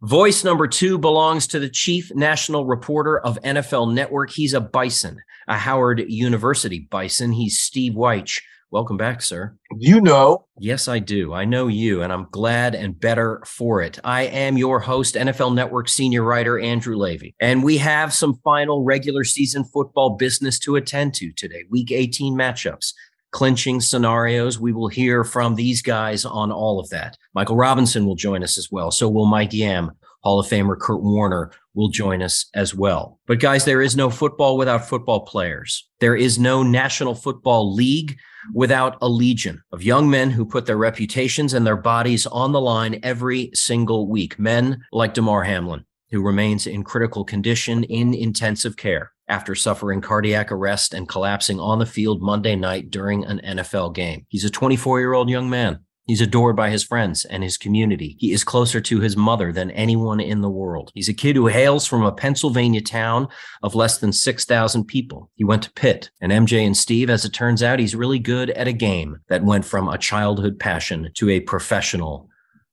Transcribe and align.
Voice 0.00 0.42
number 0.42 0.66
two 0.66 0.96
belongs 0.96 1.46
to 1.48 1.58
the 1.58 1.68
chief 1.68 2.10
national 2.14 2.64
reporter 2.64 3.18
of 3.18 3.38
NFL 3.42 3.92
Network. 3.92 4.30
He's 4.30 4.54
a 4.54 4.60
Bison, 4.62 5.18
a 5.48 5.58
Howard 5.58 6.02
University 6.08 6.88
Bison. 6.90 7.32
He's 7.32 7.58
Steve 7.60 7.92
Wyche. 7.92 8.40
Welcome 8.72 8.96
back, 8.96 9.20
sir. 9.20 9.56
You 9.76 10.00
know. 10.00 10.46
Yes, 10.60 10.86
I 10.86 11.00
do. 11.00 11.34
I 11.34 11.44
know 11.44 11.66
you, 11.66 12.02
and 12.02 12.12
I'm 12.12 12.28
glad 12.30 12.76
and 12.76 12.98
better 12.98 13.42
for 13.44 13.82
it. 13.82 13.98
I 14.04 14.22
am 14.26 14.56
your 14.56 14.78
host, 14.78 15.16
NFL 15.16 15.56
Network 15.56 15.88
senior 15.88 16.22
writer 16.22 16.56
Andrew 16.56 16.94
Levy, 16.94 17.34
and 17.40 17.64
we 17.64 17.78
have 17.78 18.12
some 18.14 18.38
final 18.44 18.84
regular 18.84 19.24
season 19.24 19.64
football 19.64 20.10
business 20.10 20.56
to 20.60 20.76
attend 20.76 21.14
to 21.14 21.32
today. 21.32 21.64
Week 21.68 21.90
18 21.90 22.38
matchups, 22.38 22.92
clinching 23.32 23.80
scenarios. 23.80 24.60
We 24.60 24.72
will 24.72 24.86
hear 24.86 25.24
from 25.24 25.56
these 25.56 25.82
guys 25.82 26.24
on 26.24 26.52
all 26.52 26.78
of 26.78 26.88
that. 26.90 27.16
Michael 27.34 27.56
Robinson 27.56 28.06
will 28.06 28.14
join 28.14 28.44
us 28.44 28.56
as 28.56 28.68
well. 28.70 28.92
So 28.92 29.08
will 29.08 29.26
Mike 29.26 29.52
Yam. 29.52 29.90
Hall 30.22 30.38
of 30.38 30.46
Famer 30.46 30.78
Kurt 30.78 31.02
Warner 31.02 31.50
will 31.74 31.88
join 31.88 32.22
us 32.22 32.46
as 32.54 32.74
well. 32.74 33.18
But 33.26 33.40
guys, 33.40 33.64
there 33.64 33.82
is 33.82 33.96
no 33.96 34.10
football 34.10 34.56
without 34.56 34.88
football 34.88 35.20
players. 35.20 35.88
There 36.00 36.16
is 36.16 36.38
no 36.38 36.62
National 36.62 37.14
Football 37.14 37.74
League 37.74 38.18
without 38.54 38.96
a 39.02 39.08
legion 39.08 39.62
of 39.72 39.82
young 39.82 40.10
men 40.10 40.30
who 40.30 40.44
put 40.44 40.66
their 40.66 40.76
reputations 40.76 41.54
and 41.54 41.66
their 41.66 41.76
bodies 41.76 42.26
on 42.26 42.52
the 42.52 42.60
line 42.60 42.98
every 43.02 43.50
single 43.54 44.08
week. 44.08 44.38
Men 44.38 44.82
like 44.92 45.14
Damar 45.14 45.44
Hamlin, 45.44 45.84
who 46.10 46.22
remains 46.22 46.66
in 46.66 46.82
critical 46.82 47.24
condition 47.24 47.84
in 47.84 48.14
intensive 48.14 48.76
care 48.76 49.12
after 49.28 49.54
suffering 49.54 50.00
cardiac 50.00 50.50
arrest 50.50 50.92
and 50.92 51.08
collapsing 51.08 51.60
on 51.60 51.78
the 51.78 51.86
field 51.86 52.20
Monday 52.20 52.56
night 52.56 52.90
during 52.90 53.24
an 53.24 53.40
NFL 53.44 53.94
game. 53.94 54.26
He's 54.28 54.44
a 54.44 54.50
24 54.50 55.00
year 55.00 55.12
old 55.12 55.30
young 55.30 55.48
man 55.48 55.80
He's 56.10 56.20
adored 56.20 56.56
by 56.56 56.70
his 56.70 56.82
friends 56.82 57.24
and 57.24 57.44
his 57.44 57.56
community. 57.56 58.16
He 58.18 58.32
is 58.32 58.42
closer 58.42 58.80
to 58.80 58.98
his 58.98 59.16
mother 59.16 59.52
than 59.52 59.70
anyone 59.70 60.18
in 60.18 60.40
the 60.40 60.50
world. 60.50 60.90
He's 60.92 61.08
a 61.08 61.14
kid 61.14 61.36
who 61.36 61.46
hails 61.46 61.86
from 61.86 62.02
a 62.02 62.10
Pennsylvania 62.10 62.80
town 62.80 63.28
of 63.62 63.76
less 63.76 63.98
than 63.98 64.12
6,000 64.12 64.86
people. 64.86 65.30
He 65.36 65.44
went 65.44 65.62
to 65.62 65.72
Pitt. 65.72 66.10
And 66.20 66.32
MJ 66.32 66.66
and 66.66 66.76
Steve, 66.76 67.10
as 67.10 67.24
it 67.24 67.32
turns 67.32 67.62
out, 67.62 67.78
he's 67.78 67.94
really 67.94 68.18
good 68.18 68.50
at 68.50 68.66
a 68.66 68.72
game 68.72 69.20
that 69.28 69.44
went 69.44 69.64
from 69.64 69.86
a 69.86 69.98
childhood 69.98 70.58
passion 70.58 71.12
to 71.14 71.30
a 71.30 71.38
professional 71.38 72.28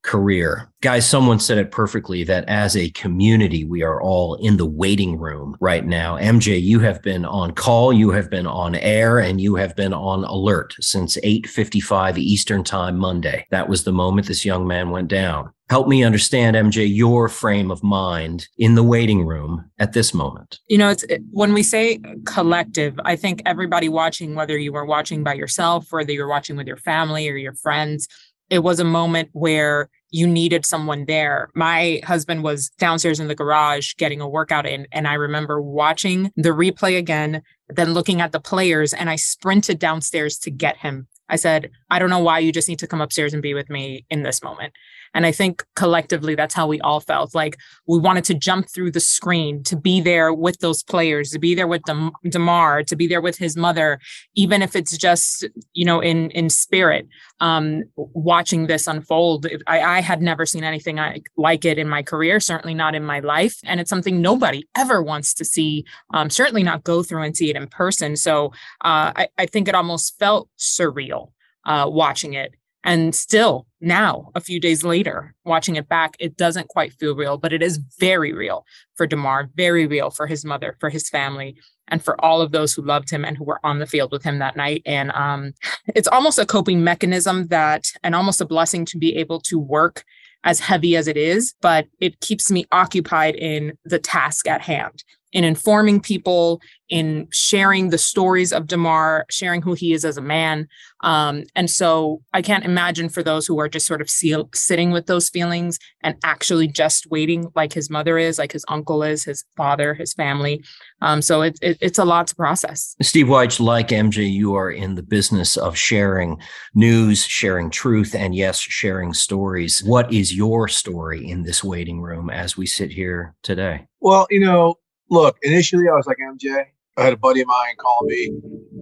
career. 0.07 0.71
Guys, 0.81 1.07
someone 1.07 1.39
said 1.39 1.57
it 1.57 1.69
perfectly 1.69 2.23
that 2.23 2.45
as 2.47 2.77
a 2.77 2.89
community, 2.91 3.65
we 3.65 3.83
are 3.83 4.01
all 4.01 4.35
in 4.35 4.55
the 4.55 4.65
waiting 4.65 5.19
room 5.19 5.57
right 5.59 5.85
now. 5.85 6.17
MJ, 6.17 6.61
you 6.61 6.79
have 6.79 7.01
been 7.01 7.25
on 7.25 7.51
call, 7.51 7.91
you 7.91 8.09
have 8.11 8.29
been 8.29 8.47
on 8.47 8.75
air, 8.75 9.19
and 9.19 9.41
you 9.41 9.55
have 9.55 9.75
been 9.75 9.93
on 9.93 10.23
alert 10.23 10.75
since 10.79 11.17
8:55 11.23 12.17
Eastern 12.17 12.63
Time 12.63 12.97
Monday. 12.97 13.45
That 13.51 13.67
was 13.67 13.83
the 13.83 13.91
moment 13.91 14.27
this 14.27 14.45
young 14.45 14.65
man 14.65 14.91
went 14.91 15.09
down. 15.09 15.51
Help 15.69 15.89
me 15.89 16.05
understand, 16.05 16.55
MJ, 16.55 16.85
your 16.85 17.27
frame 17.27 17.69
of 17.69 17.83
mind 17.83 18.47
in 18.57 18.75
the 18.75 18.83
waiting 18.83 19.25
room 19.25 19.69
at 19.79 19.91
this 19.91 20.13
moment. 20.13 20.59
You 20.69 20.77
know, 20.77 20.89
it's 20.89 21.03
when 21.31 21.53
we 21.53 21.63
say 21.63 21.99
collective, 22.25 22.97
I 23.03 23.17
think 23.17 23.41
everybody 23.45 23.89
watching, 23.89 24.35
whether 24.35 24.57
you 24.57 24.71
were 24.71 24.85
watching 24.85 25.23
by 25.23 25.33
yourself, 25.33 25.87
whether 25.89 26.13
you're 26.13 26.29
watching 26.29 26.55
with 26.55 26.67
your 26.67 26.77
family 26.77 27.27
or 27.27 27.35
your 27.35 27.55
friends, 27.55 28.07
it 28.49 28.59
was 28.59 28.79
a 28.79 28.85
moment 28.85 29.29
where 29.33 29.89
you 30.09 30.27
needed 30.27 30.65
someone 30.65 31.05
there. 31.05 31.49
My 31.53 32.01
husband 32.03 32.43
was 32.43 32.69
downstairs 32.77 33.19
in 33.19 33.27
the 33.27 33.35
garage 33.35 33.93
getting 33.95 34.21
a 34.21 34.29
workout 34.29 34.65
in, 34.65 34.87
and 34.91 35.07
I 35.07 35.13
remember 35.13 35.61
watching 35.61 36.31
the 36.35 36.49
replay 36.49 36.97
again, 36.97 37.41
then 37.69 37.93
looking 37.93 38.21
at 38.21 38.31
the 38.31 38.39
players, 38.39 38.93
and 38.93 39.09
I 39.09 39.15
sprinted 39.15 39.79
downstairs 39.79 40.37
to 40.39 40.51
get 40.51 40.77
him. 40.77 41.07
I 41.29 41.35
said, 41.35 41.71
I 41.89 41.99
don't 41.99 42.09
know 42.09 42.19
why 42.19 42.39
you 42.39 42.51
just 42.51 42.69
need 42.69 42.79
to 42.79 42.87
come 42.87 43.01
upstairs 43.01 43.33
and 43.33 43.43
be 43.43 43.53
with 43.53 43.69
me 43.69 44.05
in 44.09 44.23
this 44.23 44.41
moment. 44.41 44.73
And 45.17 45.25
I 45.25 45.31
think 45.31 45.65
collectively, 45.75 46.35
that's 46.35 46.53
how 46.53 46.67
we 46.67 46.79
all 46.81 46.99
felt. 46.99 47.33
Like 47.33 47.57
we 47.87 47.97
wanted 47.97 48.23
to 48.25 48.35
jump 48.35 48.69
through 48.69 48.91
the 48.91 48.99
screen 48.99 49.63
to 49.63 49.75
be 49.75 49.99
there 49.99 50.31
with 50.31 50.59
those 50.59 50.83
players, 50.83 51.31
to 51.31 51.39
be 51.39 51.55
there 51.55 51.65
with 51.65 51.81
Dem- 51.87 52.11
Damar, 52.29 52.83
to 52.83 52.95
be 52.95 53.07
there 53.07 53.19
with 53.19 53.35
his 53.39 53.57
mother, 53.57 53.99
even 54.35 54.61
if 54.61 54.75
it's 54.75 54.95
just, 54.95 55.43
you 55.73 55.85
know, 55.85 56.01
in, 56.01 56.29
in 56.31 56.51
spirit, 56.51 57.07
um, 57.39 57.83
watching 57.95 58.67
this 58.67 58.85
unfold. 58.85 59.47
I, 59.65 59.81
I 59.81 60.01
had 60.01 60.21
never 60.21 60.45
seen 60.45 60.63
anything 60.63 60.99
like 61.35 61.65
it 61.65 61.79
in 61.79 61.89
my 61.89 62.03
career, 62.03 62.39
certainly 62.39 62.75
not 62.75 62.93
in 62.93 63.03
my 63.03 63.19
life. 63.19 63.57
And 63.63 63.79
it's 63.79 63.89
something 63.89 64.21
nobody 64.21 64.67
ever 64.77 65.01
wants 65.01 65.33
to 65.33 65.45
see, 65.45 65.83
um, 66.13 66.29
certainly 66.29 66.61
not 66.61 66.83
go 66.83 67.01
through 67.01 67.23
and 67.23 67.35
see 67.35 67.49
it 67.49 67.55
in 67.55 67.65
person. 67.69 68.17
So 68.17 68.49
uh, 68.85 69.09
I, 69.15 69.29
I 69.39 69.47
think 69.47 69.67
it 69.67 69.73
almost 69.73 70.19
felt 70.19 70.47
surreal 70.59 71.31
uh, 71.65 71.87
watching 71.89 72.33
it. 72.33 72.53
And 72.83 73.13
still 73.13 73.67
now, 73.81 74.31
a 74.33 74.39
few 74.39 74.59
days 74.59 74.83
later, 74.83 75.35
watching 75.43 75.75
it 75.75 75.89
back, 75.89 76.15
it 76.19 76.37
doesn't 76.37 76.69
quite 76.69 76.93
feel 76.93 77.15
real, 77.15 77.37
but 77.37 77.51
it 77.51 77.61
is 77.61 77.79
very 77.99 78.31
real 78.33 78.65
for 78.95 79.05
Damar, 79.05 79.49
very 79.55 79.87
real 79.87 80.09
for 80.09 80.25
his 80.27 80.45
mother, 80.45 80.77
for 80.79 80.89
his 80.89 81.09
family. 81.09 81.57
and 81.87 82.03
for 82.03 82.23
all 82.23 82.41
of 82.41 82.51
those 82.51 82.73
who 82.73 82.81
loved 82.81 83.09
him 83.09 83.23
and 83.23 83.37
who 83.37 83.43
were 83.43 83.59
on 83.63 83.79
the 83.79 83.87
field 83.87 84.11
with 84.11 84.23
him 84.23 84.39
that 84.39 84.55
night. 84.55 84.81
And 84.85 85.11
um, 85.11 85.53
it's 85.95 86.07
almost 86.07 86.39
a 86.39 86.45
coping 86.45 86.83
mechanism 86.83 87.47
that, 87.47 87.85
and 88.03 88.15
almost 88.15 88.41
a 88.41 88.45
blessing 88.45 88.85
to 88.85 88.97
be 88.97 89.15
able 89.17 89.39
to 89.41 89.57
work 89.57 90.03
as 90.43 90.59
heavy 90.59 90.95
as 90.95 91.07
it 91.07 91.17
is, 91.17 91.55
but 91.61 91.87
it 91.99 92.19
keeps 92.19 92.51
me 92.51 92.65
occupied 92.71 93.35
in 93.35 93.77
the 93.85 93.99
task 93.99 94.47
at 94.47 94.61
hand 94.61 95.03
in 95.33 95.43
informing 95.43 95.99
people, 95.99 96.61
in 96.89 97.27
sharing 97.31 97.89
the 97.89 97.97
stories 97.97 98.53
of 98.53 98.65
Damar, 98.65 99.25
sharing 99.29 99.61
who 99.61 99.73
he 99.73 99.91
is 99.91 100.05
as 100.05 100.17
a 100.17 100.21
man. 100.21 100.67
Um, 101.01 101.43
and 101.53 101.69
so 101.69 102.21
I 102.33 102.41
can't 102.41 102.63
imagine 102.63 103.09
for 103.09 103.21
those 103.21 103.45
who 103.45 103.59
are 103.59 103.67
just 103.67 103.85
sort 103.85 104.01
of 104.01 104.09
seal, 104.09 104.49
sitting 104.53 104.91
with 104.91 105.05
those 105.05 105.29
feelings 105.29 105.79
and 106.01 106.15
actually 106.23 106.67
just 106.67 107.07
waiting, 107.07 107.51
like 107.55 107.73
his 107.73 107.89
mother 107.89 108.17
is, 108.17 108.39
like 108.39 108.53
his 108.53 108.65
uncle 108.69 109.03
is, 109.03 109.25
his 109.25 109.43
father, 109.57 109.93
his 109.93 110.13
family. 110.13 110.63
Um, 111.01 111.21
so 111.21 111.41
it, 111.41 111.59
it, 111.61 111.77
it's 111.81 111.99
a 111.99 112.05
lot 112.05 112.27
to 112.27 112.35
process. 112.35 112.95
Steve 113.01 113.27
Wyche, 113.27 113.59
like 113.59 113.89
MJ, 113.89 114.31
you 114.31 114.55
are 114.55 114.71
in 114.71 114.95
the 114.95 115.03
business 115.03 115.57
of 115.57 115.77
sharing 115.77 116.39
news, 116.73 117.25
sharing 117.25 117.69
truth, 117.69 118.15
and 118.15 118.33
yes, 118.33 118.59
sharing 118.59 119.13
stories. 119.13 119.83
What 119.83 120.11
is 120.11 120.33
your 120.33 120.69
story 120.69 121.29
in 121.29 121.43
this 121.43 121.63
waiting 121.63 122.01
room 122.01 122.29
as 122.29 122.55
we 122.55 122.65
sit 122.65 122.91
here 122.91 123.35
today? 123.43 123.87
Well, 123.99 124.25
you 124.29 124.39
know, 124.39 124.75
look, 125.09 125.37
initially 125.41 125.87
I 125.87 125.93
was 125.93 126.07
like 126.07 126.17
MJ. 126.17 126.65
I 126.97 127.03
had 127.03 127.13
a 127.13 127.17
buddy 127.17 127.41
of 127.41 127.47
mine 127.47 127.75
call 127.77 128.05
me, 128.05 128.31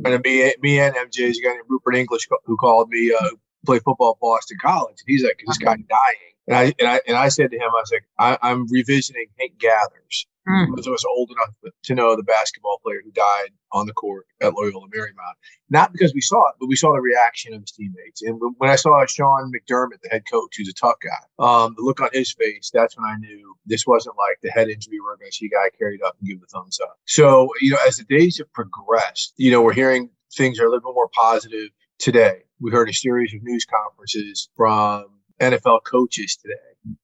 and 0.06 0.24
me, 0.24 0.54
me 0.62 0.80
and 0.80 0.96
MJ's 0.96 1.38
a 1.38 1.42
guy 1.42 1.50
named 1.50 1.66
Rupert 1.68 1.96
English 1.96 2.28
who 2.46 2.56
called 2.56 2.90
me, 2.90 3.14
uh, 3.14 3.30
play 3.66 3.80
football 3.80 4.12
at 4.12 4.20
Boston 4.22 4.58
College. 4.62 4.96
And 5.00 5.08
he's 5.08 5.24
like, 5.24 5.42
this 5.46 5.58
guy's 5.58 5.80
dying. 5.90 6.34
And 6.48 6.56
I, 6.56 6.74
and 6.80 6.88
I, 6.88 7.02
and 7.08 7.18
I 7.18 7.28
said 7.28 7.52
to 7.52 7.58
him, 7.58 7.64
I 7.64 7.74
was 7.74 7.92
like, 7.92 8.06
I, 8.20 8.38
I'm 8.42 8.68
revisiting 8.72 9.26
Hank 9.38 9.60
Gathers 9.60 10.28
mm. 10.48 10.68
because 10.70 10.88
I 10.88 10.92
was 10.92 11.06
old 11.06 11.32
enough 11.32 11.74
to 11.84 11.96
know 11.96 12.16
the 12.16 12.24
basketball 12.24 12.80
player 12.84 13.02
who 13.04 13.12
died 13.12 13.50
on 13.72 13.88
the 13.88 13.94
court 13.94 14.26
at 14.42 14.54
Loyola 14.54 14.88
Marymount. 14.88 15.36
Not 15.70 15.92
because 15.92 16.14
we 16.14 16.22
saw 16.22 16.50
it, 16.50 16.56
but 16.60 16.68
we 16.68 16.76
saw 16.76 16.94
the 16.94 17.02
reaction 17.02 17.54
of 17.54 17.62
his 17.62 17.72
teammates. 17.72 18.22
And 18.22 18.40
when 18.58 18.70
I 18.70 18.76
saw 18.76 19.06
Sean 19.06 19.52
McDermott, 19.52 20.02
the 20.02 20.10
head 20.10 20.24
coach, 20.30 20.56
who's 20.58 20.70
a 20.70 20.74
tough 20.74 20.98
guy, 21.02 21.44
um, 21.44 21.74
the 21.78 21.84
look 21.84 22.02
on 22.02 22.10
his 22.14 22.32
face, 22.32 22.72
that's 22.74 22.98
when 22.98 23.06
I 23.06 23.18
knew 23.18 23.56
this 23.66 23.86
wasn't 23.86 24.16
like 24.18 24.40
the 24.42 24.52
head 24.52 24.70
injury 24.70 25.00
we're 25.00 25.18
going 25.18 25.32
to 25.32 25.36
see 25.36 25.48
a 25.48 25.50
guy 25.50 25.70
carried 25.78 26.02
up 26.04 26.16
and 26.20 26.30
give 26.30 26.40
the 26.40 26.48
thumbs 26.48 26.80
up. 26.82 26.98
So, 27.06 27.50
you 27.62 27.72
know, 27.72 27.80
as 27.88 27.98
the 27.98 28.04
days 28.04 28.38
have 28.38 28.52
progressed, 28.54 29.34
you 29.38 29.52
know, 29.52 29.62
we're 29.62 29.74
hearing 29.74 30.10
things 30.36 30.60
are 30.60 30.66
a 30.66 30.70
little 30.70 30.92
bit 30.92 30.96
more 30.96 31.10
positive 31.14 31.70
today. 32.00 32.44
We 32.60 32.72
heard 32.72 32.90
a 32.90 32.94
series 32.94 33.34
of 33.34 33.44
news 33.44 33.66
conferences 33.66 34.50
from 34.56 35.06
NFL 35.42 35.84
coaches 35.84 36.38
today, 36.42 36.54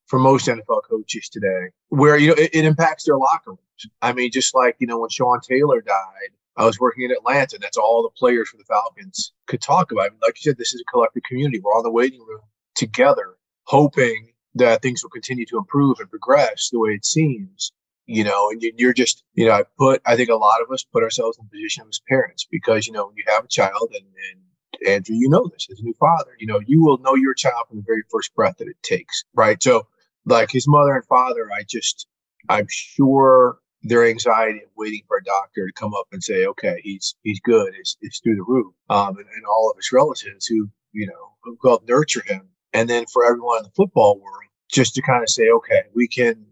for 0.07 0.19
most 0.19 0.47
NFL 0.47 0.81
coaches 0.89 1.29
today, 1.29 1.69
where 1.89 2.17
you 2.17 2.27
know 2.27 2.33
it, 2.33 2.51
it, 2.53 2.65
impacts 2.65 3.05
their 3.05 3.17
locker 3.17 3.51
rooms. 3.51 3.59
I 4.01 4.13
mean, 4.13 4.31
just 4.31 4.53
like 4.53 4.75
you 4.79 4.87
know 4.87 4.99
when 4.99 5.09
Sean 5.09 5.39
Taylor 5.41 5.81
died, 5.81 6.31
I 6.57 6.65
was 6.65 6.79
working 6.79 7.03
in 7.03 7.11
Atlanta. 7.11 7.57
That's 7.59 7.77
all 7.77 8.03
the 8.03 8.09
players 8.17 8.49
for 8.49 8.57
the 8.57 8.63
Falcons 8.65 9.33
could 9.47 9.61
talk 9.61 9.91
about. 9.91 10.07
I 10.07 10.09
mean, 10.09 10.19
like 10.21 10.37
you 10.37 10.49
said, 10.49 10.57
this 10.57 10.73
is 10.73 10.81
a 10.81 10.91
collective 10.91 11.23
community. 11.23 11.59
We're 11.59 11.73
all 11.73 11.79
in 11.79 11.85
the 11.85 11.91
waiting 11.91 12.21
room 12.21 12.41
together, 12.75 13.35
hoping 13.63 14.33
that 14.55 14.81
things 14.81 15.03
will 15.03 15.09
continue 15.09 15.45
to 15.45 15.57
improve 15.57 15.99
and 15.99 16.09
progress 16.09 16.69
the 16.69 16.79
way 16.79 16.91
it 16.91 17.05
seems. 17.05 17.71
You 18.07 18.25
know, 18.25 18.49
and 18.49 18.61
you're 18.61 18.93
just, 18.93 19.23
you 19.35 19.45
know, 19.45 19.53
I 19.53 19.63
put, 19.77 20.01
I 20.05 20.17
think 20.17 20.29
a 20.29 20.35
lot 20.35 20.61
of 20.61 20.69
us 20.73 20.83
put 20.83 21.03
ourselves 21.03 21.37
in 21.37 21.45
the 21.45 21.57
position 21.57 21.85
as 21.87 22.01
parents 22.09 22.45
because, 22.51 22.85
you 22.85 22.91
know, 22.91 23.05
when 23.05 23.15
you 23.15 23.23
have 23.27 23.45
a 23.45 23.47
child 23.47 23.89
and, 23.93 24.03
and 24.03 24.41
Andrew, 24.87 25.15
you 25.15 25.29
know 25.29 25.49
this 25.51 25.67
as 25.71 25.79
a 25.79 25.83
new 25.83 25.93
father. 25.99 26.31
You 26.39 26.47
know, 26.47 26.59
you 26.65 26.83
will 26.83 26.97
know 26.99 27.15
your 27.15 27.33
child 27.33 27.65
from 27.67 27.77
the 27.77 27.83
very 27.85 28.03
first 28.11 28.33
breath 28.35 28.57
that 28.57 28.67
it 28.67 28.81
takes, 28.83 29.23
right? 29.33 29.61
So, 29.61 29.87
like 30.25 30.51
his 30.51 30.67
mother 30.67 30.93
and 30.95 31.05
father, 31.05 31.49
I 31.51 31.63
just, 31.67 32.07
I'm 32.49 32.67
sure 32.69 33.57
their 33.83 34.05
anxiety 34.05 34.59
of 34.59 34.69
waiting 34.77 35.01
for 35.07 35.17
a 35.17 35.23
doctor 35.23 35.65
to 35.65 35.73
come 35.73 35.93
up 35.93 36.07
and 36.11 36.23
say, 36.23 36.45
okay, 36.45 36.79
he's 36.83 37.15
he's 37.23 37.39
good, 37.39 37.73
is 37.79 37.97
is 38.01 38.19
through 38.23 38.35
the 38.35 38.43
roof. 38.43 38.73
Um, 38.89 39.17
and, 39.17 39.27
and 39.35 39.45
all 39.49 39.71
of 39.71 39.77
his 39.77 39.91
relatives 39.91 40.45
who, 40.45 40.69
you 40.91 41.07
know, 41.07 41.33
who 41.43 41.57
helped 41.63 41.87
nurture 41.87 42.23
him, 42.25 42.49
and 42.73 42.89
then 42.89 43.05
for 43.11 43.25
everyone 43.25 43.59
in 43.59 43.63
the 43.63 43.71
football 43.75 44.19
world, 44.19 44.43
just 44.71 44.95
to 44.95 45.01
kind 45.01 45.23
of 45.23 45.29
say, 45.29 45.49
okay, 45.49 45.83
we 45.95 46.07
can 46.07 46.45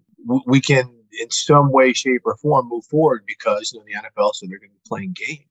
we 0.45 0.61
can 0.61 0.89
in 1.19 1.29
some 1.31 1.71
way, 1.71 1.93
shape, 1.93 2.21
or 2.25 2.37
form 2.37 2.67
move 2.69 2.85
forward 2.85 3.23
because 3.27 3.71
you 3.73 3.79
know 3.79 3.85
the 3.85 4.07
NFL, 4.07 4.33
so 4.33 4.45
they're 4.47 4.59
going 4.59 4.69
to 4.69 4.75
be 4.75 4.87
playing 4.87 5.13
games. 5.13 5.48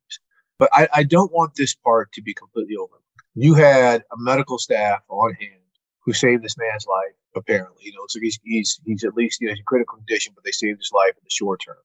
But 0.58 0.70
I, 0.72 0.88
I 0.92 1.02
don't 1.04 1.32
want 1.32 1.54
this 1.54 1.74
part 1.74 2.12
to 2.12 2.22
be 2.22 2.34
completely 2.34 2.76
over. 2.76 2.94
You 3.34 3.54
had 3.54 4.02
a 4.12 4.16
medical 4.18 4.58
staff 4.58 5.00
on 5.08 5.34
hand 5.34 5.60
who 6.00 6.12
saved 6.12 6.42
this 6.42 6.56
man's 6.58 6.86
life. 6.86 7.14
Apparently, 7.36 7.84
you 7.84 7.92
know, 7.92 8.04
so 8.08 8.18
he's 8.20 8.38
he's 8.42 8.80
he's 8.84 9.04
at 9.04 9.14
least 9.14 9.40
you 9.40 9.46
know 9.46 9.52
he's 9.52 9.60
in 9.60 9.64
critical 9.66 9.96
condition, 9.98 10.32
but 10.34 10.42
they 10.44 10.50
saved 10.50 10.78
his 10.78 10.90
life 10.92 11.10
in 11.10 11.22
the 11.22 11.30
short 11.30 11.60
term. 11.64 11.76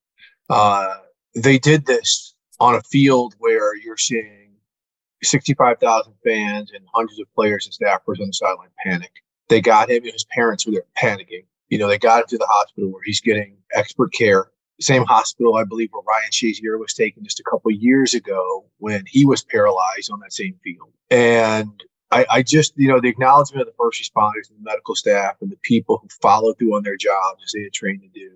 Uh, 0.50 0.96
they 1.36 1.60
did 1.60 1.86
this 1.86 2.34
on 2.60 2.76
a 2.76 2.82
field 2.84 3.36
where 3.40 3.76
you're 3.76 3.98
seeing 3.98 4.54
65,000 5.22 6.14
fans 6.26 6.72
and 6.74 6.86
hundreds 6.94 7.20
of 7.20 7.28
players 7.36 7.66
and 7.66 7.74
staffers 7.74 8.20
on 8.20 8.28
the 8.28 8.34
sideline 8.34 8.70
panic. 8.84 9.12
They 9.50 9.62
got 9.62 9.90
him 9.90 10.04
and 10.04 10.14
his 10.14 10.26
parents 10.26 10.66
were 10.66 10.72
there 10.72 10.86
panicking. 10.98 11.46
You 11.70 11.78
know, 11.78 11.88
they 11.88 11.98
got 11.98 12.22
him 12.22 12.28
to 12.30 12.38
the 12.38 12.48
hospital 12.48 12.92
where 12.92 13.04
he's 13.04 13.22
getting 13.22 13.58
expert 13.74 14.14
care 14.14 14.50
same 14.84 15.06
hospital, 15.06 15.56
I 15.56 15.64
believe, 15.64 15.90
where 15.92 16.04
Ryan 16.08 16.32
Shazier 16.32 16.80
was 16.80 16.94
taken 16.94 17.24
just 17.24 17.40
a 17.40 17.44
couple 17.44 17.72
years 17.72 18.14
ago 18.14 18.66
when 18.78 19.04
he 19.08 19.26
was 19.26 19.44
paralyzed 19.44 20.12
on 20.12 20.20
that 20.20 20.34
same 20.34 20.56
field. 20.64 20.92
And 21.10 21.84
I, 22.12 22.26
I, 22.30 22.44
just, 22.44 22.74
you 22.76 22.88
know, 22.88 23.00
the 23.00 23.10
acknowledgement 23.10 23.62
of 23.62 23.68
the 23.68 23.78
first 23.78 24.02
responders 24.02 24.50
and 24.50 24.60
the 24.60 24.64
medical 24.64 24.96
staff 24.96 25.36
and 25.42 25.52
the 25.52 25.58
people 25.64 26.00
who 26.02 26.08
followed 26.22 26.58
through 26.60 26.76
on 26.76 26.84
their 26.84 26.98
jobs 26.98 27.44
as 27.44 27.52
they 27.54 27.64
had 27.64 27.74
trained 27.74 28.02
to 28.02 28.08
do. 28.10 28.30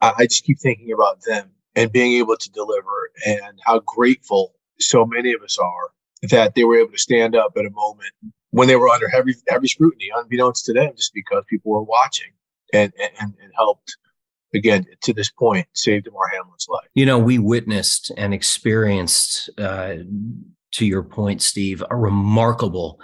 I, 0.00 0.12
I 0.18 0.26
just 0.26 0.44
keep 0.44 0.58
thinking 0.58 0.92
about 0.92 1.22
them 1.22 1.50
and 1.76 1.92
being 1.92 2.14
able 2.14 2.36
to 2.36 2.50
deliver 2.50 3.10
and 3.26 3.58
how 3.64 3.80
grateful 3.80 4.54
so 4.78 5.06
many 5.06 5.32
of 5.32 5.42
us 5.42 5.58
are 5.58 5.90
that 6.30 6.54
they 6.54 6.64
were 6.64 6.78
able 6.78 6.92
to 6.92 6.98
stand 6.98 7.34
up 7.34 7.52
at 7.56 7.64
a 7.64 7.70
moment 7.70 8.12
when 8.50 8.68
they 8.68 8.76
were 8.76 8.88
under 8.88 9.08
heavy 9.08 9.34
heavy 9.48 9.68
scrutiny, 9.68 10.10
unbeknownst 10.14 10.64
to 10.66 10.72
them, 10.72 10.92
just 10.96 11.14
because 11.14 11.44
people 11.48 11.72
were 11.72 11.82
watching 11.82 12.30
and 12.72 12.92
and, 13.00 13.34
and 13.40 13.52
helped 13.54 13.96
again, 14.54 14.86
to 15.02 15.12
this 15.12 15.30
point, 15.30 15.66
saved 15.74 16.04
Damar 16.04 16.28
Hamlin's 16.28 16.66
life. 16.68 16.88
You 16.94 17.06
know, 17.06 17.18
we 17.18 17.38
witnessed 17.38 18.12
and 18.16 18.34
experienced, 18.34 19.50
uh, 19.58 19.96
to 20.72 20.86
your 20.86 21.02
point, 21.02 21.42
Steve, 21.42 21.82
a 21.90 21.96
remarkable 21.96 22.98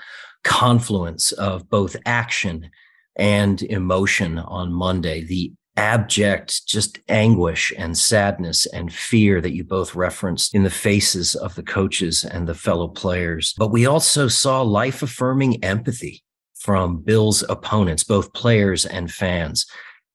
confluence 0.44 1.32
of 1.32 1.68
both 1.68 1.96
action 2.06 2.70
and 3.16 3.62
emotion 3.62 4.38
on 4.38 4.72
Monday. 4.72 5.22
The 5.24 5.52
abject 5.76 6.66
just 6.66 6.98
anguish 7.08 7.72
and 7.78 7.96
sadness 7.96 8.66
and 8.66 8.92
fear 8.92 9.40
that 9.40 9.54
you 9.54 9.62
both 9.62 9.94
referenced 9.94 10.52
in 10.52 10.64
the 10.64 10.70
faces 10.70 11.36
of 11.36 11.54
the 11.54 11.62
coaches 11.62 12.24
and 12.24 12.48
the 12.48 12.54
fellow 12.54 12.88
players. 12.88 13.54
But 13.56 13.70
we 13.70 13.86
also 13.86 14.26
saw 14.26 14.62
life 14.62 15.02
affirming 15.02 15.62
empathy 15.62 16.24
from 16.58 17.00
Bill's 17.00 17.44
opponents, 17.48 18.02
both 18.02 18.32
players 18.32 18.86
and 18.86 19.10
fans. 19.10 19.66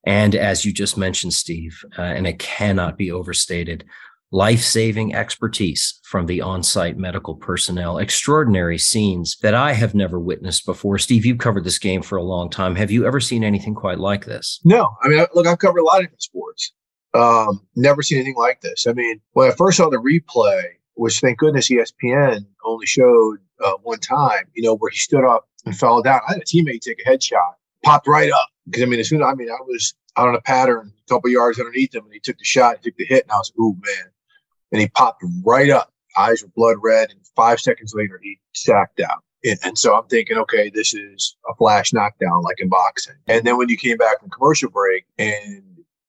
And 0.05 0.35
as 0.35 0.65
you 0.65 0.73
just 0.73 0.97
mentioned, 0.97 1.33
Steve, 1.33 1.83
uh, 1.97 2.01
and 2.01 2.27
it 2.27 2.39
cannot 2.39 2.97
be 2.97 3.11
overstated, 3.11 3.85
life 4.31 4.61
saving 4.61 5.13
expertise 5.13 5.99
from 6.03 6.25
the 6.25 6.41
on 6.41 6.63
site 6.63 6.97
medical 6.97 7.35
personnel, 7.35 7.99
extraordinary 7.99 8.77
scenes 8.77 9.37
that 9.41 9.53
I 9.53 9.73
have 9.73 9.93
never 9.95 10.19
witnessed 10.19 10.65
before. 10.65 10.97
Steve, 10.97 11.25
you've 11.25 11.37
covered 11.37 11.63
this 11.63 11.79
game 11.79 12.01
for 12.01 12.17
a 12.17 12.23
long 12.23 12.49
time. 12.49 12.75
Have 12.75 12.91
you 12.91 13.05
ever 13.05 13.19
seen 13.19 13.43
anything 13.43 13.75
quite 13.75 13.99
like 13.99 14.25
this? 14.25 14.59
No. 14.65 14.91
I 15.03 15.07
mean, 15.07 15.25
look, 15.35 15.47
I've 15.47 15.59
covered 15.59 15.79
a 15.79 15.83
lot 15.83 15.99
of 15.99 16.05
different 16.05 16.23
sports. 16.23 16.73
Um, 17.13 17.65
never 17.75 18.01
seen 18.01 18.17
anything 18.17 18.35
like 18.35 18.61
this. 18.61 18.87
I 18.87 18.93
mean, 18.93 19.21
when 19.33 19.51
I 19.51 19.53
first 19.53 19.77
saw 19.77 19.89
the 19.89 19.97
replay, 19.97 20.63
which 20.95 21.19
thank 21.19 21.37
goodness 21.37 21.69
ESPN 21.69 22.45
only 22.65 22.85
showed 22.85 23.37
uh, 23.63 23.73
one 23.83 23.99
time, 23.99 24.45
you 24.53 24.63
know, 24.63 24.75
where 24.75 24.89
he 24.89 24.97
stood 24.97 25.23
up 25.23 25.47
and 25.65 25.77
fell 25.77 26.01
down. 26.01 26.21
I 26.27 26.33
had 26.33 26.41
a 26.41 26.45
teammate 26.45 26.81
take 26.81 27.01
a 27.05 27.09
headshot, 27.09 27.53
popped 27.83 28.07
right 28.07 28.31
up 28.31 28.49
because 28.65 28.83
I 28.83 28.85
mean, 28.85 28.99
as 28.99 29.09
soon 29.09 29.21
as 29.21 29.27
I 29.27 29.35
mean, 29.35 29.49
I 29.49 29.61
was 29.65 29.93
out 30.17 30.27
on 30.27 30.35
a 30.35 30.41
pattern, 30.41 30.91
a 30.95 31.13
couple 31.13 31.29
yards 31.29 31.59
underneath 31.59 31.93
him, 31.93 32.05
and 32.05 32.13
he 32.13 32.19
took 32.19 32.37
the 32.37 32.45
shot, 32.45 32.77
he 32.81 32.89
took 32.89 32.97
the 32.97 33.05
hit, 33.05 33.23
and 33.23 33.31
I 33.31 33.37
was, 33.37 33.51
ooh 33.59 33.75
man, 33.83 34.11
and 34.71 34.81
he 34.81 34.87
popped 34.89 35.23
right 35.43 35.69
up. 35.69 35.91
Eyes 36.17 36.43
were 36.43 36.49
blood 36.55 36.77
red, 36.81 37.09
and 37.09 37.19
five 37.35 37.59
seconds 37.59 37.93
later, 37.95 38.19
he 38.21 38.39
sacked 38.53 38.99
out. 38.99 39.23
And, 39.43 39.59
and 39.63 39.77
so 39.77 39.95
I'm 39.95 40.07
thinking, 40.07 40.37
okay, 40.37 40.69
this 40.73 40.93
is 40.93 41.35
a 41.49 41.55
flash 41.55 41.91
knockdown 41.91 42.43
like 42.43 42.59
in 42.59 42.69
boxing. 42.69 43.15
And 43.27 43.45
then 43.45 43.57
when 43.57 43.69
you 43.69 43.77
came 43.77 43.97
back 43.97 44.19
from 44.19 44.29
commercial 44.29 44.69
break 44.69 45.05
and 45.17 45.63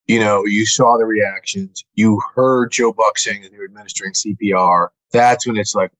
you 0.06 0.20
know, 0.20 0.44
you 0.44 0.66
saw 0.66 0.98
the 0.98 1.06
reactions, 1.06 1.84
you 1.94 2.20
heard 2.34 2.72
Joe 2.72 2.92
Buck 2.92 3.18
saying 3.18 3.42
that 3.42 3.52
they 3.52 3.58
were 3.58 3.64
administering 3.64 4.12
CPR. 4.12 4.88
That's 5.12 5.46
when 5.46 5.56
it's 5.56 5.74
like, 5.74 5.92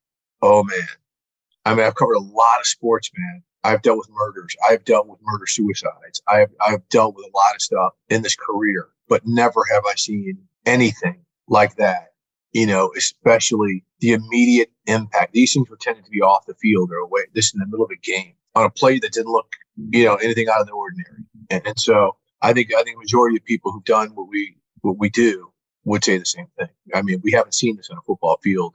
oh 0.43 0.63
man. 0.63 0.89
I 1.65 1.75
mean, 1.75 1.87
I've 1.87 1.95
covered 1.95 2.17
a 2.17 2.21
lot 2.21 2.61
of 2.61 2.67
sports, 2.67 3.11
man. 3.17 3.43
I've 3.65 3.83
dealt 3.83 3.99
with 3.99 4.11
murders. 4.11 4.55
I've 4.69 4.85
dealt 4.85 5.09
with 5.09 5.19
murder 5.23 5.47
suicides. 5.47 6.23
I've, 6.29 6.51
I've 6.61 6.87
dealt 6.91 7.17
with 7.17 7.25
a 7.25 7.37
lot 7.37 7.55
of 7.55 7.63
stuff 7.63 7.93
in 8.11 8.23
this 8.23 8.37
career, 8.37 8.89
but 9.09 9.23
never 9.25 9.65
have 9.73 9.83
I 9.91 9.95
seen 9.95 10.39
anything 10.67 11.25
like 11.49 11.77
that. 11.77 12.09
You 12.53 12.67
know, 12.67 12.93
especially 12.97 13.85
the 13.99 14.13
immediate 14.13 14.71
impact. 14.87 15.33
These 15.33 15.55
things 15.55 15.69
were 15.69 15.79
tended 15.81 16.05
to 16.05 16.11
be 16.11 16.21
off 16.21 16.47
the 16.47 16.55
field 16.55 16.91
or 16.93 16.99
away. 16.99 17.23
This 17.35 17.53
in 17.53 17.59
the 17.59 17.67
middle 17.67 17.85
of 17.85 17.91
a 17.91 17.97
game 17.97 18.35
on 18.55 18.65
a 18.65 18.71
play 18.71 19.01
that 19.01 19.13
didn't 19.13 19.33
look, 19.33 19.51
you 19.91 20.05
know, 20.05 20.15
anything 20.17 20.47
out 20.49 20.61
of 20.61 20.67
the 20.67 20.73
ordinary. 20.73 21.25
And, 21.51 21.67
and 21.67 21.81
so 21.81 22.17
I 22.43 22.53
think 22.53 22.73
I 22.73 22.83
think 22.83 22.99
majority 22.99 23.37
of 23.37 23.45
people 23.45 23.73
who've 23.73 23.85
done 23.85 24.11
what 24.15 24.29
we 24.29 24.57
what 24.83 24.99
we 24.99 25.11
do 25.11 25.51
would 25.85 26.05
say 26.05 26.19
the 26.19 26.25
same 26.25 26.47
thing. 26.59 26.69
I 26.95 27.03
mean, 27.03 27.21
we 27.23 27.33
haven't 27.33 27.55
seen 27.55 27.77
this 27.77 27.91
on 27.91 27.99
a 27.99 28.03
football 28.03 28.39
field 28.43 28.75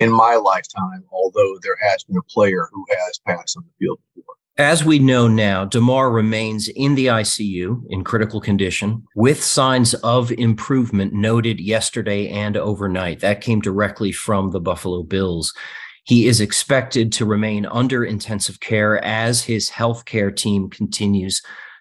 in 0.00 0.12
my 0.12 0.36
lifetime, 0.36 1.04
although 1.10 1.58
there 1.62 1.76
has 1.80 2.04
been 2.04 2.16
a 2.16 2.22
player 2.22 2.68
who 2.72 2.84
has 2.90 3.20
passed 3.26 3.56
on 3.56 3.64
the 3.64 3.84
field 3.84 3.98
before. 4.14 4.34
As 4.56 4.84
we 4.84 4.98
know 4.98 5.28
now, 5.28 5.64
Damar 5.64 6.10
remains 6.10 6.66
in 6.68 6.96
the 6.96 7.06
ICU 7.06 7.84
in 7.90 8.02
critical 8.02 8.40
condition 8.40 9.04
with 9.14 9.42
signs 9.42 9.94
of 9.94 10.32
improvement 10.32 11.12
noted 11.12 11.60
yesterday 11.60 12.28
and 12.28 12.56
overnight. 12.56 13.20
That 13.20 13.40
came 13.40 13.60
directly 13.60 14.10
from 14.10 14.50
the 14.50 14.58
Buffalo 14.58 15.04
Bills. 15.04 15.54
He 16.02 16.26
is 16.26 16.40
expected 16.40 17.12
to 17.12 17.24
remain 17.24 17.66
under 17.66 18.04
intensive 18.04 18.58
care 18.58 19.02
as 19.04 19.44
his 19.44 19.70
healthcare 19.70 20.34
team 20.34 20.70
continues 20.70 21.40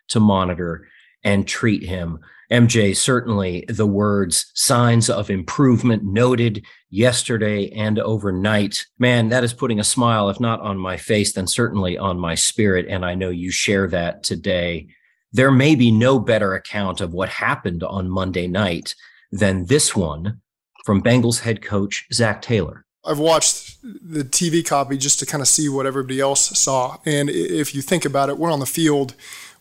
to 0.10 0.20
monitor 0.20 0.88
and 1.24 1.48
treat 1.48 1.84
him. 1.84 2.20
MJ, 2.51 2.96
certainly 2.96 3.66
the 3.68 3.86
words 3.86 4.51
signs 4.54 5.10
of 5.10 5.30
improvement 5.30 6.04
noted 6.04 6.66
yesterday 6.89 7.70
and 7.72 8.00
overnight. 8.00 8.86
Man, 8.98 9.30
that 9.30 9.44
is 9.44 9.54
putting 9.54 9.80
a 9.80 9.84
smile, 9.84 10.30
if 10.30 10.39
not 10.39 10.62
on 10.62 10.77
my 10.77 10.98
face, 10.98 11.34
then 11.34 11.48
certainly 11.48 11.98
on 11.98 12.20
my 12.20 12.36
spirit. 12.36 12.86
And 12.88 13.06
I 13.06 13.16
know 13.16 13.30
you 13.30 13.51
share 13.51 13.88
that 13.89 14.24
today. 14.24 14.88
There 15.34 15.51
may 15.51 15.75
be 15.75 15.92
no 15.92 16.20
better 16.20 16.54
account 16.54 17.01
of 17.01 17.13
what 17.13 17.30
happened 17.30 17.84
on 17.84 18.10
Monday 18.10 18.48
night 18.48 18.96
than 19.32 19.66
this 19.66 19.96
one 19.96 20.42
from 20.86 21.04
Bengals 21.04 21.42
head 21.42 21.62
coach 21.62 22.06
Zac 22.13 22.42
Taylor. 22.42 22.86
I've 23.06 23.20
watched 23.20 23.77
the 23.82 24.24
TV 24.24 24.66
copy 24.66 24.98
just 24.98 25.20
to 25.20 25.25
kind 25.25 25.42
of 25.42 25.48
see 25.48 25.70
what 25.70 25.86
everybody 25.86 26.20
else 26.20 26.58
saw. 26.60 26.98
And 27.06 27.30
if 27.30 27.74
you 27.74 27.82
think 27.82 28.04
about 28.06 28.30
it, 28.30 28.38
we're 28.38 28.51
on 28.51 28.60
the 28.60 28.66
field 28.66 29.16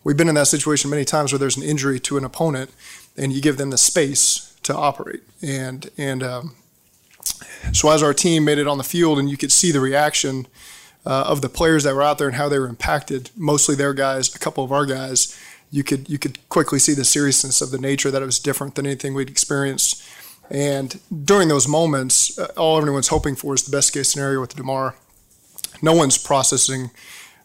we've 0.07 0.15
been 0.15 0.29
in 0.29 0.35
that 0.35 0.47
situation 0.47 0.89
many 0.89 1.03
times 1.03 1.33
where 1.33 1.39
there's 1.39 1.57
an 1.57 1.63
injury 1.63 1.99
to 1.99 2.15
an 2.17 2.23
opponent, 2.23 2.71
and 3.17 3.33
you 3.33 3.41
give 3.41 3.57
them 3.57 3.71
the 3.71 3.77
space 3.77 4.57
to 4.63 4.73
operate. 4.73 5.21
And 5.41 5.89
and 5.97 6.23
um, 6.23 6.55
so 7.73 7.91
as 7.91 8.01
our 8.01 8.13
team 8.13 8.45
made 8.45 8.57
it 8.57 8.67
on 8.67 8.77
the 8.77 8.85
field, 8.85 9.19
and 9.19 9.29
you 9.29 9.35
could 9.35 9.51
see 9.51 9.69
the 9.69 9.81
reaction 9.81 10.47
uh, 11.05 11.25
of 11.27 11.41
the 11.41 11.49
players 11.49 11.83
that 11.83 11.93
were 11.93 12.03
out 12.03 12.19
there 12.19 12.27
and 12.27 12.37
how 12.37 12.47
they 12.47 12.57
were 12.57 12.69
impacted. 12.69 13.31
Mostly 13.35 13.75
their 13.75 13.93
guys, 13.93 14.33
a 14.33 14.39
couple 14.39 14.63
of 14.63 14.71
our 14.71 14.85
guys. 14.85 15.37
You 15.71 15.83
could 15.83 16.09
you 16.09 16.17
could 16.17 16.39
quickly 16.47 16.79
see 16.79 16.93
the 16.93 17.03
seriousness 17.03 17.59
of 17.59 17.71
the 17.71 17.77
nature 17.77 18.09
that 18.09 18.21
it 18.21 18.25
was 18.25 18.39
different 18.39 18.75
than 18.75 18.85
anything 18.85 19.13
we'd 19.13 19.29
experienced. 19.29 20.01
And 20.49 21.01
during 21.25 21.49
those 21.49 21.67
moments, 21.67 22.39
uh, 22.39 22.53
all 22.55 22.77
everyone's 22.77 23.09
hoping 23.09 23.35
for 23.35 23.53
is 23.53 23.63
the 23.63 23.75
best 23.75 23.91
case 23.91 24.09
scenario 24.09 24.39
with 24.39 24.55
Damar. 24.55 24.95
No 25.81 25.93
one's 25.93 26.17
processing 26.17 26.91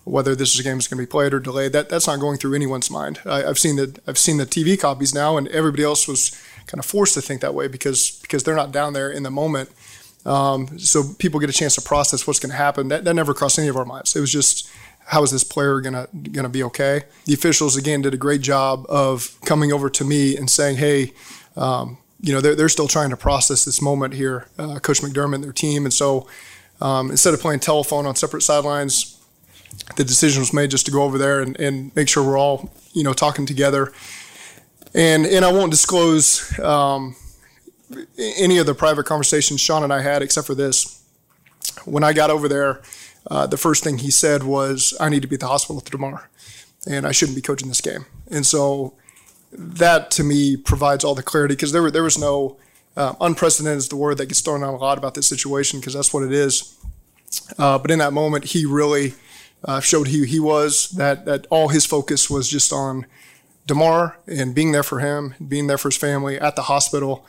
whether 0.04 0.34
this 0.34 0.60
game 0.60 0.78
is 0.78 0.88
going 0.88 0.98
to 0.98 1.06
be 1.06 1.10
played 1.10 1.32
or 1.32 1.40
delayed. 1.40 1.72
That 1.72 1.88
that's 1.88 2.06
not 2.06 2.20
going 2.20 2.38
through 2.38 2.54
anyone's 2.54 2.90
mind. 2.90 3.20
I, 3.24 3.42
have 3.42 3.58
seen 3.58 3.76
the 3.76 3.98
I've 4.06 4.18
seen 4.18 4.36
the 4.36 4.46
TV 4.46 4.78
copies 4.78 5.14
now, 5.14 5.36
and 5.36 5.48
everybody 5.48 5.84
else 5.84 6.08
was 6.08 6.30
kind 6.66 6.78
of 6.78 6.86
forced 6.86 7.14
to 7.14 7.20
think 7.20 7.40
that 7.40 7.54
way 7.54 7.68
because 7.68 8.18
because 8.22 8.44
they're 8.44 8.56
not 8.56 8.72
down 8.72 8.92
there 8.92 9.10
in 9.10 9.22
the 9.22 9.30
moment. 9.30 9.70
Um, 10.24 10.78
so 10.78 11.02
people 11.18 11.40
get 11.40 11.50
a 11.50 11.52
chance 11.52 11.74
to 11.74 11.82
process 11.82 12.26
what's 12.26 12.38
going 12.38 12.50
to 12.50 12.56
happen. 12.56 12.88
That 12.88 13.04
that 13.04 13.14
never 13.14 13.34
crossed 13.34 13.58
any 13.58 13.68
of 13.68 13.76
our 13.76 13.84
minds. 13.84 14.14
It 14.16 14.20
was 14.20 14.32
just 14.32 14.70
how 15.06 15.22
is 15.22 15.30
this 15.30 15.44
player 15.44 15.80
gonna 15.80 16.08
gonna 16.32 16.48
be 16.48 16.62
okay? 16.64 17.02
The 17.24 17.34
officials 17.34 17.76
again 17.76 18.02
did 18.02 18.14
a 18.14 18.18
great 18.18 18.40
job 18.40 18.86
of 18.88 19.36
coming 19.44 19.72
over 19.72 19.88
to 19.90 20.04
me 20.04 20.36
and 20.36 20.50
saying, 20.50 20.76
hey. 20.76 21.12
Um, 21.54 21.98
you 22.24 22.32
know 22.32 22.40
they're, 22.40 22.54
they're 22.54 22.68
still 22.68 22.86
trying 22.86 23.10
to 23.10 23.16
process 23.16 23.64
this 23.64 23.82
moment 23.82 24.14
here, 24.14 24.46
uh, 24.56 24.78
Coach 24.78 25.00
McDermott 25.02 25.34
and 25.34 25.44
their 25.44 25.52
team, 25.52 25.84
and 25.84 25.92
so 25.92 26.28
um, 26.80 27.10
instead 27.10 27.34
of 27.34 27.40
playing 27.40 27.60
telephone 27.60 28.06
on 28.06 28.16
separate 28.16 28.42
sidelines, 28.42 29.11
the 29.96 30.04
decision 30.04 30.40
was 30.40 30.52
made 30.52 30.70
just 30.70 30.86
to 30.86 30.92
go 30.92 31.02
over 31.02 31.18
there 31.18 31.40
and, 31.40 31.58
and 31.58 31.94
make 31.94 32.08
sure 32.08 32.24
we're 32.24 32.38
all, 32.38 32.70
you 32.92 33.02
know, 33.02 33.12
talking 33.12 33.46
together. 33.46 33.92
And 34.94 35.26
and 35.26 35.44
I 35.44 35.52
won't 35.52 35.70
disclose 35.70 36.58
um, 36.60 37.16
any 38.18 38.58
of 38.58 38.66
the 38.66 38.74
private 38.74 39.06
conversations 39.06 39.60
Sean 39.60 39.82
and 39.82 39.92
I 39.92 40.02
had, 40.02 40.22
except 40.22 40.46
for 40.46 40.54
this. 40.54 41.02
When 41.84 42.04
I 42.04 42.12
got 42.12 42.30
over 42.30 42.48
there, 42.48 42.82
uh, 43.30 43.46
the 43.46 43.56
first 43.56 43.84
thing 43.84 43.98
he 43.98 44.10
said 44.10 44.42
was, 44.42 44.94
"I 45.00 45.08
need 45.08 45.22
to 45.22 45.28
be 45.28 45.34
at 45.34 45.40
the 45.40 45.48
hospital 45.48 45.80
tomorrow, 45.80 46.20
and 46.86 47.06
I 47.06 47.12
shouldn't 47.12 47.36
be 47.36 47.42
coaching 47.42 47.68
this 47.68 47.80
game." 47.80 48.04
And 48.30 48.44
so 48.44 48.94
that 49.52 50.10
to 50.12 50.24
me 50.24 50.56
provides 50.56 51.04
all 51.04 51.14
the 51.14 51.22
clarity 51.22 51.54
because 51.54 51.72
there 51.72 51.90
there 51.90 52.02
was 52.02 52.18
no 52.18 52.58
uh, 52.96 53.14
unprecedented 53.20 53.78
is 53.78 53.88
the 53.88 53.96
word 53.96 54.18
that 54.18 54.26
gets 54.26 54.40
thrown 54.40 54.62
out 54.62 54.74
a 54.74 54.76
lot 54.76 54.98
about 54.98 55.14
this 55.14 55.26
situation 55.26 55.80
because 55.80 55.94
that's 55.94 56.12
what 56.12 56.22
it 56.22 56.32
is. 56.32 56.76
Uh, 57.58 57.78
but 57.78 57.90
in 57.90 57.98
that 57.98 58.12
moment, 58.12 58.44
he 58.44 58.66
really 58.66 59.14
uh, 59.64 59.80
showed 59.80 60.08
who 60.08 60.22
he 60.22 60.40
was, 60.40 60.90
that, 60.90 61.24
that 61.24 61.46
all 61.50 61.68
his 61.68 61.86
focus 61.86 62.28
was 62.28 62.48
just 62.48 62.72
on 62.72 63.06
Damar 63.66 64.18
and 64.26 64.54
being 64.54 64.72
there 64.72 64.82
for 64.82 65.00
him, 65.00 65.34
being 65.46 65.66
there 65.66 65.78
for 65.78 65.88
his 65.88 65.96
family 65.96 66.38
at 66.38 66.56
the 66.56 66.62
hospital. 66.62 67.24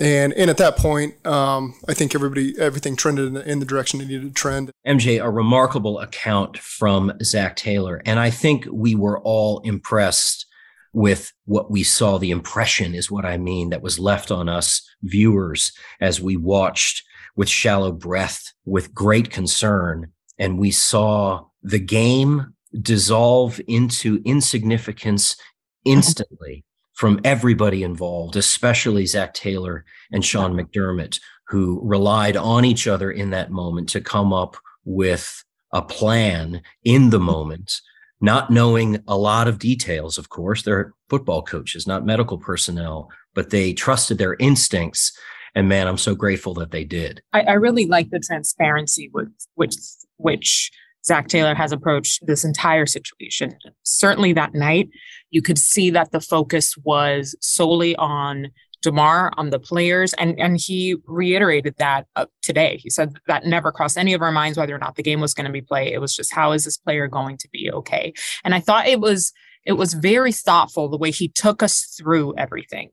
And, 0.00 0.32
and 0.34 0.48
at 0.48 0.58
that 0.58 0.76
point, 0.76 1.26
um, 1.26 1.74
I 1.88 1.94
think 1.94 2.14
everybody, 2.14 2.54
everything 2.58 2.94
trended 2.94 3.26
in 3.26 3.34
the, 3.34 3.50
in 3.50 3.58
the 3.58 3.66
direction 3.66 4.00
it 4.00 4.06
needed 4.06 4.28
to 4.28 4.30
trend. 4.30 4.70
MJ, 4.86 5.22
a 5.22 5.28
remarkable 5.28 5.98
account 5.98 6.56
from 6.58 7.12
Zac 7.22 7.56
Taylor. 7.56 8.00
And 8.06 8.20
I 8.20 8.30
think 8.30 8.66
we 8.70 8.94
were 8.94 9.18
all 9.20 9.58
impressed 9.60 10.46
with 10.92 11.32
what 11.46 11.70
we 11.70 11.82
saw. 11.82 12.18
The 12.18 12.30
impression 12.30 12.94
is 12.94 13.10
what 13.10 13.24
I 13.24 13.38
mean 13.38 13.70
that 13.70 13.82
was 13.82 13.98
left 13.98 14.30
on 14.30 14.48
us 14.48 14.88
viewers 15.02 15.72
as 16.00 16.20
we 16.20 16.36
watched 16.36 17.02
with 17.34 17.48
shallow 17.48 17.90
breath, 17.90 18.52
with 18.64 18.94
great 18.94 19.30
concern. 19.30 20.12
And 20.38 20.58
we 20.58 20.70
saw 20.70 21.47
the 21.62 21.78
game 21.78 22.54
dissolve 22.80 23.60
into 23.66 24.20
insignificance 24.24 25.34
mm-hmm. 25.34 25.92
instantly 25.92 26.64
from 26.94 27.20
everybody 27.24 27.82
involved, 27.82 28.36
especially 28.36 29.06
Zac 29.06 29.32
Taylor 29.32 29.84
and 30.10 30.24
Sean 30.24 30.54
McDermott, 30.54 31.20
who 31.46 31.80
relied 31.84 32.36
on 32.36 32.64
each 32.64 32.86
other 32.86 33.10
in 33.10 33.30
that 33.30 33.50
moment 33.50 33.88
to 33.90 34.00
come 34.00 34.32
up 34.32 34.56
with 34.84 35.44
a 35.72 35.82
plan 35.82 36.62
in 36.84 37.10
the 37.10 37.18
mm-hmm. 37.18 37.26
moment, 37.26 37.80
not 38.20 38.50
knowing 38.50 39.02
a 39.06 39.16
lot 39.16 39.46
of 39.46 39.58
details, 39.58 40.18
of 40.18 40.28
course. 40.28 40.62
They're 40.62 40.92
football 41.08 41.42
coaches, 41.42 41.86
not 41.86 42.04
medical 42.04 42.38
personnel, 42.38 43.10
but 43.34 43.50
they 43.50 43.72
trusted 43.72 44.18
their 44.18 44.34
instincts. 44.40 45.16
And 45.54 45.68
man, 45.68 45.86
I'm 45.86 45.98
so 45.98 46.14
grateful 46.14 46.54
that 46.54 46.70
they 46.70 46.84
did. 46.84 47.22
I, 47.32 47.42
I 47.42 47.52
really 47.52 47.86
like 47.86 48.10
the 48.10 48.20
transparency 48.20 49.10
with 49.12 49.32
which 49.54 49.76
which 50.16 50.70
Zac 51.04 51.28
Taylor 51.28 51.54
has 51.54 51.72
approached 51.72 52.26
this 52.26 52.44
entire 52.44 52.86
situation. 52.86 53.56
Certainly 53.82 54.34
that 54.34 54.54
night, 54.54 54.88
you 55.30 55.42
could 55.42 55.58
see 55.58 55.90
that 55.90 56.12
the 56.12 56.20
focus 56.20 56.76
was 56.84 57.34
solely 57.40 57.96
on 57.96 58.48
Damar, 58.82 59.32
on 59.36 59.50
the 59.50 59.58
players, 59.58 60.14
and, 60.14 60.38
and 60.38 60.56
he 60.56 60.96
reiterated 61.06 61.74
that 61.78 62.06
uh, 62.14 62.26
today. 62.42 62.78
He 62.80 62.90
said 62.90 63.18
that 63.26 63.44
never 63.44 63.72
crossed 63.72 63.98
any 63.98 64.14
of 64.14 64.22
our 64.22 64.30
minds 64.30 64.56
whether 64.56 64.74
or 64.74 64.78
not 64.78 64.94
the 64.94 65.02
game 65.02 65.20
was 65.20 65.34
going 65.34 65.46
to 65.46 65.52
be 65.52 65.62
played. 65.62 65.92
It 65.92 66.00
was 66.00 66.14
just 66.14 66.32
how 66.32 66.52
is 66.52 66.64
this 66.64 66.76
player 66.76 67.08
going 67.08 67.38
to 67.38 67.48
be 67.50 67.70
okay? 67.72 68.12
And 68.44 68.54
I 68.54 68.60
thought 68.60 68.86
it 68.86 69.00
was 69.00 69.32
it 69.64 69.72
was 69.72 69.94
very 69.94 70.32
thoughtful 70.32 70.88
the 70.88 70.96
way 70.96 71.10
he 71.10 71.28
took 71.28 71.62
us 71.62 71.94
through 71.98 72.36
everything, 72.36 72.90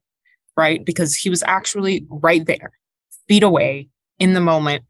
right? 0.57 0.83
Because 0.83 1.15
he 1.15 1.29
was 1.29 1.43
actually 1.43 2.05
right 2.09 2.45
there, 2.45 2.71
feet 3.27 3.43
away 3.43 3.89
in 4.17 4.33
the 4.33 4.41
moment 4.41 4.83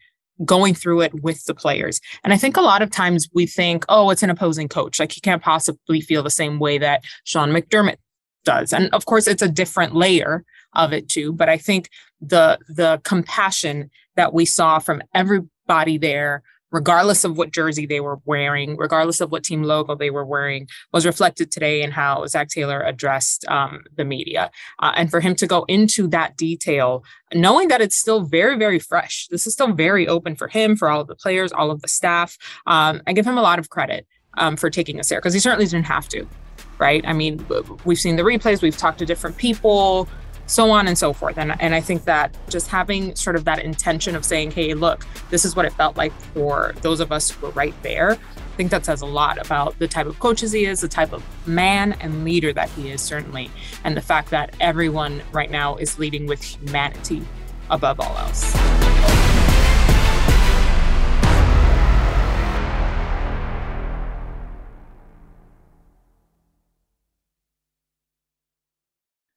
going 0.44 0.74
through 0.74 1.02
it 1.02 1.24
with 1.24 1.46
the 1.46 1.54
players. 1.54 2.02
And 2.24 2.34
I 2.34 2.38
think 2.38 2.58
a 2.58 2.62
lot 2.62 2.82
of 2.82 2.92
times 2.92 3.30
we 3.34 3.46
think, 3.46 3.86
oh, 3.88 4.10
it's 4.10 4.24
an 4.24 4.30
opposing 4.30 4.68
coach. 4.68 5.00
Like 5.00 5.14
he 5.14 5.22
can't 5.22 5.42
possibly 5.42 6.02
feel 6.02 6.24
the 6.24 6.30
same 6.30 6.60
way 6.60 6.78
that 6.78 7.04
Sean 7.24 7.52
McDermott 7.52 7.98
does. 8.44 8.74
And 8.74 8.90
of 8.94 9.06
course, 9.06 9.28
it's 9.28 9.42
a 9.42 9.50
different 9.50 9.96
layer 9.96 10.44
of 10.74 10.94
it 10.94 11.08
too. 11.08 11.32
But 11.32 11.50
I 11.50 11.58
think 11.58 11.90
the 12.22 12.60
the 12.68 13.02
compassion 13.04 13.90
that 14.16 14.34
we 14.34 14.46
saw 14.46 14.80
from 14.80 15.02
everybody 15.14 15.98
there 15.98 16.44
regardless 16.76 17.24
of 17.24 17.38
what 17.38 17.52
jersey 17.52 17.86
they 17.86 18.02
were 18.02 18.20
wearing, 18.26 18.76
regardless 18.76 19.22
of 19.22 19.32
what 19.32 19.46
team 19.46 19.64
logo 19.64 19.96
they 19.96 20.10
were 20.10 20.26
wearing, 20.26 20.68
was 20.92 21.06
reflected 21.06 21.50
today 21.50 21.82
in 21.82 21.90
how 21.90 22.26
Zac 22.28 22.50
Taylor 22.50 22.82
addressed 22.82 23.46
um, 23.48 23.86
the 23.96 24.04
media. 24.04 24.52
Uh, 24.80 24.92
and 24.98 25.10
for 25.10 25.22
him 25.22 25.36
to 25.36 25.48
go 25.48 25.64
into 25.70 26.06
that 26.08 26.36
detail, 26.36 27.06
knowing 27.34 27.70
that 27.70 27.80
it's 27.80 27.96
still 27.96 28.24
very, 28.24 28.58
very 28.58 28.78
fresh, 28.78 29.28
this 29.32 29.48
is 29.48 29.54
still 29.54 29.72
very 29.72 30.06
open 30.06 30.36
for 30.36 30.50
him, 30.50 30.76
for 30.76 30.90
all 30.90 31.00
of 31.00 31.08
the 31.08 31.16
players, 31.16 31.54
all 31.54 31.72
of 31.72 31.82
the 31.82 31.88
staff. 31.88 32.38
Um, 32.68 33.02
I 33.08 33.14
give 33.14 33.26
him 33.26 33.38
a 33.38 33.42
lot 33.42 33.58
of 33.58 33.70
credit 33.70 34.06
um, 34.38 34.58
for 34.58 34.70
taking 34.70 35.00
us 35.00 35.08
there 35.08 35.20
because 35.20 35.34
he 35.34 35.40
certainly 35.40 35.66
didn't 35.66 35.86
have 35.86 36.10
to. 36.10 36.28
Right. 36.78 37.08
I 37.08 37.14
mean, 37.14 37.46
we've 37.86 37.98
seen 37.98 38.18
the 38.18 38.24
replays, 38.24 38.62
we've 38.62 38.76
talked 38.76 39.00
to 39.00 39.06
different 39.06 39.38
people 39.38 40.10
so 40.48 40.72
on 40.72 40.88
and 40.88 40.98
so 40.98 41.14
forth. 41.14 41.38
And, 41.38 41.60
and 41.62 41.74
I 41.74 41.82
think 41.82 42.06
that 42.06 42.36
just 42.50 42.68
having 42.68 43.16
sort 43.16 43.36
of 43.36 43.46
that 43.46 43.60
intention 43.60 44.16
of 44.16 44.24
saying, 44.24 44.52
hey, 44.52 44.74
look, 44.74 45.06
this 45.30 45.46
is 45.46 45.56
what 45.56 45.66
it 45.66 45.74
felt 45.74 45.98
like 45.98 46.14
for 46.34 46.74
those 46.82 47.00
of 47.00 47.12
us 47.12 47.32
who 47.32 47.48
were 47.48 47.52
right 47.54 47.74
there, 47.82 48.12
I 48.12 48.58
think 48.58 48.72
that 48.72 48.86
says 48.86 49.02
a 49.02 49.06
lot 49.06 49.44
about 49.44 49.78
the 49.80 49.88
type 49.88 50.06
of 50.06 50.20
coaches 50.20 50.52
he 50.52 50.66
is, 50.66 50.82
the 50.82 50.88
type 50.88 51.12
of 51.12 51.24
man 51.48 51.94
and 51.94 52.24
leader 52.24 52.54
that 52.54 52.70
he 52.70 52.90
is, 52.90 53.02
certainly, 53.02 53.52
and 53.84 53.98
the 53.98 54.02
fact 54.02 54.30
that 54.30 54.56
everyone 54.62 55.22
right 55.32 55.52
now 55.52 55.76
is 55.76 56.00
leading 56.00 56.26
with 56.26 56.42
humanity 56.42 57.22
above 57.70 58.00
all 58.00 58.18
else. 58.18 58.54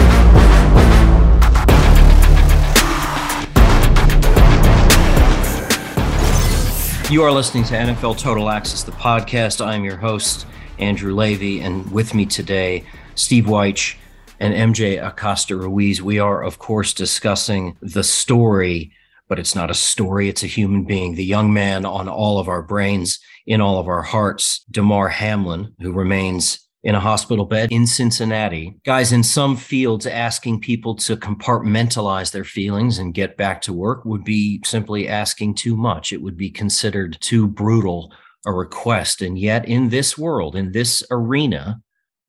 You 7.11 7.23
are 7.23 7.31
listening 7.33 7.65
to 7.65 7.73
NFL 7.73 8.19
Total 8.19 8.49
Access, 8.49 8.83
the 8.83 8.93
podcast. 8.93 9.59
I'm 9.59 9.83
your 9.83 9.97
host, 9.97 10.47
Andrew 10.79 11.13
Levy, 11.13 11.59
and 11.59 11.91
with 11.91 12.13
me 12.13 12.25
today, 12.25 12.85
Steve 13.15 13.43
Wyche 13.43 13.97
and 14.39 14.53
MJ 14.53 15.05
Acosta 15.05 15.57
Ruiz. 15.57 16.01
We 16.01 16.19
are, 16.19 16.41
of 16.41 16.57
course, 16.57 16.93
discussing 16.93 17.75
the 17.81 18.05
story, 18.05 18.93
but 19.27 19.39
it's 19.39 19.55
not 19.55 19.69
a 19.69 19.73
story, 19.73 20.29
it's 20.29 20.43
a 20.43 20.47
human 20.47 20.85
being, 20.85 21.15
the 21.15 21.25
young 21.25 21.51
man 21.51 21.85
on 21.85 22.07
all 22.07 22.39
of 22.39 22.47
our 22.47 22.61
brains, 22.61 23.19
in 23.45 23.59
all 23.59 23.77
of 23.77 23.89
our 23.89 24.03
hearts, 24.03 24.63
Damar 24.71 25.09
Hamlin, 25.09 25.75
who 25.81 25.91
remains 25.91 26.65
in 26.83 26.95
a 26.95 26.99
hospital 26.99 27.45
bed 27.45 27.71
in 27.71 27.85
Cincinnati. 27.85 28.75
Guys, 28.85 29.11
in 29.11 29.23
some 29.23 29.55
fields, 29.55 30.07
asking 30.07 30.61
people 30.61 30.95
to 30.95 31.15
compartmentalize 31.15 32.31
their 32.31 32.43
feelings 32.43 32.97
and 32.97 33.13
get 33.13 33.37
back 33.37 33.61
to 33.61 33.73
work 33.73 34.03
would 34.03 34.23
be 34.23 34.61
simply 34.65 35.07
asking 35.07 35.53
too 35.53 35.75
much. 35.75 36.11
It 36.11 36.21
would 36.21 36.37
be 36.37 36.49
considered 36.49 37.17
too 37.21 37.47
brutal 37.47 38.11
a 38.45 38.51
request. 38.51 39.21
And 39.21 39.37
yet, 39.37 39.67
in 39.67 39.89
this 39.89 40.17
world, 40.17 40.55
in 40.55 40.71
this 40.71 41.03
arena, 41.11 41.81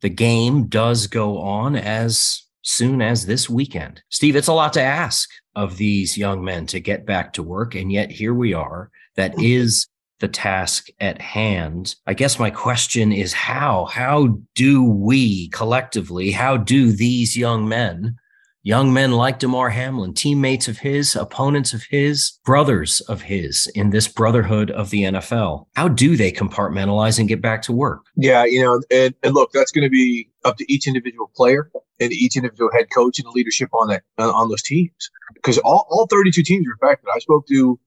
the 0.02 0.10
game 0.10 0.66
does 0.66 1.06
go 1.06 1.38
on 1.38 1.76
as 1.76 2.42
soon 2.62 3.00
as 3.00 3.26
this 3.26 3.48
weekend. 3.48 4.02
Steve, 4.10 4.36
it's 4.36 4.48
a 4.48 4.52
lot 4.52 4.72
to 4.74 4.82
ask 4.82 5.30
of 5.56 5.78
these 5.78 6.18
young 6.18 6.44
men 6.44 6.66
to 6.66 6.80
get 6.80 7.06
back 7.06 7.32
to 7.32 7.42
work. 7.42 7.74
And 7.74 7.90
yet, 7.90 8.10
here 8.10 8.34
we 8.34 8.52
are. 8.52 8.90
That 9.16 9.32
mm-hmm. 9.32 9.44
is 9.44 9.86
the 10.22 10.28
task 10.28 10.88
at 11.00 11.20
hand. 11.20 11.96
I 12.06 12.14
guess 12.14 12.38
my 12.38 12.48
question 12.48 13.12
is 13.12 13.34
how? 13.34 13.86
How 13.86 14.38
do 14.54 14.82
we 14.82 15.48
collectively, 15.48 16.30
how 16.30 16.56
do 16.56 16.92
these 16.92 17.36
young 17.36 17.68
men, 17.68 18.16
young 18.62 18.92
men 18.92 19.12
like 19.12 19.40
Damar 19.40 19.70
Hamlin, 19.70 20.14
teammates 20.14 20.68
of 20.68 20.78
his, 20.78 21.16
opponents 21.16 21.74
of 21.74 21.82
his, 21.82 22.38
brothers 22.44 23.00
of 23.00 23.22
his 23.22 23.70
in 23.74 23.90
this 23.90 24.06
brotherhood 24.06 24.70
of 24.70 24.90
the 24.90 25.02
NFL, 25.02 25.66
how 25.74 25.88
do 25.88 26.16
they 26.16 26.30
compartmentalize 26.30 27.18
and 27.18 27.28
get 27.28 27.42
back 27.42 27.60
to 27.62 27.72
work? 27.72 28.04
Yeah, 28.16 28.44
you 28.44 28.62
know, 28.62 28.80
and, 28.90 29.14
and 29.24 29.34
look, 29.34 29.50
that's 29.52 29.72
going 29.72 29.84
to 29.84 29.90
be 29.90 30.30
up 30.44 30.56
to 30.58 30.72
each 30.72 30.86
individual 30.86 31.32
player 31.34 31.68
and 32.00 32.12
each 32.12 32.36
individual 32.36 32.70
head 32.72 32.86
coach 32.94 33.18
and 33.18 33.26
the 33.26 33.32
leadership 33.32 33.68
on 33.74 33.88
that 33.88 34.02
on 34.18 34.48
those 34.48 34.62
teams 34.62 35.10
because 35.34 35.58
all, 35.58 35.86
all 35.90 36.06
32 36.06 36.42
teams 36.44 36.66
are 36.68 36.74
affected. 36.74 37.08
I 37.14 37.18
spoke 37.18 37.46
to 37.48 37.78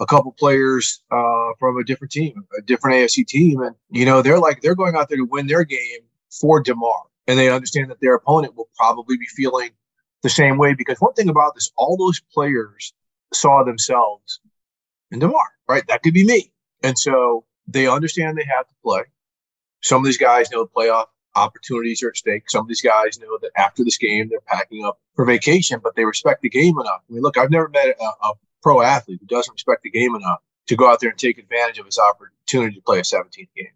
a 0.00 0.06
couple 0.06 0.32
players 0.32 1.02
uh, 1.10 1.50
from 1.58 1.78
a 1.78 1.84
different 1.84 2.12
team, 2.12 2.44
a 2.58 2.62
different 2.62 2.96
AFC 2.96 3.26
team, 3.26 3.60
and 3.60 3.74
you 3.90 4.04
know 4.04 4.22
they're 4.22 4.38
like 4.38 4.60
they're 4.60 4.74
going 4.74 4.96
out 4.96 5.08
there 5.08 5.18
to 5.18 5.24
win 5.24 5.46
their 5.46 5.64
game 5.64 6.00
for 6.30 6.60
Damar, 6.60 7.04
and 7.26 7.38
they 7.38 7.50
understand 7.50 7.90
that 7.90 8.00
their 8.00 8.14
opponent 8.14 8.56
will 8.56 8.68
probably 8.76 9.16
be 9.16 9.26
feeling 9.26 9.70
the 10.22 10.30
same 10.30 10.58
way 10.58 10.74
because 10.74 10.98
one 10.98 11.12
thing 11.14 11.28
about 11.28 11.54
this, 11.54 11.70
all 11.76 11.96
those 11.96 12.20
players 12.32 12.92
saw 13.32 13.62
themselves 13.62 14.40
in 15.10 15.18
Damar, 15.18 15.46
right? 15.68 15.86
That 15.88 16.02
could 16.02 16.14
be 16.14 16.24
me, 16.24 16.50
and 16.82 16.98
so 16.98 17.44
they 17.68 17.86
understand 17.86 18.36
they 18.36 18.46
have 18.56 18.66
to 18.66 18.74
play. 18.82 19.02
Some 19.82 20.00
of 20.00 20.06
these 20.06 20.18
guys 20.18 20.50
know 20.50 20.64
the 20.64 20.70
playoff 20.70 21.06
opportunities 21.36 22.02
are 22.02 22.08
at 22.08 22.16
stake. 22.16 22.48
Some 22.48 22.62
of 22.62 22.68
these 22.68 22.80
guys 22.80 23.18
know 23.18 23.38
that 23.42 23.50
after 23.56 23.84
this 23.84 23.98
game 23.98 24.28
they're 24.28 24.40
packing 24.40 24.84
up 24.84 24.98
for 25.14 25.24
vacation, 25.24 25.80
but 25.82 25.94
they 25.94 26.04
respect 26.04 26.42
the 26.42 26.48
game 26.48 26.78
enough. 26.78 27.02
I 27.08 27.12
mean, 27.12 27.22
look, 27.22 27.36
I've 27.36 27.50
never 27.50 27.68
met 27.68 27.88
a, 27.88 28.04
a 28.04 28.32
pro 28.64 28.80
athlete 28.80 29.20
who 29.20 29.26
doesn't 29.26 29.52
respect 29.52 29.82
the 29.82 29.90
game 29.90 30.16
enough 30.16 30.40
to 30.66 30.74
go 30.74 30.90
out 30.90 30.98
there 30.98 31.10
and 31.10 31.18
take 31.18 31.38
advantage 31.38 31.78
of 31.78 31.84
his 31.84 31.98
opportunity 31.98 32.74
to 32.74 32.82
play 32.82 32.98
a 32.98 33.02
17th 33.02 33.48
game. 33.54 33.68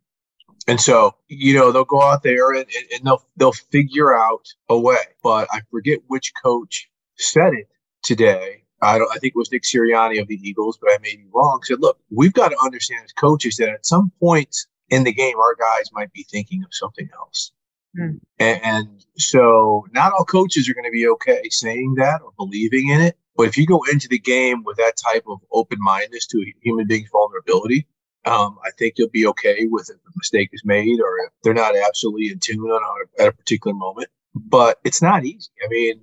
And 0.66 0.80
so, 0.80 1.14
you 1.28 1.54
know, 1.54 1.70
they'll 1.70 1.84
go 1.84 2.02
out 2.02 2.22
there 2.22 2.52
and, 2.52 2.66
and 2.92 3.04
they'll 3.04 3.22
they'll 3.36 3.52
figure 3.52 4.14
out 4.14 4.46
a 4.68 4.78
way. 4.78 4.96
But 5.22 5.48
I 5.52 5.60
forget 5.70 6.00
which 6.08 6.32
coach 6.42 6.90
said 7.16 7.52
it 7.52 7.68
today. 8.02 8.64
I 8.82 8.98
don't 8.98 9.10
I 9.10 9.18
think 9.18 9.34
it 9.34 9.38
was 9.38 9.52
Nick 9.52 9.62
Sirianni 9.62 10.20
of 10.20 10.28
the 10.28 10.40
Eagles, 10.42 10.78
but 10.80 10.90
I 10.90 10.98
may 11.02 11.16
be 11.16 11.26
wrong. 11.32 11.60
Said, 11.62 11.80
look, 11.80 11.98
we've 12.10 12.32
got 12.32 12.48
to 12.48 12.56
understand 12.62 13.04
as 13.04 13.12
coaches 13.12 13.56
that 13.56 13.68
at 13.68 13.86
some 13.86 14.10
point 14.20 14.54
in 14.88 15.04
the 15.04 15.12
game, 15.12 15.38
our 15.38 15.54
guys 15.54 15.90
might 15.92 16.12
be 16.12 16.26
thinking 16.30 16.62
of 16.64 16.70
something 16.72 17.08
else. 17.18 17.52
Hmm. 17.96 18.16
And, 18.38 18.64
and 18.64 19.06
so 19.16 19.86
not 19.92 20.12
all 20.12 20.24
coaches 20.24 20.68
are 20.68 20.74
going 20.74 20.84
to 20.84 20.90
be 20.90 21.08
okay 21.08 21.42
saying 21.50 21.94
that 21.96 22.20
or 22.22 22.32
believing 22.36 22.88
in 22.88 23.00
it. 23.00 23.18
But 23.38 23.46
if 23.46 23.56
you 23.56 23.66
go 23.66 23.84
into 23.90 24.08
the 24.08 24.18
game 24.18 24.64
with 24.64 24.78
that 24.78 24.94
type 24.96 25.22
of 25.28 25.38
open 25.52 25.78
mindedness 25.80 26.26
to 26.26 26.38
a 26.40 26.54
human 26.60 26.88
being's 26.88 27.08
vulnerability, 27.10 27.86
um, 28.24 28.58
I 28.64 28.70
think 28.76 28.94
you'll 28.96 29.10
be 29.10 29.28
okay 29.28 29.68
with 29.70 29.88
if 29.88 29.96
a 29.96 30.10
mistake 30.16 30.50
is 30.52 30.64
made 30.64 31.00
or 31.00 31.18
if 31.24 31.32
they're 31.44 31.54
not 31.54 31.76
absolutely 31.76 32.30
in 32.32 32.40
tune 32.40 32.68
on 32.68 32.82
a, 32.82 33.22
at 33.22 33.28
a 33.28 33.32
particular 33.32 33.76
moment. 33.76 34.08
But 34.34 34.80
it's 34.84 35.00
not 35.00 35.24
easy. 35.24 35.50
I 35.64 35.68
mean, 35.68 36.00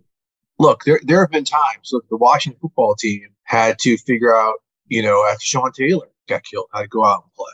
look, 0.59 0.85
there 0.85 1.01
there 1.03 1.19
have 1.19 1.29
been 1.29 1.43
times. 1.43 1.89
Look, 1.91 2.07
the 2.07 2.15
Washington 2.15 2.57
football 2.61 2.95
team 2.95 3.27
had 3.43 3.79
to 3.79 3.97
figure 3.97 4.35
out, 4.35 4.55
you 4.87 5.03
know, 5.03 5.27
after 5.29 5.43
Sean 5.45 5.73
Taylor 5.73 6.07
got 6.29 6.43
killed, 6.45 6.67
how 6.71 6.83
to 6.83 6.87
go 6.87 7.03
out 7.03 7.23
and 7.23 7.33
play. 7.33 7.53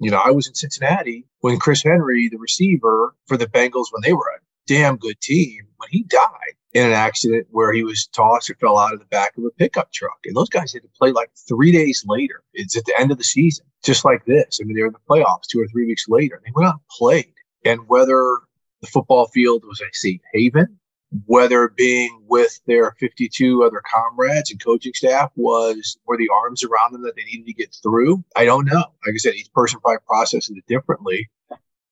You 0.00 0.10
know, 0.10 0.22
I 0.24 0.30
was 0.30 0.48
in 0.48 0.54
Cincinnati 0.54 1.26
when 1.40 1.58
Chris 1.58 1.82
Henry, 1.82 2.30
the 2.30 2.38
receiver 2.38 3.14
for 3.26 3.36
the 3.36 3.46
Bengals, 3.46 3.92
when 3.92 4.02
they 4.02 4.14
were 4.14 4.32
a 4.36 4.40
damn 4.66 4.96
good 4.96 5.20
team, 5.20 5.66
when 5.76 5.90
he 5.90 6.02
died 6.04 6.56
in 6.76 6.84
an 6.84 6.92
accident 6.92 7.46
where 7.50 7.72
he 7.72 7.82
was 7.82 8.06
tossed 8.08 8.50
or 8.50 8.54
fell 8.56 8.76
out 8.76 8.92
of 8.92 8.98
the 8.98 9.06
back 9.06 9.32
of 9.38 9.44
a 9.44 9.50
pickup 9.52 9.90
truck. 9.92 10.18
And 10.26 10.36
those 10.36 10.50
guys 10.50 10.74
had 10.74 10.82
to 10.82 10.88
play 10.98 11.10
like 11.10 11.30
three 11.48 11.72
days 11.72 12.04
later. 12.06 12.42
It's 12.52 12.76
at 12.76 12.84
the 12.84 12.92
end 13.00 13.10
of 13.10 13.16
the 13.16 13.24
season, 13.24 13.64
just 13.82 14.04
like 14.04 14.26
this. 14.26 14.60
I 14.60 14.64
mean, 14.64 14.76
they 14.76 14.82
were 14.82 14.88
in 14.88 14.92
the 14.92 14.98
playoffs 15.08 15.46
two 15.50 15.58
or 15.58 15.66
three 15.68 15.86
weeks 15.86 16.04
later. 16.06 16.38
They 16.44 16.52
went 16.54 16.68
out 16.68 16.74
and 16.74 16.88
played. 16.90 17.32
And 17.64 17.88
whether 17.88 18.40
the 18.82 18.88
football 18.88 19.26
field 19.28 19.64
was 19.64 19.80
a 19.80 19.86
safe 19.94 20.20
haven, 20.34 20.78
whether 21.24 21.68
being 21.68 22.22
with 22.28 22.60
their 22.66 22.94
52 23.00 23.64
other 23.64 23.80
comrades 23.90 24.50
and 24.50 24.62
coaching 24.62 24.92
staff 24.92 25.30
was 25.34 25.96
were 26.04 26.18
the 26.18 26.28
arms 26.28 26.62
around 26.62 26.92
them 26.92 27.02
that 27.04 27.16
they 27.16 27.24
needed 27.24 27.46
to 27.46 27.54
get 27.54 27.74
through, 27.82 28.22
I 28.36 28.44
don't 28.44 28.66
know. 28.66 28.84
Like 29.06 29.14
I 29.14 29.16
said, 29.16 29.34
each 29.34 29.52
person 29.54 29.80
probably 29.80 30.00
processes 30.06 30.54
it 30.54 30.66
differently. 30.66 31.30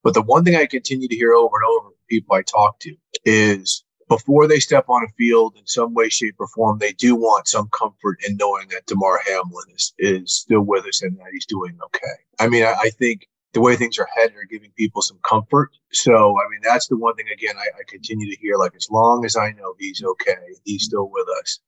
But 0.03 0.13
the 0.13 0.21
one 0.21 0.45
thing 0.45 0.57
I 0.57 0.67
continue 0.67 1.09
to 1.09 1.17
hear 1.17 1.33
over 1.33 1.57
and 1.57 1.65
over 1.71 1.85
from 1.87 1.95
people 2.11 2.37
I 2.37 2.43
talk 2.43 2.81
to 2.81 2.95
is 3.25 3.84
before 4.09 4.47
they 4.47 4.61
step 4.61 4.85
on 4.89 5.05
a 5.05 5.13
field 5.17 5.55
in 5.57 5.67
some 5.67 5.95
way, 5.95 6.09
shape, 6.09 6.37
or 6.39 6.49
form, 6.49 6.79
they 6.79 6.93
do 6.93 7.15
want 7.15 7.49
some 7.49 7.69
comfort 7.69 8.19
in 8.27 8.37
knowing 8.37 8.69
that 8.69 8.87
Damar 8.87 9.21
Hamlin 9.27 9.67
is, 9.75 9.95
is 9.99 10.33
still 10.33 10.63
with 10.63 10.85
us 10.87 11.03
and 11.03 11.17
that 11.19 11.33
he's 11.33 11.47
doing 11.47 11.79
okay. 11.85 12.15
I 12.41 12.49
mean, 12.49 12.65
I, 12.65 12.75
I 12.81 12.91
think 12.91 13.29
the 13.53 13.61
way 13.61 13.77
things 13.77 13.99
are 13.99 14.09
headed 14.15 14.37
are 14.37 14.45
giving 14.51 14.73
people 14.77 15.01
some 15.01 15.19
comfort. 15.25 15.71
So, 15.93 16.13
I 16.13 16.51
mean, 16.51 16.61
that's 16.63 16.89
the 16.89 16.97
one 16.97 17.15
thing, 17.15 17.27
again, 17.33 17.57
I, 17.57 17.67
I 17.79 17.83
continue 17.87 18.29
to 18.31 18.41
hear 18.41 18.57
like, 18.57 18.75
as 18.77 18.89
long 18.91 19.25
as 19.25 19.37
I 19.37 19.53
know 19.53 19.75
he's 19.79 20.03
okay, 20.03 20.35
he's 20.65 20.85
still 20.85 21.09
with 21.11 21.29
us, 21.41 21.61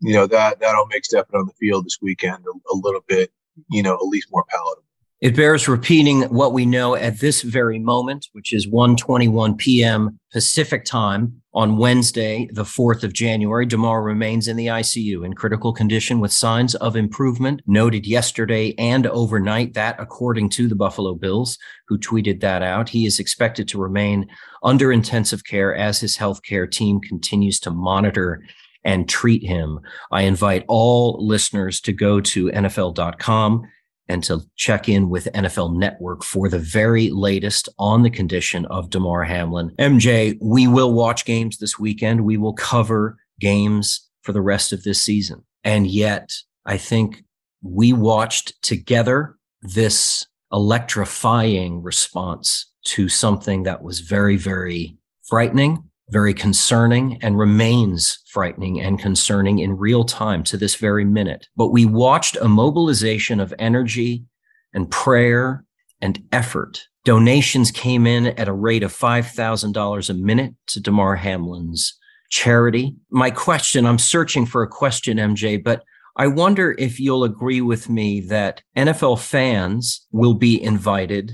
you 0.00 0.14
know, 0.14 0.26
that, 0.26 0.60
that'll 0.60 0.86
make 0.86 1.04
stepping 1.04 1.38
on 1.38 1.46
the 1.46 1.52
field 1.54 1.84
this 1.84 1.98
weekend 2.00 2.44
a, 2.46 2.74
a 2.74 2.76
little 2.76 3.04
bit, 3.06 3.30
you 3.70 3.82
know, 3.82 3.94
at 3.94 4.06
least 4.06 4.28
more 4.32 4.44
palatable. 4.48 4.83
It 5.24 5.34
bears 5.34 5.68
repeating 5.68 6.24
what 6.24 6.52
we 6.52 6.66
know 6.66 6.96
at 6.96 7.20
this 7.20 7.40
very 7.40 7.78
moment, 7.78 8.28
which 8.32 8.52
is 8.52 8.68
1:21 8.68 9.56
p.m. 9.56 10.20
Pacific 10.30 10.84
time 10.84 11.40
on 11.54 11.78
Wednesday, 11.78 12.46
the 12.52 12.64
4th 12.64 13.02
of 13.02 13.14
January. 13.14 13.64
Damar 13.64 14.02
remains 14.02 14.48
in 14.48 14.58
the 14.58 14.66
ICU 14.66 15.24
in 15.24 15.32
critical 15.32 15.72
condition 15.72 16.20
with 16.20 16.30
signs 16.30 16.74
of 16.74 16.94
improvement 16.94 17.62
noted 17.66 18.06
yesterday 18.06 18.74
and 18.76 19.06
overnight. 19.06 19.72
That, 19.72 19.96
according 19.98 20.50
to 20.50 20.68
the 20.68 20.76
Buffalo 20.76 21.14
Bills, 21.14 21.56
who 21.88 21.96
tweeted 21.96 22.42
that 22.42 22.60
out, 22.60 22.90
he 22.90 23.06
is 23.06 23.18
expected 23.18 23.66
to 23.68 23.80
remain 23.80 24.26
under 24.62 24.92
intensive 24.92 25.44
care 25.44 25.74
as 25.74 26.00
his 26.00 26.18
healthcare 26.18 26.70
team 26.70 27.00
continues 27.00 27.58
to 27.60 27.70
monitor 27.70 28.42
and 28.84 29.08
treat 29.08 29.42
him. 29.42 29.80
I 30.12 30.24
invite 30.24 30.66
all 30.68 31.16
listeners 31.26 31.80
to 31.80 31.94
go 31.94 32.20
to 32.20 32.50
NFL.com 32.50 33.70
and 34.08 34.22
to 34.24 34.40
check 34.56 34.88
in 34.88 35.08
with 35.08 35.28
NFL 35.34 35.76
Network 35.76 36.22
for 36.22 36.48
the 36.48 36.58
very 36.58 37.10
latest 37.10 37.68
on 37.78 38.02
the 38.02 38.10
condition 38.10 38.66
of 38.66 38.90
Damar 38.90 39.24
Hamlin. 39.24 39.70
MJ, 39.78 40.36
we 40.40 40.66
will 40.66 40.92
watch 40.92 41.24
games 41.24 41.58
this 41.58 41.78
weekend. 41.78 42.24
We 42.24 42.36
will 42.36 42.52
cover 42.52 43.16
games 43.40 44.08
for 44.22 44.32
the 44.32 44.42
rest 44.42 44.72
of 44.72 44.82
this 44.82 45.00
season. 45.00 45.44
And 45.64 45.86
yet, 45.86 46.32
I 46.66 46.76
think 46.76 47.24
we 47.62 47.92
watched 47.92 48.60
together 48.62 49.36
this 49.62 50.26
electrifying 50.52 51.82
response 51.82 52.70
to 52.84 53.08
something 53.08 53.62
that 53.62 53.82
was 53.82 54.00
very, 54.00 54.36
very 54.36 54.96
frightening 55.22 55.82
very 56.10 56.34
concerning 56.34 57.18
and 57.22 57.38
remains 57.38 58.18
frightening 58.30 58.80
and 58.80 58.98
concerning 58.98 59.58
in 59.58 59.76
real 59.76 60.04
time 60.04 60.42
to 60.44 60.56
this 60.56 60.74
very 60.74 61.04
minute. 61.04 61.46
But 61.56 61.68
we 61.68 61.86
watched 61.86 62.36
a 62.36 62.48
mobilization 62.48 63.40
of 63.40 63.54
energy 63.58 64.24
and 64.72 64.90
prayer 64.90 65.64
and 66.00 66.22
effort. 66.32 66.86
Donations 67.04 67.70
came 67.70 68.06
in 68.06 68.26
at 68.26 68.48
a 68.48 68.52
rate 68.52 68.82
of 68.82 68.92
$5,000 68.92 70.10
a 70.10 70.14
minute 70.14 70.54
to 70.68 70.80
Damar 70.80 71.16
Hamlin's 71.16 71.98
charity. 72.30 72.96
My 73.10 73.30
question, 73.30 73.86
I'm 73.86 73.98
searching 73.98 74.46
for 74.46 74.62
a 74.62 74.68
question, 74.68 75.18
MJ, 75.18 75.62
but 75.62 75.82
I 76.16 76.28
wonder 76.28 76.76
if 76.78 77.00
you'll 77.00 77.24
agree 77.24 77.60
with 77.60 77.88
me 77.88 78.20
that 78.20 78.62
NFL 78.76 79.18
fans 79.20 80.06
will 80.12 80.34
be 80.34 80.62
invited 80.62 81.32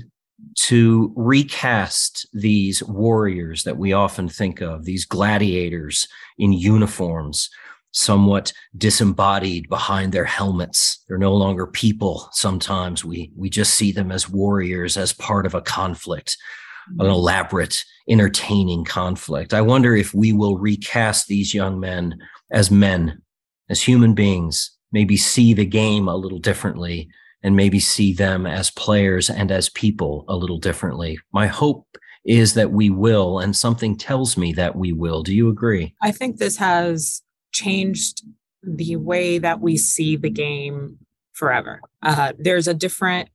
to 0.57 1.13
recast 1.15 2.27
these 2.33 2.83
warriors 2.83 3.63
that 3.63 3.77
we 3.77 3.93
often 3.93 4.27
think 4.29 4.61
of, 4.61 4.85
these 4.85 5.05
gladiators 5.05 6.07
in 6.37 6.53
uniforms, 6.53 7.49
somewhat 7.91 8.53
disembodied 8.77 9.67
behind 9.69 10.11
their 10.13 10.25
helmets. 10.25 11.03
They're 11.07 11.17
no 11.17 11.35
longer 11.35 11.67
people. 11.67 12.29
Sometimes 12.31 13.03
we, 13.03 13.31
we 13.35 13.49
just 13.49 13.73
see 13.73 13.91
them 13.91 14.11
as 14.11 14.29
warriors, 14.29 14.97
as 14.97 15.13
part 15.13 15.45
of 15.45 15.53
a 15.53 15.61
conflict, 15.61 16.37
an 16.87 16.97
mm-hmm. 16.97 17.11
elaborate, 17.11 17.83
entertaining 18.09 18.85
conflict. 18.85 19.53
I 19.53 19.61
wonder 19.61 19.95
if 19.95 20.13
we 20.13 20.31
will 20.33 20.57
recast 20.57 21.27
these 21.27 21.53
young 21.53 21.79
men 21.79 22.17
as 22.51 22.71
men, 22.71 23.21
as 23.69 23.81
human 23.81 24.13
beings, 24.13 24.71
maybe 24.91 25.17
see 25.17 25.53
the 25.53 25.65
game 25.65 26.07
a 26.07 26.15
little 26.15 26.39
differently 26.39 27.09
and 27.43 27.55
maybe 27.55 27.79
see 27.79 28.13
them 28.13 28.45
as 28.45 28.71
players 28.71 29.29
and 29.29 29.51
as 29.51 29.69
people 29.69 30.25
a 30.27 30.35
little 30.35 30.57
differently. 30.57 31.19
My 31.33 31.47
hope 31.47 31.97
is 32.23 32.53
that 32.53 32.71
we 32.71 32.89
will, 32.89 33.39
and 33.39 33.55
something 33.55 33.97
tells 33.97 34.37
me 34.37 34.53
that 34.53 34.75
we 34.75 34.93
will. 34.93 35.23
Do 35.23 35.33
you 35.33 35.49
agree? 35.49 35.95
I 36.01 36.11
think 36.11 36.37
this 36.37 36.57
has 36.57 37.21
changed 37.51 38.23
the 38.63 38.95
way 38.95 39.39
that 39.39 39.59
we 39.59 39.77
see 39.77 40.15
the 40.15 40.29
game 40.29 40.99
forever. 41.33 41.81
Uh, 42.03 42.33
there's 42.37 42.67
a 42.67 42.73
different 42.73 43.29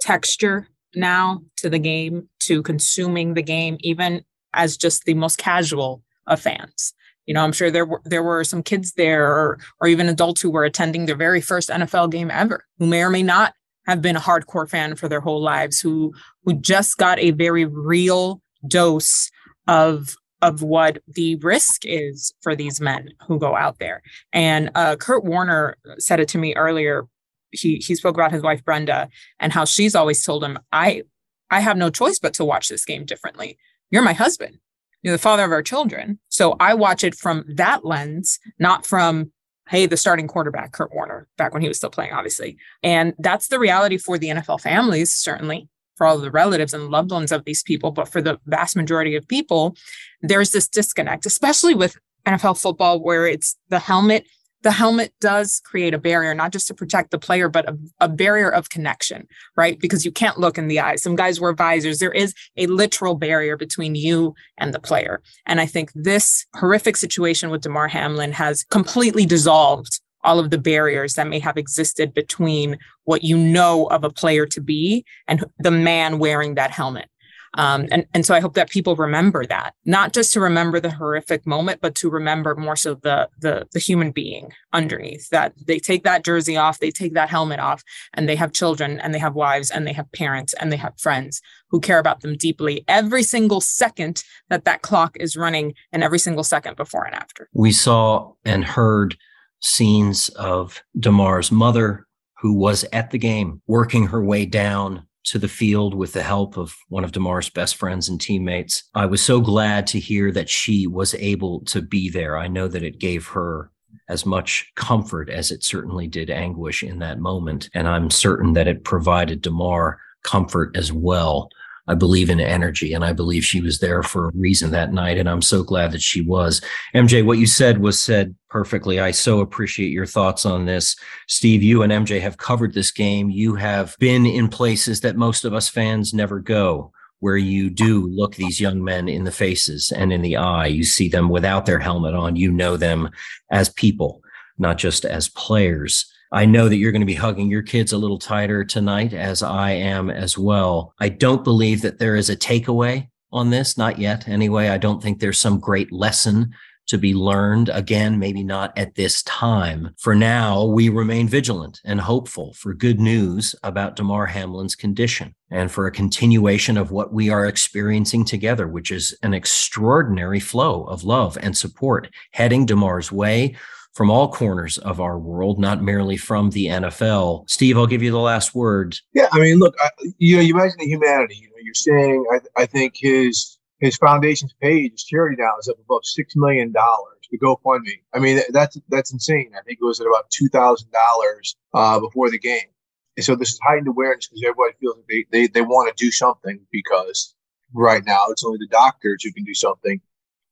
texture 0.00 0.66
now 0.94 1.42
to 1.58 1.70
the 1.70 1.78
game, 1.78 2.28
to 2.40 2.62
consuming 2.62 3.34
the 3.34 3.42
game, 3.42 3.76
even 3.80 4.24
as 4.52 4.76
just 4.76 5.04
the 5.04 5.14
most 5.14 5.38
casual 5.38 6.02
of 6.26 6.40
fans. 6.40 6.94
You 7.26 7.34
know, 7.34 7.44
I'm 7.44 7.52
sure 7.52 7.70
there 7.70 7.86
were 7.86 8.02
there 8.04 8.22
were 8.22 8.44
some 8.44 8.62
kids 8.62 8.92
there 8.94 9.26
or 9.26 9.58
or 9.80 9.88
even 9.88 10.08
adults 10.08 10.40
who 10.40 10.50
were 10.50 10.64
attending 10.64 11.06
their 11.06 11.16
very 11.16 11.40
first 11.40 11.68
NFL 11.68 12.10
game 12.10 12.30
ever, 12.30 12.64
who 12.78 12.86
may 12.86 13.02
or 13.02 13.10
may 13.10 13.22
not 13.22 13.54
have 13.86 14.02
been 14.02 14.16
a 14.16 14.20
hardcore 14.20 14.68
fan 14.68 14.96
for 14.96 15.08
their 15.08 15.20
whole 15.20 15.40
lives, 15.40 15.80
who 15.80 16.12
who 16.44 16.54
just 16.54 16.96
got 16.98 17.18
a 17.18 17.30
very 17.30 17.64
real 17.64 18.42
dose 18.66 19.30
of 19.68 20.16
of 20.40 20.62
what 20.62 20.98
the 21.06 21.36
risk 21.36 21.84
is 21.84 22.34
for 22.42 22.56
these 22.56 22.80
men 22.80 23.08
who 23.28 23.38
go 23.38 23.54
out 23.54 23.78
there. 23.78 24.02
And 24.32 24.70
uh, 24.74 24.96
Kurt 24.96 25.24
Warner 25.24 25.76
said 25.98 26.18
it 26.18 26.28
to 26.28 26.38
me 26.38 26.54
earlier. 26.56 27.06
He 27.52 27.76
he 27.76 27.94
spoke 27.94 28.16
about 28.16 28.32
his 28.32 28.42
wife 28.42 28.64
Brenda 28.64 29.08
and 29.38 29.52
how 29.52 29.64
she's 29.64 29.94
always 29.94 30.24
told 30.24 30.42
him, 30.42 30.58
"I 30.72 31.02
I 31.50 31.60
have 31.60 31.76
no 31.76 31.90
choice 31.90 32.18
but 32.18 32.34
to 32.34 32.44
watch 32.44 32.68
this 32.68 32.84
game 32.84 33.04
differently. 33.04 33.58
You're 33.90 34.02
my 34.02 34.14
husband 34.14 34.58
you 35.02 35.10
know, 35.10 35.16
the 35.16 35.22
father 35.22 35.44
of 35.44 35.52
our 35.52 35.62
children. 35.62 36.18
So 36.28 36.56
I 36.60 36.74
watch 36.74 37.04
it 37.04 37.14
from 37.14 37.44
that 37.56 37.84
lens, 37.84 38.38
not 38.58 38.86
from, 38.86 39.32
hey, 39.68 39.86
the 39.86 39.96
starting 39.96 40.28
quarterback, 40.28 40.72
Kurt 40.72 40.94
Warner, 40.94 41.28
back 41.36 41.52
when 41.52 41.62
he 41.62 41.68
was 41.68 41.76
still 41.76 41.90
playing, 41.90 42.12
obviously. 42.12 42.56
And 42.82 43.14
that's 43.18 43.48
the 43.48 43.58
reality 43.58 43.98
for 43.98 44.18
the 44.18 44.28
NFL 44.28 44.60
families, 44.60 45.12
certainly 45.12 45.68
for 45.96 46.06
all 46.06 46.16
of 46.16 46.22
the 46.22 46.30
relatives 46.30 46.72
and 46.72 46.88
loved 46.88 47.10
ones 47.10 47.32
of 47.32 47.44
these 47.44 47.62
people. 47.62 47.90
But 47.90 48.08
for 48.08 48.22
the 48.22 48.38
vast 48.46 48.76
majority 48.76 49.14
of 49.16 49.26
people, 49.28 49.76
there's 50.20 50.50
this 50.50 50.68
disconnect, 50.68 51.26
especially 51.26 51.74
with 51.74 51.96
NFL 52.26 52.60
football, 52.60 53.00
where 53.00 53.26
it's 53.26 53.56
the 53.68 53.78
helmet 53.78 54.26
the 54.62 54.70
helmet 54.70 55.12
does 55.20 55.60
create 55.64 55.94
a 55.94 55.98
barrier, 55.98 56.34
not 56.34 56.52
just 56.52 56.66
to 56.68 56.74
protect 56.74 57.10
the 57.10 57.18
player, 57.18 57.48
but 57.48 57.68
a, 57.68 57.76
a, 58.00 58.08
barrier 58.08 58.48
of 58.48 58.68
connection, 58.68 59.26
right? 59.56 59.78
Because 59.78 60.04
you 60.04 60.12
can't 60.12 60.38
look 60.38 60.56
in 60.56 60.68
the 60.68 60.80
eyes. 60.80 61.02
Some 61.02 61.16
guys 61.16 61.40
wear 61.40 61.52
visors. 61.52 61.98
There 61.98 62.12
is 62.12 62.34
a 62.56 62.66
literal 62.66 63.16
barrier 63.16 63.56
between 63.56 63.94
you 63.94 64.34
and 64.58 64.72
the 64.72 64.80
player. 64.80 65.20
And 65.46 65.60
I 65.60 65.66
think 65.66 65.90
this 65.94 66.46
horrific 66.54 66.96
situation 66.96 67.50
with 67.50 67.62
Damar 67.62 67.88
Hamlin 67.88 68.32
has 68.32 68.64
completely 68.64 69.26
dissolved 69.26 70.00
all 70.24 70.38
of 70.38 70.50
the 70.50 70.58
barriers 70.58 71.14
that 71.14 71.26
may 71.26 71.40
have 71.40 71.56
existed 71.56 72.14
between 72.14 72.78
what 73.04 73.24
you 73.24 73.36
know 73.36 73.86
of 73.86 74.04
a 74.04 74.10
player 74.10 74.46
to 74.46 74.60
be 74.60 75.04
and 75.26 75.44
the 75.58 75.70
man 75.70 76.18
wearing 76.18 76.54
that 76.54 76.70
helmet. 76.70 77.08
Um, 77.54 77.86
and, 77.90 78.06
and 78.14 78.24
so 78.24 78.34
I 78.34 78.40
hope 78.40 78.54
that 78.54 78.70
people 78.70 78.96
remember 78.96 79.44
that, 79.46 79.74
not 79.84 80.12
just 80.12 80.32
to 80.32 80.40
remember 80.40 80.80
the 80.80 80.90
horrific 80.90 81.46
moment, 81.46 81.80
but 81.80 81.94
to 81.96 82.08
remember 82.08 82.54
more 82.54 82.76
so 82.76 82.94
the, 82.94 83.28
the, 83.40 83.66
the 83.72 83.78
human 83.78 84.10
being 84.10 84.52
underneath 84.72 85.28
that 85.30 85.52
they 85.66 85.78
take 85.78 86.04
that 86.04 86.24
jersey 86.24 86.56
off, 86.56 86.80
they 86.80 86.90
take 86.90 87.12
that 87.14 87.28
helmet 87.28 87.60
off 87.60 87.82
and 88.14 88.28
they 88.28 88.36
have 88.36 88.52
children 88.52 88.98
and 89.00 89.14
they 89.14 89.18
have 89.18 89.34
wives 89.34 89.70
and 89.70 89.86
they 89.86 89.92
have 89.92 90.10
parents 90.12 90.54
and 90.54 90.72
they 90.72 90.76
have 90.76 90.98
friends 90.98 91.42
who 91.70 91.80
care 91.80 91.98
about 91.98 92.20
them 92.20 92.36
deeply 92.36 92.84
every 92.88 93.22
single 93.22 93.60
second 93.60 94.22
that 94.48 94.64
that 94.64 94.82
clock 94.82 95.16
is 95.20 95.36
running 95.36 95.74
and 95.92 96.02
every 96.02 96.18
single 96.18 96.44
second 96.44 96.76
before 96.76 97.04
and 97.04 97.14
after. 97.14 97.48
We 97.52 97.72
saw 97.72 98.32
and 98.44 98.64
heard 98.64 99.16
scenes 99.60 100.28
of 100.30 100.82
Damar's 100.98 101.52
mother 101.52 102.06
who 102.40 102.54
was 102.54 102.84
at 102.92 103.10
the 103.10 103.18
game 103.18 103.62
working 103.66 104.08
her 104.08 104.22
way 104.22 104.44
down 104.46 105.06
to 105.24 105.38
the 105.38 105.48
field 105.48 105.94
with 105.94 106.12
the 106.12 106.22
help 106.22 106.56
of 106.56 106.76
one 106.88 107.04
of 107.04 107.12
Damar's 107.12 107.48
best 107.48 107.76
friends 107.76 108.08
and 108.08 108.20
teammates. 108.20 108.84
I 108.94 109.06
was 109.06 109.22
so 109.22 109.40
glad 109.40 109.86
to 109.88 110.00
hear 110.00 110.32
that 110.32 110.48
she 110.48 110.86
was 110.86 111.14
able 111.14 111.60
to 111.66 111.80
be 111.80 112.10
there. 112.10 112.36
I 112.36 112.48
know 112.48 112.68
that 112.68 112.82
it 112.82 112.98
gave 112.98 113.28
her 113.28 113.70
as 114.08 114.26
much 114.26 114.70
comfort 114.74 115.30
as 115.30 115.50
it 115.50 115.62
certainly 115.62 116.06
did 116.06 116.30
anguish 116.30 116.82
in 116.82 116.98
that 116.98 117.18
moment. 117.18 117.70
And 117.74 117.88
I'm 117.88 118.10
certain 118.10 118.52
that 118.54 118.68
it 118.68 118.84
provided 118.84 119.42
Damar 119.42 119.98
comfort 120.22 120.76
as 120.76 120.92
well. 120.92 121.50
I 121.88 121.94
believe 121.94 122.30
in 122.30 122.40
energy 122.40 122.92
and 122.92 123.04
I 123.04 123.12
believe 123.12 123.44
she 123.44 123.60
was 123.60 123.80
there 123.80 124.02
for 124.02 124.28
a 124.28 124.32
reason 124.34 124.70
that 124.70 124.92
night. 124.92 125.18
And 125.18 125.28
I'm 125.28 125.42
so 125.42 125.62
glad 125.62 125.92
that 125.92 126.02
she 126.02 126.20
was. 126.20 126.60
MJ, 126.94 127.24
what 127.24 127.38
you 127.38 127.46
said 127.46 127.78
was 127.78 128.00
said 128.00 128.36
perfectly. 128.48 129.00
I 129.00 129.10
so 129.10 129.40
appreciate 129.40 129.90
your 129.90 130.06
thoughts 130.06 130.46
on 130.46 130.66
this. 130.66 130.94
Steve, 131.26 131.62
you 131.62 131.82
and 131.82 131.92
MJ 131.92 132.20
have 132.20 132.36
covered 132.36 132.74
this 132.74 132.92
game. 132.92 133.30
You 133.30 133.56
have 133.56 133.96
been 133.98 134.26
in 134.26 134.48
places 134.48 135.00
that 135.00 135.16
most 135.16 135.44
of 135.44 135.54
us 135.54 135.68
fans 135.68 136.14
never 136.14 136.38
go 136.38 136.92
where 137.22 137.36
you 137.36 137.70
do 137.70 138.08
look 138.08 138.34
these 138.34 138.60
young 138.60 138.82
men 138.82 139.08
in 139.08 139.22
the 139.22 139.30
faces 139.30 139.92
and 139.92 140.12
in 140.12 140.22
the 140.22 140.36
eye. 140.36 140.66
You 140.66 140.82
see 140.82 141.08
them 141.08 141.28
without 141.28 141.66
their 141.66 141.78
helmet 141.78 142.14
on. 142.14 142.34
You 142.34 142.50
know 142.50 142.76
them 142.76 143.10
as 143.50 143.68
people, 143.68 144.22
not 144.58 144.76
just 144.76 145.04
as 145.04 145.28
players. 145.28 146.11
I 146.34 146.46
know 146.46 146.70
that 146.70 146.76
you're 146.76 146.92
going 146.92 147.00
to 147.00 147.06
be 147.06 147.14
hugging 147.14 147.50
your 147.50 147.62
kids 147.62 147.92
a 147.92 147.98
little 147.98 148.18
tighter 148.18 148.64
tonight, 148.64 149.12
as 149.12 149.42
I 149.42 149.72
am 149.72 150.08
as 150.08 150.38
well. 150.38 150.94
I 150.98 151.10
don't 151.10 151.44
believe 151.44 151.82
that 151.82 151.98
there 151.98 152.16
is 152.16 152.30
a 152.30 152.36
takeaway 152.36 153.08
on 153.32 153.50
this, 153.50 153.76
not 153.76 153.98
yet. 153.98 154.26
Anyway, 154.26 154.68
I 154.68 154.78
don't 154.78 155.02
think 155.02 155.20
there's 155.20 155.38
some 155.38 155.60
great 155.60 155.92
lesson 155.92 156.54
to 156.86 156.96
be 156.96 157.12
learned. 157.12 157.68
Again, 157.68 158.18
maybe 158.18 158.42
not 158.42 158.76
at 158.78 158.94
this 158.94 159.22
time. 159.24 159.94
For 159.98 160.14
now, 160.14 160.64
we 160.64 160.88
remain 160.88 161.28
vigilant 161.28 161.80
and 161.84 162.00
hopeful 162.00 162.54
for 162.54 162.72
good 162.72 162.98
news 162.98 163.54
about 163.62 163.96
Damar 163.96 164.26
Hamlin's 164.26 164.74
condition 164.74 165.34
and 165.50 165.70
for 165.70 165.86
a 165.86 165.92
continuation 165.92 166.78
of 166.78 166.90
what 166.90 167.12
we 167.12 167.28
are 167.28 167.46
experiencing 167.46 168.24
together, 168.24 168.66
which 168.66 168.90
is 168.90 169.14
an 169.22 169.34
extraordinary 169.34 170.40
flow 170.40 170.84
of 170.84 171.04
love 171.04 171.36
and 171.42 171.54
support 171.54 172.08
heading 172.32 172.64
Damar's 172.64 173.12
way 173.12 173.54
from 173.92 174.10
all 174.10 174.32
corners 174.32 174.78
of 174.78 175.00
our 175.00 175.18
world, 175.18 175.58
not 175.58 175.82
merely 175.82 176.16
from 176.16 176.50
the 176.50 176.66
NFL. 176.66 177.48
Steve, 177.48 177.76
I'll 177.76 177.86
give 177.86 178.02
you 178.02 178.10
the 178.10 178.18
last 178.18 178.54
word. 178.54 178.96
Yeah, 179.12 179.28
I 179.32 179.38
mean, 179.38 179.58
look, 179.58 179.74
I, 179.80 179.90
you 180.18 180.36
know, 180.36 180.42
you 180.42 180.54
mentioned 180.54 180.80
the 180.80 180.86
humanity. 180.86 181.36
You 181.36 181.48
know, 181.48 181.56
you're 181.62 181.74
saying 181.74 182.24
I, 182.32 182.62
I 182.62 182.66
think 182.66 182.94
his 182.96 183.58
his 183.80 183.96
foundation's 183.96 184.54
page, 184.60 184.92
his 184.92 185.04
charity 185.04 185.36
now 185.38 185.52
is 185.60 185.68
up 185.68 185.78
above 185.78 186.04
six 186.04 186.34
million 186.36 186.72
dollars 186.72 187.18
to 187.30 187.38
GoFundMe. 187.38 188.00
I 188.14 188.18
mean, 188.18 188.40
that's 188.50 188.78
that's 188.88 189.12
insane. 189.12 189.52
I 189.58 189.62
think 189.62 189.78
it 189.80 189.84
was 189.84 190.00
at 190.00 190.06
about 190.06 190.30
two 190.30 190.48
thousand 190.48 190.88
uh, 190.94 190.98
dollars 190.98 191.56
before 192.00 192.30
the 192.30 192.38
game. 192.38 192.68
And 193.16 193.24
so 193.24 193.36
this 193.36 193.50
is 193.50 193.60
heightened 193.62 193.88
awareness 193.88 194.28
because 194.28 194.42
everybody 194.42 194.72
feels 194.80 194.96
like 194.96 195.06
they, 195.08 195.26
they, 195.30 195.46
they 195.46 195.60
want 195.60 195.94
to 195.94 196.04
do 196.04 196.10
something 196.10 196.58
because 196.70 197.34
right 197.74 198.02
now 198.06 198.24
it's 198.28 198.44
only 198.44 198.58
the 198.58 198.68
doctors 198.68 199.22
who 199.22 199.32
can 199.32 199.44
do 199.44 199.54
something 199.54 200.00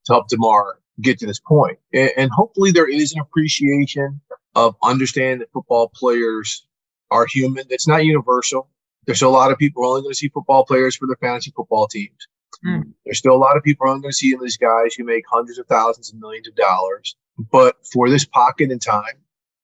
to 0.05 0.12
help 0.12 0.29
Damar 0.29 0.80
get 1.00 1.18
to 1.18 1.26
this 1.26 1.40
point. 1.40 1.79
And, 1.92 2.11
and 2.16 2.31
hopefully 2.31 2.70
there 2.70 2.88
is 2.88 3.12
an 3.12 3.20
appreciation 3.20 4.20
of 4.55 4.76
understanding 4.83 5.38
that 5.40 5.53
football 5.53 5.90
players 5.94 6.66
are 7.11 7.26
human. 7.26 7.64
It's 7.70 7.88
not 7.88 8.05
universal. 8.05 8.68
There's 9.07 9.18
still 9.18 9.31
a 9.31 9.33
lot 9.33 9.50
of 9.50 9.59
people 9.59 9.87
only 9.87 10.03
going 10.03 10.12
to 10.12 10.16
see 10.16 10.29
football 10.29 10.64
players 10.64 10.96
for 10.96 11.07
their 11.07 11.16
fantasy 11.16 11.53
football 11.57 11.87
teams. 11.87 12.29
Mm. 12.64 12.92
There's 13.05 13.18
still 13.18 13.35
a 13.35 13.38
lot 13.38 13.57
of 13.57 13.62
people 13.62 13.88
I'm 13.88 14.00
going 14.00 14.11
to 14.11 14.16
see 14.16 14.37
these 14.37 14.57
guys 14.57 14.94
who 14.94 15.05
make 15.05 15.24
hundreds 15.31 15.59
of 15.59 15.66
thousands 15.66 16.11
and 16.11 16.20
millions 16.20 16.48
of 16.48 16.55
dollars. 16.57 17.16
But 17.50 17.76
for 17.90 18.11
this 18.11 18.24
pocket 18.24 18.70
in 18.70 18.79
time, 18.79 19.14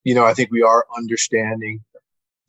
you 0.05 0.15
know, 0.15 0.25
I 0.25 0.35
think 0.35 0.51
we 0.51 0.63
are 0.63 0.87
understanding 0.97 1.85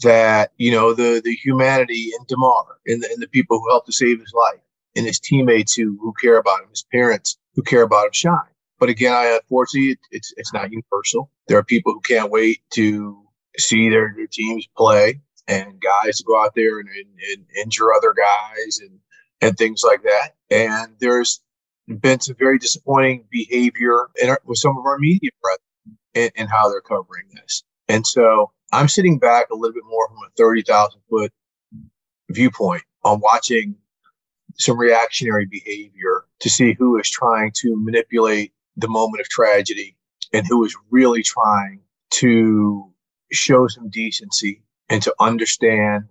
that, 0.04 0.52
you 0.58 0.72
know, 0.72 0.94
the 0.94 1.22
the 1.24 1.34
humanity 1.34 2.12
in 2.18 2.26
Damar 2.28 2.78
and 2.86 3.04
the, 3.04 3.10
and 3.12 3.22
the 3.22 3.28
people 3.28 3.60
who 3.60 3.70
helped 3.70 3.88
to 3.88 3.94
save 3.94 4.20
his 4.20 4.34
life 4.34 4.62
and 4.96 5.06
his 5.06 5.20
teammates 5.20 5.74
who, 5.74 5.98
who 6.00 6.14
care 6.22 6.38
about 6.38 6.62
him, 6.62 6.70
his 6.70 6.86
parents 6.92 7.38
who 7.56 7.64
care 7.64 7.82
about 7.82 8.06
him 8.06 8.14
shine. 8.14 8.54
But 8.80 8.90
again, 8.90 9.14
I 9.14 9.40
unfortunately 9.42 9.92
it, 9.92 10.00
it's 10.12 10.34
it's 10.38 10.54
not 10.54 10.72
universal. 10.72 11.32
There 11.48 11.58
are 11.58 11.64
people 11.64 11.94
who 11.94 12.02
can't 12.02 12.32
wait 12.32 12.62
to 12.74 13.24
see 13.58 13.90
their, 13.90 14.14
their 14.16 14.28
teams 14.28 14.68
play 14.78 15.22
and 15.48 15.82
guys 15.82 16.22
go 16.22 16.40
out 16.40 16.54
there 16.56 16.80
and, 16.80 16.90
and, 16.90 17.08
and 17.32 17.46
injure 17.64 17.94
other 17.94 18.14
guys 18.14 18.80
and 18.80 19.00
and 19.42 19.58
things 19.58 19.84
like 19.84 20.04
that. 20.04 20.32
And 20.50 20.94
there's 21.00 21.42
been 21.88 22.20
some 22.20 22.36
very 22.38 22.58
disappointing 22.58 23.26
behavior 23.32 24.10
our, 24.26 24.40
with 24.46 24.58
some 24.58 24.78
of 24.78 24.86
our 24.86 24.98
media 24.98 25.30
brethren 25.42 26.00
in, 26.14 26.44
in, 26.44 26.48
how 26.48 26.70
they're 26.70 26.82
covering 26.82 27.26
this. 27.34 27.64
And 27.88 28.06
so 28.06 28.52
I'm 28.74 28.88
sitting 28.88 29.20
back 29.20 29.50
a 29.52 29.56
little 29.56 29.74
bit 29.74 29.84
more 29.88 30.08
from 30.10 30.18
a 30.18 30.30
30,000 30.38 31.00
foot 31.10 31.32
viewpoint 32.30 32.84
on 33.04 33.22
watching 33.22 33.76
some 34.58 34.78
reactionary 34.78 35.46
behavior 35.46 36.26
to 36.40 36.50
see 36.50 36.74
who 36.74 37.00
is 37.00 37.10
trying 37.10 37.52
to 37.58 37.76
manipulate 37.78 38.52
the 38.78 38.88
moment 38.88 39.22
of 39.22 39.28
tragedy 39.30 39.98
and 40.34 40.48
who 40.48 40.64
is 40.64 40.76
really 40.90 41.24
trying 41.24 41.82
to 42.12 42.90
show 43.32 43.68
some 43.68 43.90
decency 43.90 44.64
and 44.90 45.02
to 45.02 45.14
understand 45.20 46.06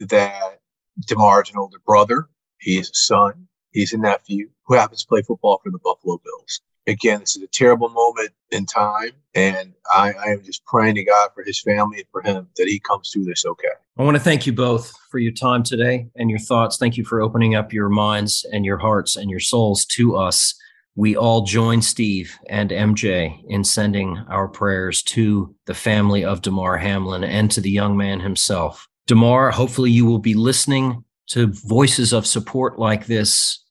that 0.00 0.60
Damar's 1.06 1.50
an 1.50 1.58
older 1.58 1.78
brother 1.84 2.28
he 2.62 2.78
is 2.78 2.90
a 2.90 2.94
son. 2.94 3.48
He's 3.72 3.92
a 3.92 3.98
nephew 3.98 4.48
who 4.66 4.74
happens 4.74 5.02
to 5.02 5.08
play 5.08 5.22
football 5.22 5.60
for 5.62 5.70
the 5.70 5.78
Buffalo 5.78 6.20
Bills. 6.24 6.60
Again, 6.86 7.20
this 7.20 7.36
is 7.36 7.42
a 7.42 7.48
terrible 7.48 7.88
moment 7.88 8.30
in 8.50 8.66
time, 8.66 9.10
and 9.34 9.74
I, 9.92 10.12
I 10.12 10.26
am 10.30 10.42
just 10.44 10.64
praying 10.64 10.96
to 10.96 11.04
God 11.04 11.30
for 11.34 11.42
his 11.42 11.60
family 11.60 11.98
and 11.98 12.06
for 12.10 12.22
him 12.22 12.48
that 12.56 12.68
he 12.68 12.78
comes 12.78 13.10
through 13.10 13.24
this 13.24 13.44
okay. 13.44 13.68
I 13.98 14.02
want 14.02 14.16
to 14.16 14.22
thank 14.22 14.46
you 14.46 14.52
both 14.52 14.92
for 15.10 15.18
your 15.18 15.32
time 15.32 15.62
today 15.62 16.08
and 16.16 16.30
your 16.30 16.38
thoughts. 16.38 16.76
Thank 16.76 16.96
you 16.96 17.04
for 17.04 17.20
opening 17.20 17.54
up 17.54 17.72
your 17.72 17.88
minds 17.88 18.46
and 18.52 18.64
your 18.64 18.78
hearts 18.78 19.16
and 19.16 19.30
your 19.30 19.40
souls 19.40 19.84
to 19.86 20.16
us. 20.16 20.54
We 20.94 21.16
all 21.16 21.42
join 21.42 21.80
Steve 21.80 22.36
and 22.48 22.70
MJ 22.70 23.42
in 23.48 23.64
sending 23.64 24.18
our 24.28 24.46
prayers 24.46 25.02
to 25.04 25.54
the 25.64 25.74
family 25.74 26.24
of 26.24 26.42
Damar 26.42 26.76
Hamlin 26.76 27.24
and 27.24 27.50
to 27.52 27.62
the 27.62 27.70
young 27.70 27.96
man 27.96 28.20
himself. 28.20 28.86
Damar, 29.06 29.50
hopefully 29.50 29.90
you 29.90 30.04
will 30.04 30.18
be 30.18 30.34
listening 30.34 31.04
to 31.28 31.46
voices 31.66 32.12
of 32.12 32.26
support 32.26 32.78
like 32.78 33.06
this 33.06 33.64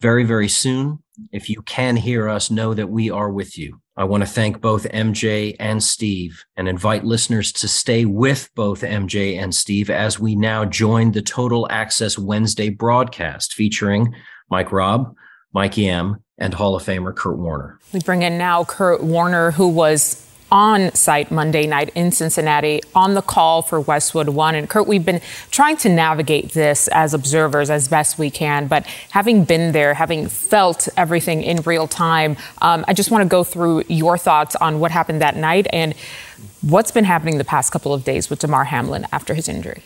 very, 0.00 0.22
very 0.22 0.48
soon. 0.48 1.02
If 1.32 1.50
you 1.50 1.62
can 1.62 1.96
hear 1.96 2.28
us, 2.28 2.50
know 2.50 2.74
that 2.74 2.88
we 2.88 3.10
are 3.10 3.30
with 3.30 3.58
you. 3.58 3.80
I 3.96 4.04
want 4.04 4.22
to 4.22 4.28
thank 4.28 4.60
both 4.60 4.84
MJ 4.90 5.56
and 5.58 5.82
Steve 5.82 6.44
and 6.56 6.68
invite 6.68 7.02
listeners 7.02 7.50
to 7.54 7.66
stay 7.66 8.04
with 8.04 8.48
both 8.54 8.82
MJ 8.82 9.36
and 9.36 9.52
Steve 9.52 9.90
as 9.90 10.20
we 10.20 10.36
now 10.36 10.64
join 10.64 11.10
the 11.10 11.22
Total 11.22 11.66
Access 11.68 12.16
Wednesday 12.16 12.68
broadcast 12.68 13.54
featuring 13.54 14.14
Mike 14.48 14.70
Robb, 14.70 15.12
Mikey 15.52 15.88
M, 15.88 16.22
and 16.38 16.54
Hall 16.54 16.76
of 16.76 16.84
Famer 16.84 17.14
Kurt 17.14 17.36
Warner. 17.36 17.78
We 17.92 18.00
bring 18.00 18.22
in 18.22 18.38
now 18.38 18.64
Kurt 18.64 19.02
Warner, 19.02 19.50
who 19.50 19.68
was 19.68 20.24
on 20.50 20.92
site 20.94 21.30
Monday 21.30 21.66
night 21.66 21.90
in 21.94 22.10
Cincinnati 22.10 22.80
on 22.94 23.14
the 23.14 23.22
call 23.22 23.60
for 23.60 23.80
Westwood 23.80 24.30
One. 24.30 24.54
And 24.54 24.68
Kurt, 24.68 24.86
we've 24.86 25.04
been 25.04 25.20
trying 25.50 25.76
to 25.78 25.88
navigate 25.88 26.52
this 26.52 26.88
as 26.88 27.12
observers 27.12 27.68
as 27.68 27.88
best 27.88 28.18
we 28.18 28.30
can, 28.30 28.66
but 28.66 28.86
having 29.10 29.44
been 29.44 29.72
there, 29.72 29.94
having 29.94 30.28
felt 30.28 30.88
everything 30.96 31.42
in 31.42 31.58
real 31.62 31.86
time, 31.86 32.36
um, 32.62 32.84
I 32.88 32.94
just 32.94 33.10
want 33.10 33.22
to 33.22 33.28
go 33.28 33.44
through 33.44 33.84
your 33.88 34.16
thoughts 34.16 34.56
on 34.56 34.80
what 34.80 34.90
happened 34.90 35.20
that 35.20 35.36
night 35.36 35.66
and 35.72 35.94
what's 36.62 36.92
been 36.92 37.04
happening 37.04 37.38
the 37.38 37.44
past 37.44 37.70
couple 37.70 37.92
of 37.92 38.04
days 38.04 38.30
with 38.30 38.38
Damar 38.38 38.64
Hamlin 38.64 39.06
after 39.12 39.34
his 39.34 39.48
injury. 39.48 39.82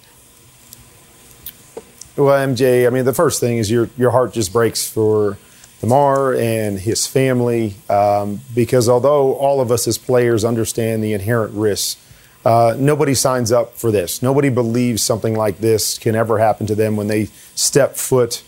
Well, 2.16 2.46
MJ, 2.46 2.86
I 2.86 2.90
mean, 2.90 3.04
the 3.04 3.14
first 3.14 3.40
thing 3.40 3.56
is 3.56 3.70
your 3.70 3.88
your 3.96 4.10
heart 4.10 4.34
just 4.34 4.52
breaks 4.52 4.86
for 4.86 5.38
Damar 5.82 6.32
and 6.34 6.78
his 6.78 7.08
family, 7.08 7.74
um, 7.90 8.40
because 8.54 8.88
although 8.88 9.34
all 9.34 9.60
of 9.60 9.72
us 9.72 9.88
as 9.88 9.98
players 9.98 10.44
understand 10.44 11.02
the 11.02 11.12
inherent 11.12 11.52
risks, 11.54 12.00
uh, 12.46 12.76
nobody 12.78 13.14
signs 13.14 13.50
up 13.50 13.76
for 13.76 13.90
this. 13.90 14.22
Nobody 14.22 14.48
believes 14.48 15.02
something 15.02 15.34
like 15.34 15.58
this 15.58 15.98
can 15.98 16.14
ever 16.14 16.38
happen 16.38 16.66
to 16.68 16.76
them 16.76 16.96
when 16.96 17.08
they 17.08 17.24
step 17.56 17.96
foot 17.96 18.44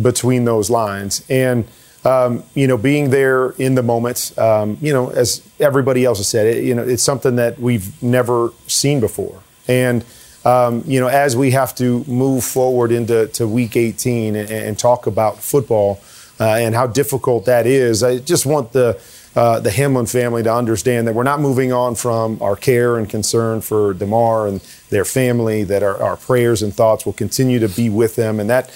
between 0.00 0.46
those 0.46 0.70
lines. 0.70 1.24
And 1.28 1.66
um, 2.06 2.42
you 2.54 2.66
know, 2.66 2.78
being 2.78 3.10
there 3.10 3.50
in 3.50 3.74
the 3.74 3.82
moment, 3.82 4.32
um, 4.38 4.78
you 4.80 4.94
know, 4.94 5.10
as 5.10 5.46
everybody 5.60 6.06
else 6.06 6.18
has 6.18 6.28
said, 6.28 6.46
it, 6.46 6.64
you 6.64 6.74
know, 6.74 6.82
it's 6.84 7.02
something 7.02 7.36
that 7.36 7.58
we've 7.58 8.02
never 8.02 8.50
seen 8.66 8.98
before. 8.98 9.42
And 9.66 10.06
um, 10.46 10.84
you 10.86 11.00
know, 11.00 11.08
as 11.08 11.36
we 11.36 11.50
have 11.50 11.74
to 11.76 12.02
move 12.04 12.44
forward 12.44 12.92
into 12.92 13.26
to 13.28 13.46
week 13.46 13.76
18 13.76 14.36
and, 14.36 14.50
and 14.50 14.78
talk 14.78 15.06
about 15.06 15.38
football 15.38 16.00
and 16.44 16.74
how 16.74 16.86
difficult 16.86 17.44
that 17.46 17.66
is. 17.66 18.02
I 18.02 18.18
just 18.18 18.46
want 18.46 18.72
the 18.72 19.00
uh, 19.36 19.60
the 19.60 19.70
Hamlin 19.70 20.06
family 20.06 20.42
to 20.42 20.52
understand 20.52 21.06
that 21.06 21.14
we're 21.14 21.22
not 21.22 21.40
moving 21.40 21.72
on 21.72 21.94
from 21.94 22.42
our 22.42 22.56
care 22.56 22.96
and 22.96 23.08
concern 23.08 23.60
for 23.60 23.94
Damar 23.94 24.48
and 24.48 24.60
their 24.90 25.04
family, 25.04 25.62
that 25.62 25.82
our, 25.82 26.02
our 26.02 26.16
prayers 26.16 26.60
and 26.60 26.74
thoughts 26.74 27.06
will 27.06 27.12
continue 27.12 27.60
to 27.60 27.68
be 27.68 27.88
with 27.88 28.16
them. 28.16 28.40
And 28.40 28.50
that 28.50 28.72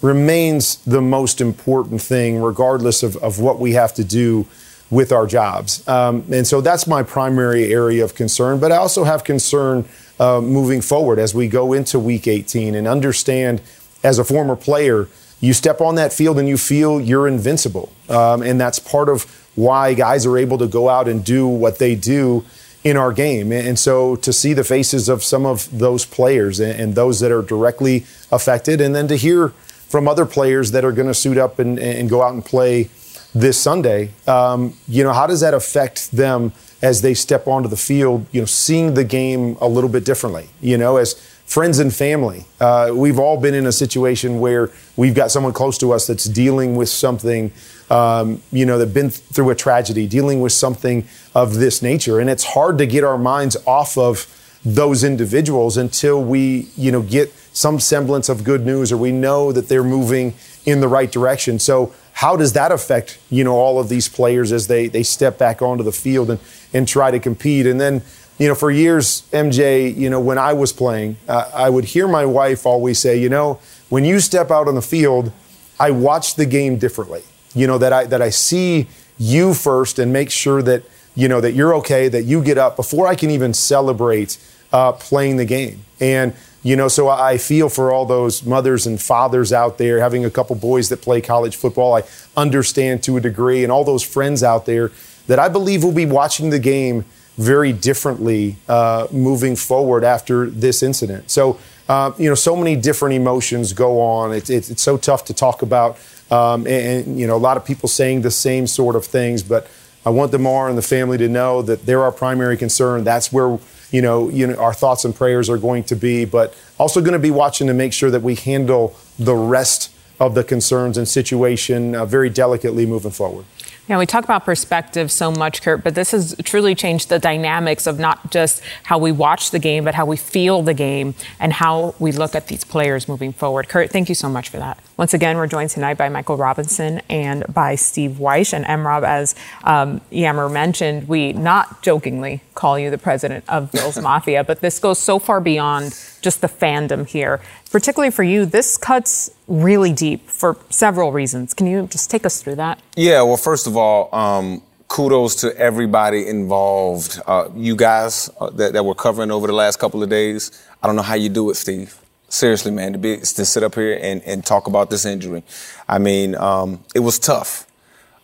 remains 0.00 0.76
the 0.84 1.02
most 1.02 1.42
important 1.42 2.00
thing, 2.00 2.40
regardless 2.40 3.02
of, 3.02 3.16
of 3.18 3.38
what 3.38 3.58
we 3.58 3.72
have 3.72 3.92
to 3.94 4.04
do 4.04 4.46
with 4.90 5.12
our 5.12 5.26
jobs. 5.26 5.86
Um, 5.86 6.24
and 6.32 6.46
so 6.46 6.60
that's 6.60 6.86
my 6.86 7.02
primary 7.02 7.72
area 7.72 8.02
of 8.02 8.14
concern. 8.14 8.60
But 8.60 8.72
I 8.72 8.76
also 8.76 9.04
have 9.04 9.24
concern 9.24 9.86
uh, 10.18 10.40
moving 10.40 10.80
forward 10.80 11.18
as 11.18 11.34
we 11.34 11.48
go 11.48 11.72
into 11.72 11.98
week 11.98 12.26
18 12.26 12.74
and 12.74 12.88
understand 12.88 13.60
as 14.02 14.18
a 14.18 14.24
former 14.24 14.56
player, 14.56 15.08
you 15.40 15.52
step 15.52 15.80
on 15.80 15.94
that 15.96 16.12
field 16.12 16.38
and 16.38 16.48
you 16.48 16.56
feel 16.56 17.00
you're 17.00 17.28
invincible. 17.28 17.92
Um, 18.08 18.42
and 18.42 18.60
that's 18.60 18.78
part 18.78 19.08
of 19.08 19.24
why 19.54 19.94
guys 19.94 20.26
are 20.26 20.38
able 20.38 20.58
to 20.58 20.66
go 20.66 20.88
out 20.88 21.08
and 21.08 21.24
do 21.24 21.46
what 21.46 21.78
they 21.78 21.94
do 21.94 22.44
in 22.84 22.96
our 22.96 23.12
game. 23.12 23.52
And 23.52 23.78
so 23.78 24.16
to 24.16 24.32
see 24.32 24.52
the 24.52 24.64
faces 24.64 25.08
of 25.08 25.24
some 25.24 25.44
of 25.44 25.78
those 25.78 26.04
players 26.04 26.60
and, 26.60 26.94
those 26.94 27.20
that 27.20 27.32
are 27.32 27.42
directly 27.42 28.06
affected, 28.30 28.80
and 28.80 28.94
then 28.94 29.08
to 29.08 29.16
hear 29.16 29.48
from 29.88 30.06
other 30.06 30.26
players 30.26 30.70
that 30.72 30.84
are 30.84 30.92
going 30.92 31.08
to 31.08 31.14
suit 31.14 31.38
up 31.38 31.58
and, 31.58 31.78
and, 31.78 32.08
go 32.08 32.22
out 32.22 32.34
and 32.34 32.44
play 32.44 32.88
this 33.34 33.60
Sunday, 33.60 34.10
um, 34.26 34.74
you 34.86 35.02
know, 35.02 35.12
how 35.12 35.26
does 35.26 35.40
that 35.40 35.54
affect 35.54 36.10
them 36.12 36.52
as 36.82 37.02
they 37.02 37.14
step 37.14 37.46
onto 37.46 37.68
the 37.68 37.76
field, 37.76 38.26
you 38.32 38.40
know, 38.40 38.46
seeing 38.46 38.94
the 38.94 39.04
game 39.04 39.56
a 39.60 39.68
little 39.68 39.90
bit 39.90 40.04
differently, 40.04 40.48
you 40.60 40.78
know, 40.78 40.96
as 40.96 41.14
friends 41.48 41.78
and 41.78 41.94
family. 41.94 42.44
Uh, 42.60 42.92
we've 42.94 43.18
all 43.18 43.40
been 43.40 43.54
in 43.54 43.66
a 43.66 43.72
situation 43.72 44.38
where 44.38 44.70
we've 44.96 45.14
got 45.14 45.30
someone 45.30 45.54
close 45.54 45.78
to 45.78 45.92
us 45.92 46.06
that's 46.06 46.26
dealing 46.26 46.76
with 46.76 46.90
something, 46.90 47.50
um, 47.88 48.42
you 48.52 48.66
know, 48.66 48.76
that 48.76 48.92
been 48.92 49.08
through 49.08 49.48
a 49.48 49.54
tragedy, 49.54 50.06
dealing 50.06 50.42
with 50.42 50.52
something 50.52 51.08
of 51.34 51.54
this 51.54 51.80
nature, 51.80 52.20
and 52.20 52.28
it's 52.28 52.44
hard 52.44 52.76
to 52.76 52.86
get 52.86 53.02
our 53.02 53.16
minds 53.16 53.56
off 53.66 53.96
of 53.96 54.26
those 54.62 55.02
individuals 55.02 55.78
until 55.78 56.22
we, 56.22 56.68
you 56.76 56.92
know, 56.92 57.00
get 57.00 57.32
some 57.54 57.80
semblance 57.80 58.28
of 58.28 58.44
good 58.44 58.66
news 58.66 58.92
or 58.92 58.98
we 58.98 59.10
know 59.10 59.50
that 59.50 59.68
they're 59.68 59.82
moving 59.82 60.34
in 60.66 60.80
the 60.80 60.88
right 60.88 61.10
direction. 61.10 61.58
So 61.58 61.94
how 62.12 62.36
does 62.36 62.52
that 62.52 62.72
affect, 62.72 63.18
you 63.30 63.42
know, 63.42 63.54
all 63.54 63.80
of 63.80 63.88
these 63.88 64.06
players 64.06 64.52
as 64.52 64.66
they 64.66 64.86
they 64.88 65.02
step 65.02 65.38
back 65.38 65.62
onto 65.62 65.82
the 65.82 65.92
field 65.92 66.28
and 66.28 66.40
and 66.74 66.86
try 66.86 67.10
to 67.10 67.18
compete? 67.18 67.66
And 67.66 67.80
then 67.80 68.02
you 68.38 68.46
know, 68.46 68.54
for 68.54 68.70
years, 68.70 69.22
MJ, 69.32 69.94
you 69.94 70.08
know, 70.08 70.20
when 70.20 70.38
I 70.38 70.52
was 70.52 70.72
playing, 70.72 71.16
uh, 71.28 71.50
I 71.52 71.68
would 71.68 71.84
hear 71.84 72.06
my 72.06 72.24
wife 72.24 72.64
always 72.66 72.98
say, 73.00 73.20
you 73.20 73.28
know, 73.28 73.58
when 73.88 74.04
you 74.04 74.20
step 74.20 74.50
out 74.50 74.68
on 74.68 74.76
the 74.76 74.82
field, 74.82 75.32
I 75.80 75.90
watch 75.90 76.36
the 76.36 76.46
game 76.46 76.78
differently. 76.78 77.22
You 77.54 77.66
know, 77.66 77.78
that 77.78 77.92
I 77.92 78.04
that 78.06 78.22
I 78.22 78.30
see 78.30 78.86
you 79.18 79.54
first 79.54 79.98
and 79.98 80.12
make 80.12 80.30
sure 80.30 80.62
that 80.62 80.84
you 81.14 81.26
know 81.26 81.40
that 81.40 81.52
you're 81.52 81.74
okay, 81.76 82.08
that 82.08 82.22
you 82.24 82.42
get 82.42 82.58
up 82.58 82.76
before 82.76 83.08
I 83.08 83.16
can 83.16 83.30
even 83.30 83.52
celebrate 83.54 84.38
uh, 84.72 84.92
playing 84.92 85.36
the 85.36 85.44
game. 85.44 85.84
And 85.98 86.34
you 86.62 86.76
know, 86.76 86.88
so 86.88 87.08
I 87.08 87.38
feel 87.38 87.68
for 87.68 87.92
all 87.92 88.04
those 88.04 88.44
mothers 88.44 88.86
and 88.86 89.00
fathers 89.00 89.52
out 89.52 89.78
there 89.78 90.00
having 90.00 90.24
a 90.24 90.30
couple 90.30 90.54
boys 90.56 90.88
that 90.90 91.02
play 91.02 91.20
college 91.20 91.56
football. 91.56 91.96
I 91.96 92.02
understand 92.36 93.02
to 93.04 93.16
a 93.16 93.20
degree, 93.20 93.64
and 93.64 93.72
all 93.72 93.84
those 93.84 94.02
friends 94.02 94.42
out 94.44 94.66
there 94.66 94.92
that 95.26 95.38
I 95.38 95.48
believe 95.48 95.82
will 95.82 95.92
be 95.92 96.06
watching 96.06 96.50
the 96.50 96.58
game 96.58 97.04
very 97.38 97.72
differently 97.72 98.56
uh, 98.68 99.06
moving 99.10 99.56
forward 99.56 100.04
after 100.04 100.50
this 100.50 100.82
incident. 100.82 101.30
So, 101.30 101.58
uh, 101.88 102.12
you 102.18 102.28
know, 102.28 102.34
so 102.34 102.54
many 102.56 102.76
different 102.76 103.14
emotions 103.14 103.72
go 103.72 104.00
on. 104.00 104.32
It's, 104.32 104.50
it's, 104.50 104.68
it's 104.70 104.82
so 104.82 104.96
tough 104.96 105.24
to 105.26 105.34
talk 105.34 105.62
about. 105.62 105.98
Um, 106.30 106.66
and, 106.66 107.06
and, 107.06 107.20
you 107.20 107.26
know, 107.26 107.36
a 107.36 107.38
lot 107.38 107.56
of 107.56 107.64
people 107.64 107.88
saying 107.88 108.22
the 108.22 108.30
same 108.30 108.66
sort 108.66 108.96
of 108.96 109.06
things, 109.06 109.42
but 109.42 109.66
I 110.04 110.10
want 110.10 110.32
Damar 110.32 110.68
and 110.68 110.76
the 110.76 110.82
family 110.82 111.16
to 111.18 111.28
know 111.28 111.62
that 111.62 111.86
they're 111.86 112.02
our 112.02 112.12
primary 112.12 112.56
concern. 112.56 113.04
That's 113.04 113.32
where, 113.32 113.58
you 113.90 114.02
know, 114.02 114.28
you 114.28 114.46
know, 114.46 114.56
our 114.56 114.74
thoughts 114.74 115.04
and 115.04 115.14
prayers 115.14 115.48
are 115.48 115.58
going 115.58 115.84
to 115.84 115.96
be, 115.96 116.24
but 116.24 116.54
also 116.78 117.00
going 117.00 117.12
to 117.12 117.18
be 117.18 117.30
watching 117.30 117.66
to 117.68 117.74
make 117.74 117.92
sure 117.92 118.10
that 118.10 118.22
we 118.22 118.34
handle 118.34 118.96
the 119.18 119.34
rest 119.34 119.90
of 120.20 120.34
the 120.34 120.44
concerns 120.44 120.98
and 120.98 121.06
situation 121.06 121.94
uh, 121.94 122.04
very 122.04 122.28
delicately 122.28 122.84
moving 122.84 123.12
forward. 123.12 123.44
Yeah, 123.88 123.96
we 123.96 124.04
talk 124.04 124.24
about 124.24 124.44
perspective 124.44 125.10
so 125.10 125.30
much, 125.30 125.62
Kurt, 125.62 125.82
but 125.82 125.94
this 125.94 126.10
has 126.10 126.36
truly 126.44 126.74
changed 126.74 127.08
the 127.08 127.18
dynamics 127.18 127.86
of 127.86 127.98
not 127.98 128.30
just 128.30 128.60
how 128.82 128.98
we 128.98 129.12
watch 129.12 129.50
the 129.50 129.58
game, 129.58 129.82
but 129.82 129.94
how 129.94 130.04
we 130.04 130.18
feel 130.18 130.60
the 130.60 130.74
game 130.74 131.14
and 131.40 131.54
how 131.54 131.94
we 131.98 132.12
look 132.12 132.34
at 132.34 132.48
these 132.48 132.64
players 132.64 133.08
moving 133.08 133.32
forward. 133.32 133.70
Kurt, 133.70 133.90
thank 133.90 134.10
you 134.10 134.14
so 134.14 134.28
much 134.28 134.50
for 134.50 134.58
that. 134.58 134.78
Once 134.98 135.14
again, 135.14 135.38
we're 135.38 135.46
joined 135.46 135.70
tonight 135.70 135.96
by 135.96 136.10
Michael 136.10 136.36
Robinson 136.36 137.00
and 137.08 137.46
by 137.54 137.76
Steve 137.76 138.18
Wyche 138.20 138.52
And 138.52 138.66
MRob, 138.66 139.04
as 139.04 139.34
um, 139.64 140.02
Yammer 140.10 140.50
mentioned, 140.50 141.08
we 141.08 141.32
not 141.32 141.80
jokingly 141.80 142.42
call 142.54 142.78
you 142.78 142.90
the 142.90 142.98
president 142.98 143.44
of 143.48 143.72
Bills 143.72 143.98
Mafia, 144.02 144.44
but 144.44 144.60
this 144.60 144.78
goes 144.78 144.98
so 144.98 145.18
far 145.18 145.40
beyond 145.40 145.98
just 146.20 146.42
the 146.42 146.48
fandom 146.48 147.06
here. 147.06 147.40
Particularly 147.70 148.10
for 148.10 148.22
you, 148.22 148.46
this 148.46 148.76
cuts 148.76 149.30
really 149.46 149.92
deep 149.92 150.28
for 150.28 150.56
several 150.70 151.12
reasons. 151.12 151.52
Can 151.52 151.66
you 151.66 151.86
just 151.86 152.10
take 152.10 152.24
us 152.24 152.42
through 152.42 152.56
that? 152.56 152.80
Yeah, 152.96 153.22
well, 153.22 153.36
first 153.36 153.66
of 153.66 153.76
all, 153.76 154.14
um, 154.14 154.62
kudos 154.88 155.34
to 155.36 155.56
everybody 155.56 156.26
involved. 156.26 157.20
Uh, 157.26 157.48
you 157.54 157.76
guys 157.76 158.30
uh, 158.40 158.50
that, 158.50 158.72
that 158.72 158.84
were 158.84 158.94
covering 158.94 159.30
over 159.30 159.46
the 159.46 159.52
last 159.52 159.78
couple 159.78 160.02
of 160.02 160.08
days. 160.08 160.50
I 160.82 160.86
don't 160.86 160.96
know 160.96 161.02
how 161.02 161.14
you 161.14 161.28
do 161.28 161.50
it, 161.50 161.56
Steve. 161.56 161.98
Seriously, 162.30 162.70
man, 162.70 162.92
to 162.92 162.98
be 162.98 163.16
to 163.16 163.44
sit 163.44 163.62
up 163.62 163.74
here 163.74 163.98
and, 164.00 164.22
and 164.24 164.44
talk 164.44 164.66
about 164.66 164.90
this 164.90 165.06
injury. 165.06 165.42
I 165.88 165.98
mean, 165.98 166.34
um, 166.34 166.84
it 166.94 167.00
was 167.00 167.18
tough. 167.18 167.66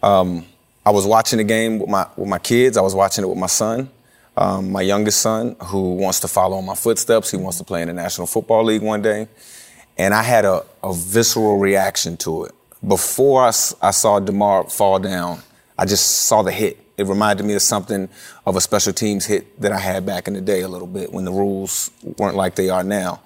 Um, 0.02 0.44
I 0.84 0.90
was 0.90 1.06
watching 1.06 1.38
the 1.38 1.44
game 1.44 1.78
with 1.78 1.88
my 1.88 2.06
with 2.16 2.28
my 2.28 2.38
kids. 2.38 2.76
I 2.76 2.82
was 2.82 2.94
watching 2.94 3.24
it 3.24 3.28
with 3.28 3.38
my 3.38 3.46
son 3.46 3.88
um, 4.36 4.72
my 4.72 4.82
youngest 4.82 5.20
son, 5.20 5.56
who 5.64 5.94
wants 5.94 6.20
to 6.20 6.28
follow 6.28 6.58
in 6.58 6.66
my 6.66 6.74
footsteps. 6.74 7.30
He 7.30 7.36
wants 7.36 7.58
to 7.58 7.64
play 7.64 7.82
in 7.82 7.88
the 7.88 7.94
National 7.94 8.26
Football 8.26 8.64
League 8.64 8.82
one 8.82 9.02
day. 9.02 9.28
And 9.96 10.12
I 10.12 10.22
had 10.22 10.44
a, 10.44 10.64
a 10.82 10.92
visceral 10.92 11.58
reaction 11.58 12.16
to 12.18 12.44
it. 12.44 12.54
Before 12.86 13.42
I, 13.42 13.48
I 13.80 13.92
saw 13.92 14.18
Damar 14.20 14.64
fall 14.64 14.98
down, 14.98 15.40
I 15.78 15.86
just 15.86 16.26
saw 16.26 16.42
the 16.42 16.52
hit. 16.52 16.78
It 16.96 17.06
reminded 17.06 17.44
me 17.46 17.54
of 17.54 17.62
something 17.62 18.08
of 18.46 18.56
a 18.56 18.60
special 18.60 18.92
teams 18.92 19.24
hit 19.24 19.60
that 19.60 19.72
I 19.72 19.78
had 19.78 20.04
back 20.04 20.28
in 20.28 20.34
the 20.34 20.40
day 20.40 20.60
a 20.60 20.68
little 20.68 20.86
bit 20.86 21.12
when 21.12 21.24
the 21.24 21.32
rules 21.32 21.90
weren't 22.18 22.36
like 22.36 22.54
they 22.54 22.70
are 22.70 22.84
now. 22.84 23.20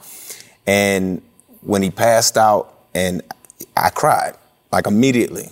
And 0.66 1.22
when 1.62 1.82
he 1.82 1.90
passed 1.90 2.36
out, 2.36 2.74
and 2.94 3.22
I 3.76 3.90
cried 3.90 4.34
like 4.72 4.86
immediately. 4.86 5.50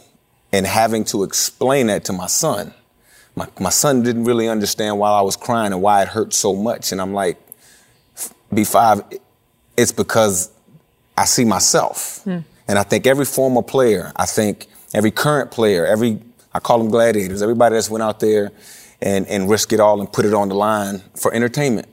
And 0.52 0.66
having 0.66 1.04
to 1.06 1.24
explain 1.24 1.88
that 1.88 2.04
to 2.06 2.12
my 2.12 2.26
son, 2.26 2.72
my, 3.36 3.46
my 3.60 3.70
son 3.70 4.02
didn't 4.02 4.24
really 4.24 4.48
understand 4.48 4.98
why 4.98 5.10
I 5.10 5.20
was 5.20 5.36
crying 5.36 5.72
and 5.72 5.82
why 5.82 6.02
it 6.02 6.08
hurt 6.08 6.32
so 6.32 6.54
much. 6.54 6.90
And 6.90 7.00
I'm 7.00 7.12
like, 7.12 7.38
B5, 8.52 9.20
it's 9.76 9.92
because 9.92 10.50
I 11.16 11.26
see 11.26 11.44
myself. 11.44 12.22
Mm. 12.24 12.44
And 12.66 12.78
I 12.78 12.82
think 12.82 13.06
every 13.06 13.26
former 13.26 13.62
player, 13.62 14.10
I 14.16 14.24
think 14.24 14.66
every 14.94 15.10
current 15.10 15.50
player, 15.50 15.86
every, 15.86 16.18
I 16.54 16.58
call 16.58 16.78
them 16.78 16.88
gladiators, 16.88 17.42
everybody 17.42 17.74
that's 17.74 17.90
went 17.90 18.02
out 18.02 18.20
there 18.20 18.52
and, 19.02 19.26
and 19.26 19.48
risk 19.50 19.72
it 19.72 19.80
all 19.80 20.00
and 20.00 20.10
put 20.10 20.24
it 20.24 20.32
on 20.32 20.48
the 20.48 20.54
line 20.54 21.02
for 21.14 21.32
entertainment. 21.34 21.88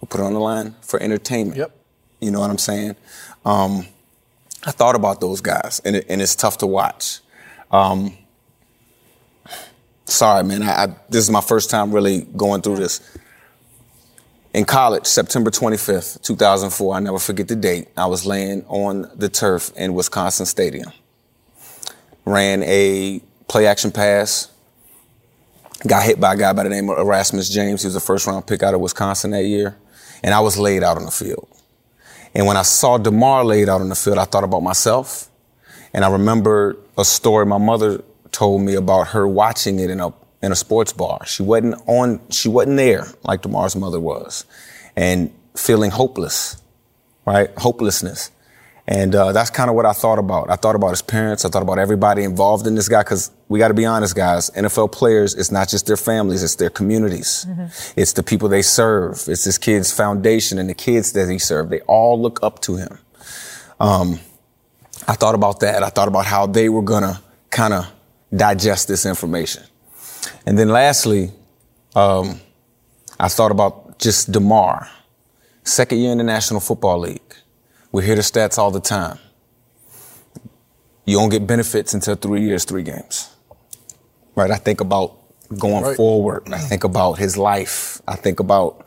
we 0.00 0.08
put 0.08 0.20
it 0.20 0.24
on 0.24 0.32
the 0.32 0.40
line 0.40 0.74
for 0.80 1.00
entertainment. 1.00 1.58
Yep. 1.58 1.76
You 2.20 2.30
know 2.30 2.40
what 2.40 2.50
I'm 2.50 2.58
saying? 2.58 2.96
Um, 3.44 3.86
I 4.66 4.70
thought 4.70 4.94
about 4.94 5.20
those 5.20 5.42
guys, 5.42 5.82
and, 5.84 5.96
it, 5.96 6.06
and 6.08 6.22
it's 6.22 6.34
tough 6.34 6.56
to 6.58 6.66
watch. 6.66 7.20
Um, 7.70 8.16
sorry, 10.04 10.44
man. 10.44 10.62
I, 10.62 10.84
I, 10.84 10.86
this 11.08 11.24
is 11.24 11.30
my 11.30 11.40
first 11.40 11.70
time 11.70 11.92
really 11.92 12.22
going 12.36 12.62
through 12.62 12.76
this. 12.76 13.00
In 14.52 14.64
college, 14.64 15.06
September 15.06 15.50
25th, 15.50 16.22
2004, 16.22 16.94
I 16.94 17.00
never 17.00 17.18
forget 17.18 17.48
the 17.48 17.56
date. 17.56 17.88
I 17.96 18.06
was 18.06 18.24
laying 18.24 18.64
on 18.66 19.10
the 19.16 19.28
turf 19.28 19.72
in 19.76 19.94
Wisconsin 19.94 20.46
Stadium. 20.46 20.92
Ran 22.24 22.62
a 22.62 23.20
play 23.48 23.66
action 23.66 23.90
pass. 23.90 24.50
Got 25.86 26.04
hit 26.04 26.20
by 26.20 26.34
a 26.34 26.36
guy 26.36 26.52
by 26.52 26.62
the 26.62 26.68
name 26.68 26.88
of 26.88 26.98
Erasmus 26.98 27.48
James. 27.48 27.82
He 27.82 27.88
was 27.88 27.96
a 27.96 28.00
first 28.00 28.26
round 28.26 28.46
pick 28.46 28.62
out 28.62 28.74
of 28.74 28.80
Wisconsin 28.80 29.32
that 29.32 29.44
year. 29.44 29.76
And 30.22 30.32
I 30.32 30.40
was 30.40 30.56
laid 30.56 30.82
out 30.82 30.96
on 30.96 31.04
the 31.04 31.10
field. 31.10 31.48
And 32.32 32.46
when 32.46 32.56
I 32.56 32.62
saw 32.62 32.96
Damar 32.96 33.44
laid 33.44 33.68
out 33.68 33.80
on 33.80 33.88
the 33.88 33.94
field, 33.94 34.18
I 34.18 34.24
thought 34.24 34.44
about 34.44 34.62
myself. 34.62 35.28
And 35.92 36.04
I 36.04 36.10
remember 36.10 36.76
a 36.96 37.04
story 37.04 37.44
my 37.44 37.58
mother 37.58 38.02
told 38.34 38.62
me 38.62 38.74
about 38.74 39.08
her 39.08 39.26
watching 39.26 39.78
it 39.78 39.88
in 39.88 40.00
a 40.00 40.12
in 40.42 40.52
a 40.52 40.56
sports 40.56 40.92
bar. 40.92 41.24
She 41.24 41.42
wasn't 41.42 41.76
on. 41.86 42.20
She 42.30 42.48
wasn't 42.48 42.76
there 42.76 43.06
like 43.22 43.42
Damar's 43.42 43.76
mother 43.76 44.00
was, 44.00 44.44
and 44.96 45.32
feeling 45.56 45.90
hopeless, 45.90 46.60
right? 47.24 47.50
Hopelessness. 47.56 48.30
And 48.86 49.14
uh, 49.14 49.32
that's 49.32 49.48
kind 49.48 49.70
of 49.70 49.76
what 49.76 49.86
I 49.86 49.94
thought 49.94 50.18
about. 50.18 50.50
I 50.50 50.56
thought 50.56 50.74
about 50.74 50.90
his 50.90 51.00
parents. 51.00 51.46
I 51.46 51.48
thought 51.48 51.62
about 51.62 51.78
everybody 51.78 52.22
involved 52.22 52.66
in 52.66 52.74
this 52.74 52.86
guy 52.86 53.00
because 53.00 53.30
we 53.48 53.58
got 53.58 53.68
to 53.68 53.74
be 53.74 53.86
honest, 53.86 54.14
guys. 54.14 54.50
NFL 54.50 54.92
players, 54.92 55.34
it's 55.34 55.50
not 55.50 55.70
just 55.70 55.86
their 55.86 55.96
families, 55.96 56.42
it's 56.42 56.56
their 56.56 56.68
communities. 56.68 57.46
Mm-hmm. 57.48 57.98
It's 57.98 58.12
the 58.12 58.22
people 58.22 58.50
they 58.50 58.60
serve. 58.60 59.24
It's 59.26 59.44
this 59.44 59.56
kid's 59.56 59.90
foundation 59.90 60.58
and 60.58 60.68
the 60.68 60.74
kids 60.74 61.12
that 61.12 61.30
he 61.30 61.38
served. 61.38 61.70
They 61.70 61.80
all 61.82 62.20
look 62.20 62.42
up 62.42 62.60
to 62.62 62.76
him. 62.76 62.98
Um, 63.80 64.20
I 65.08 65.14
thought 65.14 65.34
about 65.34 65.60
that. 65.60 65.82
I 65.82 65.88
thought 65.88 66.08
about 66.08 66.26
how 66.26 66.46
they 66.46 66.68
were 66.68 66.82
going 66.82 67.04
to 67.04 67.20
kind 67.48 67.72
of 67.72 67.90
digest 68.34 68.88
this 68.88 69.06
information. 69.06 69.62
And 70.46 70.58
then 70.58 70.68
lastly, 70.68 71.30
um, 71.94 72.40
I 73.20 73.28
thought 73.28 73.50
about 73.50 73.98
just 73.98 74.32
Damar, 74.32 74.88
second 75.64 75.98
year 75.98 76.12
in 76.12 76.18
the 76.18 76.24
National 76.24 76.60
Football 76.60 77.00
League. 77.00 77.20
We 77.92 78.04
hear 78.04 78.16
the 78.16 78.22
stats 78.22 78.58
all 78.58 78.70
the 78.70 78.80
time. 78.80 79.18
You 81.04 81.18
don't 81.18 81.28
get 81.28 81.46
benefits 81.46 81.94
until 81.94 82.14
three 82.16 82.42
years, 82.42 82.64
three 82.64 82.82
games. 82.82 83.30
right? 84.36 84.50
I 84.50 84.56
think 84.56 84.80
about 84.80 85.16
going 85.56 85.84
Right. 85.84 85.96
forward. 85.96 86.52
I 86.52 86.58
think 86.58 86.82
about 86.82 87.18
his 87.18 87.36
life. 87.36 88.02
I 88.08 88.16
think 88.16 88.40
about 88.40 88.84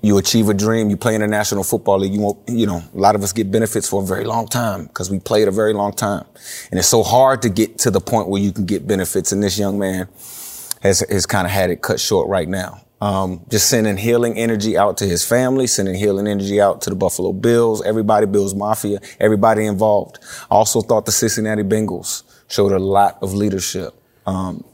you 0.00 0.16
achieve 0.16 0.48
a 0.48 0.54
dream, 0.54 0.88
you 0.88 0.96
play 0.96 1.14
in 1.14 1.20
the 1.20 1.26
National 1.26 1.62
Football 1.62 2.00
League, 2.00 2.14
you 2.14 2.20
won't, 2.20 2.38
you 2.48 2.66
know, 2.66 2.82
a 2.94 2.98
lot 2.98 3.14
of 3.14 3.22
us 3.22 3.32
get 3.32 3.50
benefits 3.50 3.88
for 3.88 4.02
a 4.02 4.06
very 4.06 4.24
long 4.24 4.46
time 4.46 4.86
because 4.86 5.10
we 5.10 5.18
played 5.18 5.46
a 5.46 5.50
very 5.50 5.74
long 5.74 5.92
time. 5.92 6.24
And 6.70 6.78
it's 6.78 6.88
so 6.88 7.02
hard 7.02 7.42
to 7.42 7.50
get 7.50 7.78
to 7.80 7.90
the 7.90 8.00
point 8.00 8.28
where 8.28 8.40
you 8.40 8.52
can 8.52 8.64
get 8.64 8.86
benefits. 8.86 9.32
And 9.32 9.42
this 9.42 9.58
young 9.58 9.78
man 9.78 10.08
has, 10.82 11.00
has 11.10 11.26
kind 11.26 11.46
of 11.46 11.50
had 11.50 11.70
it 11.70 11.82
cut 11.82 12.00
short 12.00 12.28
right 12.28 12.48
now. 12.48 12.80
Um, 13.00 13.44
just 13.50 13.68
sending 13.68 13.98
healing 13.98 14.38
energy 14.38 14.78
out 14.78 14.96
to 14.98 15.06
his 15.06 15.26
family, 15.26 15.66
sending 15.66 15.94
healing 15.94 16.26
energy 16.26 16.58
out 16.60 16.80
to 16.82 16.90
the 16.90 16.96
Buffalo 16.96 17.34
Bills, 17.34 17.82
everybody, 17.82 18.24
Bills 18.24 18.54
Mafia, 18.54 19.00
everybody 19.20 19.66
involved. 19.66 20.18
I 20.50 20.54
also 20.54 20.80
thought 20.80 21.04
the 21.04 21.12
Cincinnati 21.12 21.62
Bengals 21.62 22.22
showed 22.48 22.72
a 22.72 22.78
lot 22.78 23.18
of 23.20 23.34
leadership. 23.34 23.92
Um, 24.26 24.64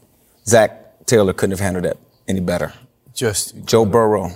Zac 0.46 1.06
Taylor 1.06 1.32
couldn't 1.32 1.52
have 1.52 1.60
handled 1.60 1.86
that 1.86 1.96
any 2.28 2.38
better. 2.38 2.72
Just 3.12 3.64
Joe 3.64 3.84
Burrow 3.84 4.30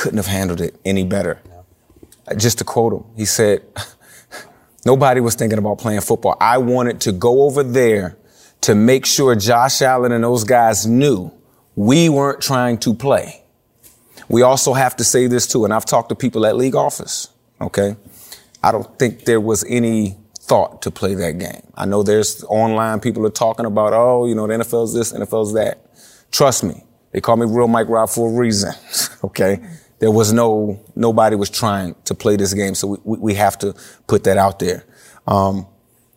couldn't 0.00 0.16
have 0.16 0.26
handled 0.26 0.62
it 0.62 0.80
any 0.82 1.04
better. 1.04 1.42
Just 2.34 2.56
to 2.58 2.64
quote 2.64 2.94
him, 2.94 3.04
he 3.16 3.26
said, 3.26 3.62
Nobody 4.86 5.20
was 5.20 5.34
thinking 5.34 5.58
about 5.58 5.76
playing 5.76 6.00
football. 6.00 6.38
I 6.40 6.56
wanted 6.56 7.02
to 7.02 7.12
go 7.12 7.42
over 7.42 7.62
there 7.62 8.16
to 8.62 8.74
make 8.74 9.04
sure 9.04 9.34
Josh 9.34 9.82
Allen 9.82 10.10
and 10.12 10.24
those 10.24 10.44
guys 10.44 10.86
knew 10.86 11.30
we 11.76 12.08
weren't 12.08 12.40
trying 12.40 12.78
to 12.78 12.94
play. 12.94 13.42
We 14.30 14.40
also 14.40 14.72
have 14.72 14.96
to 14.96 15.04
say 15.04 15.26
this 15.26 15.46
too, 15.46 15.66
and 15.66 15.74
I've 15.74 15.84
talked 15.84 16.08
to 16.08 16.14
people 16.14 16.46
at 16.46 16.56
league 16.56 16.76
office, 16.76 17.28
okay? 17.60 17.94
I 18.62 18.72
don't 18.72 18.98
think 18.98 19.26
there 19.26 19.40
was 19.40 19.64
any 19.68 20.16
thought 20.38 20.80
to 20.82 20.90
play 20.90 21.14
that 21.14 21.38
game. 21.38 21.62
I 21.74 21.84
know 21.84 22.02
there's 22.02 22.42
online 22.44 23.00
people 23.00 23.26
are 23.26 23.30
talking 23.30 23.66
about, 23.66 23.92
oh, 23.92 24.24
you 24.24 24.34
know, 24.34 24.46
the 24.46 24.54
NFL's 24.54 24.94
this, 24.94 25.12
NFL's 25.12 25.52
that. 25.54 25.84
Trust 26.32 26.64
me, 26.64 26.84
they 27.12 27.20
call 27.20 27.36
me 27.36 27.44
real 27.46 27.68
Mike 27.68 27.88
Rob 27.90 28.08
for 28.08 28.30
a 28.30 28.32
reason, 28.32 28.72
okay? 29.24 29.60
There 30.00 30.10
was 30.10 30.32
no, 30.32 30.80
nobody 30.96 31.36
was 31.36 31.50
trying 31.50 31.94
to 32.06 32.14
play 32.14 32.36
this 32.36 32.52
game, 32.52 32.74
so 32.74 32.88
we, 32.88 32.98
we, 33.04 33.18
we 33.18 33.34
have 33.34 33.58
to 33.58 33.74
put 34.06 34.24
that 34.24 34.36
out 34.36 34.58
there. 34.58 34.84
Um, 35.26 35.66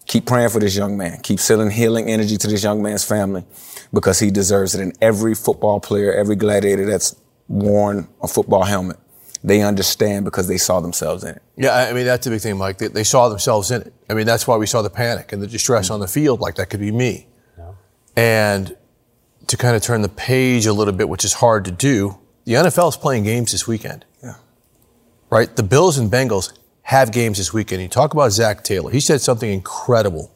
keep 0.05 0.25
praying 0.25 0.49
for 0.49 0.59
this 0.59 0.75
young 0.75 0.97
man. 0.97 1.19
Keep 1.21 1.39
sending 1.39 1.69
healing 1.69 2.09
energy 2.09 2.37
to 2.37 2.47
this 2.47 2.63
young 2.63 2.81
man's 2.81 3.03
family 3.03 3.45
because 3.93 4.19
he 4.19 4.31
deserves 4.31 4.73
it. 4.73 4.81
And 4.81 4.97
every 5.01 5.35
football 5.35 5.79
player, 5.79 6.13
every 6.13 6.35
gladiator 6.35 6.85
that's 6.85 7.15
worn 7.47 8.07
a 8.21 8.27
football 8.27 8.63
helmet, 8.63 8.97
they 9.43 9.61
understand 9.61 10.23
because 10.23 10.47
they 10.47 10.57
saw 10.57 10.79
themselves 10.79 11.23
in 11.23 11.35
it. 11.35 11.41
Yeah, 11.57 11.71
I 11.71 11.89
I 11.89 11.93
mean 11.93 12.05
that's 12.05 12.23
the 12.23 12.31
big 12.31 12.41
thing, 12.41 12.57
Mike. 12.57 12.77
They, 12.77 12.87
they 12.87 13.03
saw 13.03 13.27
themselves 13.27 13.71
in 13.71 13.81
it. 13.81 13.93
I 14.09 14.13
mean 14.13 14.25
that's 14.25 14.47
why 14.47 14.55
we 14.55 14.65
saw 14.65 14.81
the 14.81 14.89
panic 14.89 15.33
and 15.33 15.41
the 15.41 15.47
distress 15.47 15.89
on 15.89 15.99
the 15.99 16.07
field. 16.07 16.39
Like 16.39 16.55
that 16.55 16.69
could 16.69 16.79
be 16.79 16.91
me. 16.91 17.27
And 18.15 18.77
to 19.47 19.57
kind 19.57 19.75
of 19.75 19.81
turn 19.81 20.01
the 20.01 20.09
page 20.09 20.65
a 20.65 20.73
little 20.73 20.93
bit, 20.93 21.09
which 21.09 21.25
is 21.25 21.33
hard 21.33 21.65
to 21.65 21.71
do, 21.71 22.17
the 22.45 22.53
NFL 22.53 22.89
is 22.89 22.97
playing 22.97 23.23
games 23.23 23.51
this 23.51 23.67
weekend. 23.67 24.05
Yeah. 24.21 24.35
Right. 25.29 25.53
The 25.55 25.63
Bills 25.63 25.97
and 25.97 26.11
Bengals 26.11 26.53
have 26.83 27.11
games 27.11 27.37
this 27.37 27.53
weekend. 27.53 27.81
You 27.81 27.87
talk 27.87 28.13
about 28.13 28.31
Zac 28.31 28.63
Taylor. 28.63 28.91
He 28.91 28.99
said 28.99 29.21
something 29.21 29.49
incredible 29.49 30.31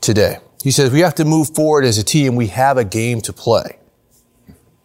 today. 0.00 0.38
He 0.62 0.70
says 0.70 0.90
we 0.90 1.00
have 1.00 1.14
to 1.16 1.24
move 1.24 1.54
forward 1.54 1.84
as 1.84 1.98
a 1.98 2.04
team. 2.04 2.36
We 2.36 2.48
have 2.48 2.76
a 2.76 2.84
game 2.84 3.20
to 3.22 3.32
play, 3.32 3.78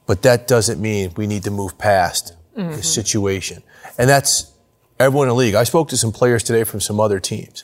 but 0.06 0.22
that 0.24 0.48
doesn't 0.48 0.82
mean 0.82 1.14
we 1.18 1.28
need 1.28 1.44
to 1.44 1.52
move 1.52 1.78
past 1.78 2.34
the 2.54 2.62
mm-hmm. 2.62 2.82
situation. 2.82 3.64
And 3.98 4.10
that's 4.10 4.52
everyone 5.00 5.28
in 5.28 5.30
the 5.30 5.36
league. 5.36 5.56
I 5.56 5.64
spoke 5.64 5.90
to 5.90 5.98
some 5.98 6.12
players 6.12 6.44
today 6.44 6.64
from 6.64 6.80
some 6.80 7.00
other 7.00 7.20
teams. 7.20 7.64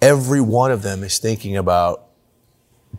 Every 0.00 0.40
one 0.40 0.70
of 0.70 0.82
them 0.82 1.02
is 1.02 1.18
thinking 1.18 1.56
about 1.56 2.04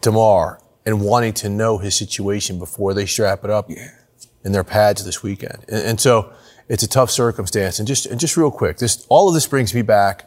DeMar 0.02 0.62
and 0.86 1.02
wanting 1.02 1.34
to 1.34 1.50
know 1.50 1.78
his 1.78 1.96
situation 1.96 2.60
before 2.60 2.94
they 2.94 3.06
strap 3.06 3.44
it 3.44 3.50
up 3.50 3.70
in 4.44 4.52
their 4.52 4.64
pads 4.64 5.04
this 5.06 5.22
weekend. 5.24 5.66
And, 5.68 5.84
and 5.86 6.00
so 6.00 6.34
it's 6.68 6.84
a 6.84 6.88
tough 6.88 7.12
circumstance. 7.12 7.80
And 7.80 7.88
just, 7.88 8.06
and 8.06 8.20
just 8.20 8.38
real 8.38 8.52
quick, 8.52 8.78
this, 8.78 9.06
all 9.10 9.28
of 9.28 9.34
this 9.34 9.48
brings 9.48 9.74
me 9.74 9.82
back 9.82 10.26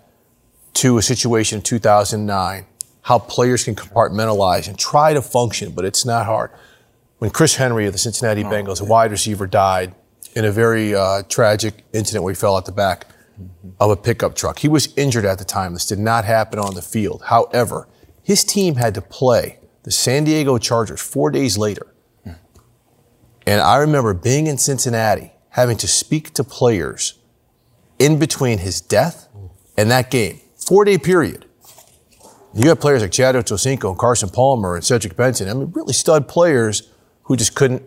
to 0.75 0.99
a 0.99 1.03
situation 1.03 1.59
in 1.59 1.63
2009, 1.63 2.67
how 3.03 3.19
players 3.19 3.65
can 3.65 3.75
compartmentalize 3.75 4.69
and 4.69 4.79
try 4.79 5.13
to 5.13 5.23
function, 5.23 5.73
but 5.73 5.85
it's 5.85 6.05
not 6.05 6.27
hard. 6.27 6.51
When 7.19 7.31
Chris 7.31 7.57
Henry 7.57 7.87
of 7.87 7.93
the 7.93 7.99
Cincinnati 7.99 8.43
Bengals, 8.43 8.81
a 8.81 8.85
wide 8.85 9.11
receiver, 9.11 9.47
died 9.47 9.95
in 10.35 10.45
a 10.45 10.51
very 10.51 10.95
uh, 10.95 11.23
tragic 11.29 11.85
incident 11.93 12.25
where 12.25 12.33
he 12.33 12.37
fell 12.39 12.57
out 12.57 12.65
the 12.65 12.73
back 12.73 13.07
of 13.81 13.91
a 13.91 13.97
pickup 13.97 14.35
truck. 14.35 14.59
He 14.59 14.69
was 14.69 14.93
injured 14.97 15.25
at 15.25 15.39
the 15.39 15.45
time. 15.45 15.73
This 15.75 15.87
did 15.87 15.99
not 15.99 16.25
happen 16.25 16.59
on 16.59 16.75
the 16.75 16.83
field. 16.83 17.23
However, 17.27 17.89
his 18.23 18.45
team 18.45 18.77
had 18.77 18.95
to 18.95 19.03
play 19.03 19.59
the 19.83 19.91
San 19.91 20.25
Diego 20.25 20.59
Chargers 20.59 21.01
four 21.01 21.31
days 21.31 21.59
later. 21.59 21.92
And 23.47 23.61
I 23.61 23.77
remember 23.77 24.15
being 24.15 24.47
in 24.47 24.59
Cincinnati, 24.59 25.33
having 25.51 25.77
to 25.79 25.89
speak 25.89 26.33
to 26.35 26.45
players 26.45 27.19
in 27.99 28.19
between 28.19 28.59
his 28.59 28.81
death 28.81 29.29
and 29.77 29.91
that 29.91 30.11
game, 30.11 30.41
four 30.57 30.85
day 30.85 30.99
period. 30.99 31.47
You 32.55 32.69
have 32.69 32.81
players 32.81 33.03
like 33.03 33.13
Chad 33.13 33.35
Ochocinco 33.35 33.91
and 33.91 33.99
Carson 33.99 34.29
Palmer 34.29 34.75
and 34.75 34.85
Cedric 34.85 35.17
Benson. 35.17 35.49
I 35.49 35.55
mean, 35.55 35.73
really 35.73 35.95
stud 35.95 36.29
players 36.29 36.91
who 37.25 37.37
just 37.37 37.55
couldn't. 37.55 37.83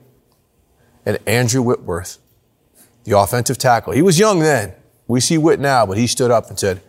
And 1.06 1.20
Andrew 1.28 1.62
Whitworth, 1.62 2.18
the 3.04 3.18
offensive 3.18 3.60
tackle, 3.60 3.94
he 3.94 4.02
was 4.02 4.18
young 4.18 4.40
then. 4.40 4.74
We 5.08 5.20
see 5.20 5.38
Whit 5.38 5.60
now, 5.60 5.86
but 5.86 5.98
he 5.98 6.08
stood 6.08 6.32
up 6.32 6.50
and 6.50 6.60
said, 6.60 6.82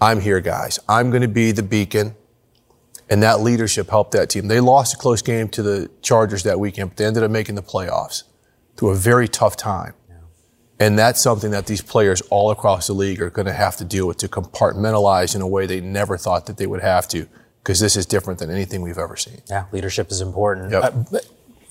I'm 0.00 0.20
here, 0.20 0.40
guys. 0.40 0.78
I'm 0.88 1.10
going 1.10 1.22
to 1.22 1.28
be 1.28 1.50
the 1.50 1.64
beacon. 1.64 2.14
And 3.10 3.22
that 3.22 3.40
leadership 3.40 3.90
helped 3.90 4.12
that 4.12 4.30
team. 4.30 4.48
They 4.48 4.60
lost 4.60 4.94
a 4.94 4.96
close 4.96 5.20
game 5.22 5.48
to 5.50 5.62
the 5.62 5.90
Chargers 6.00 6.42
that 6.44 6.58
weekend, 6.58 6.90
but 6.90 6.96
they 6.96 7.04
ended 7.04 7.22
up 7.22 7.30
making 7.30 7.54
the 7.54 7.62
playoffs 7.62 8.22
through 8.76 8.90
a 8.90 8.96
very 8.96 9.28
tough 9.28 9.56
time. 9.56 9.94
And 10.80 10.98
that's 10.98 11.20
something 11.20 11.52
that 11.52 11.66
these 11.66 11.80
players 11.80 12.20
all 12.30 12.50
across 12.50 12.88
the 12.88 12.94
league 12.94 13.22
are 13.22 13.30
going 13.30 13.46
to 13.46 13.52
have 13.52 13.76
to 13.76 13.84
deal 13.84 14.08
with 14.08 14.16
to 14.18 14.28
compartmentalize 14.28 15.34
in 15.34 15.40
a 15.40 15.46
way 15.46 15.66
they 15.66 15.80
never 15.80 16.16
thought 16.16 16.46
that 16.46 16.56
they 16.56 16.66
would 16.66 16.82
have 16.82 17.06
to, 17.08 17.28
because 17.62 17.78
this 17.78 17.96
is 17.96 18.06
different 18.06 18.40
than 18.40 18.50
anything 18.50 18.82
we've 18.82 18.98
ever 18.98 19.16
seen. 19.16 19.40
Yeah, 19.48 19.66
leadership 19.70 20.10
is 20.10 20.20
important. 20.20 20.72
Yep. 20.72 20.82
Uh, 20.82 21.18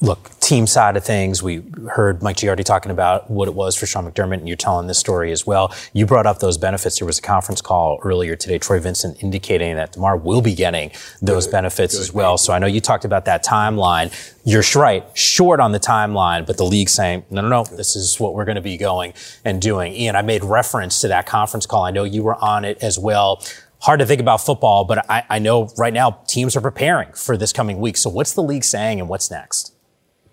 look, 0.02 0.32
team 0.40 0.68
side 0.68 0.98
of 0.98 1.04
things, 1.04 1.42
we 1.42 1.64
heard 1.92 2.22
Mike 2.22 2.38
Giardi 2.38 2.64
talking 2.64 2.92
about 2.92 3.30
what 3.30 3.48
it 3.48 3.54
was 3.54 3.76
for 3.76 3.86
Sean 3.86 4.10
McDermott, 4.10 4.40
and 4.40 4.48
you're 4.48 4.58
telling 4.58 4.88
this 4.88 4.98
story 4.98 5.32
as 5.32 5.48
well. 5.48 5.74
You 5.94 6.06
brought 6.06 6.26
up 6.26 6.40
those 6.40 6.58
benefits. 6.58 7.00
There 7.00 7.06
was 7.06 7.20
a 7.20 7.22
conference 7.22 7.62
call 7.62 8.00
earlier 8.04 8.36
today, 8.36 8.58
Troy 8.58 8.80
Vincent 8.80 9.22
indicating 9.24 9.76
that 9.76 9.94
Damar 9.94 10.18
will 10.18 10.42
be 10.42 10.54
getting 10.54 10.92
those 11.22 11.48
benefits 11.48 11.98
as 11.98 12.14
well. 12.14 12.38
So 12.38 12.54
I 12.54 12.60
know 12.60 12.68
you 12.68 12.82
talked 12.82 13.06
about 13.06 13.26
that 13.26 13.44
timeline. 13.44 14.14
You're 14.44 14.64
right, 14.76 15.06
short 15.18 15.60
on 15.60 15.72
the 15.72 15.80
timeline, 15.80 16.46
but 16.46 16.58
the 16.58 16.66
league 16.66 16.90
saying, 16.90 17.26
no, 17.30 17.42
no, 17.42 17.48
no, 17.48 17.64
this 17.64 17.96
is 17.96 18.20
what 18.20 18.34
we're 18.34 18.46
going 18.46 18.56
to 18.56 18.62
be 18.62 18.78
going 18.78 19.14
and 19.46 19.62
doing. 19.62 19.94
Ian, 19.94 20.16
I 20.16 20.22
made 20.22 20.44
reference 20.44 21.00
to 21.02 21.08
that 21.10 21.26
conference 21.26 21.66
call. 21.66 21.84
I 21.84 21.92
know 21.92 22.04
you 22.04 22.24
were 22.24 22.36
on 22.44 22.66
it 22.66 22.78
as 22.84 23.00
well 23.00 23.42
hard 23.84 24.00
to 24.00 24.06
think 24.06 24.22
about 24.22 24.40
football, 24.40 24.86
but 24.86 25.10
I, 25.10 25.24
I 25.30 25.40
know 25.40 25.70
right 25.78 25.94
now 25.94 26.22
teams 26.26 26.56
are 26.56 26.62
preparing 26.62 27.12
for 27.12 27.36
this 27.36 27.52
coming 27.52 27.80
week. 27.80 27.98
So 27.98 28.10
what's 28.10 28.34
the 28.34 28.42
league 28.42 28.64
saying 28.64 29.02
and 29.02 29.10
what's 29.10 29.30
next? 29.30 29.73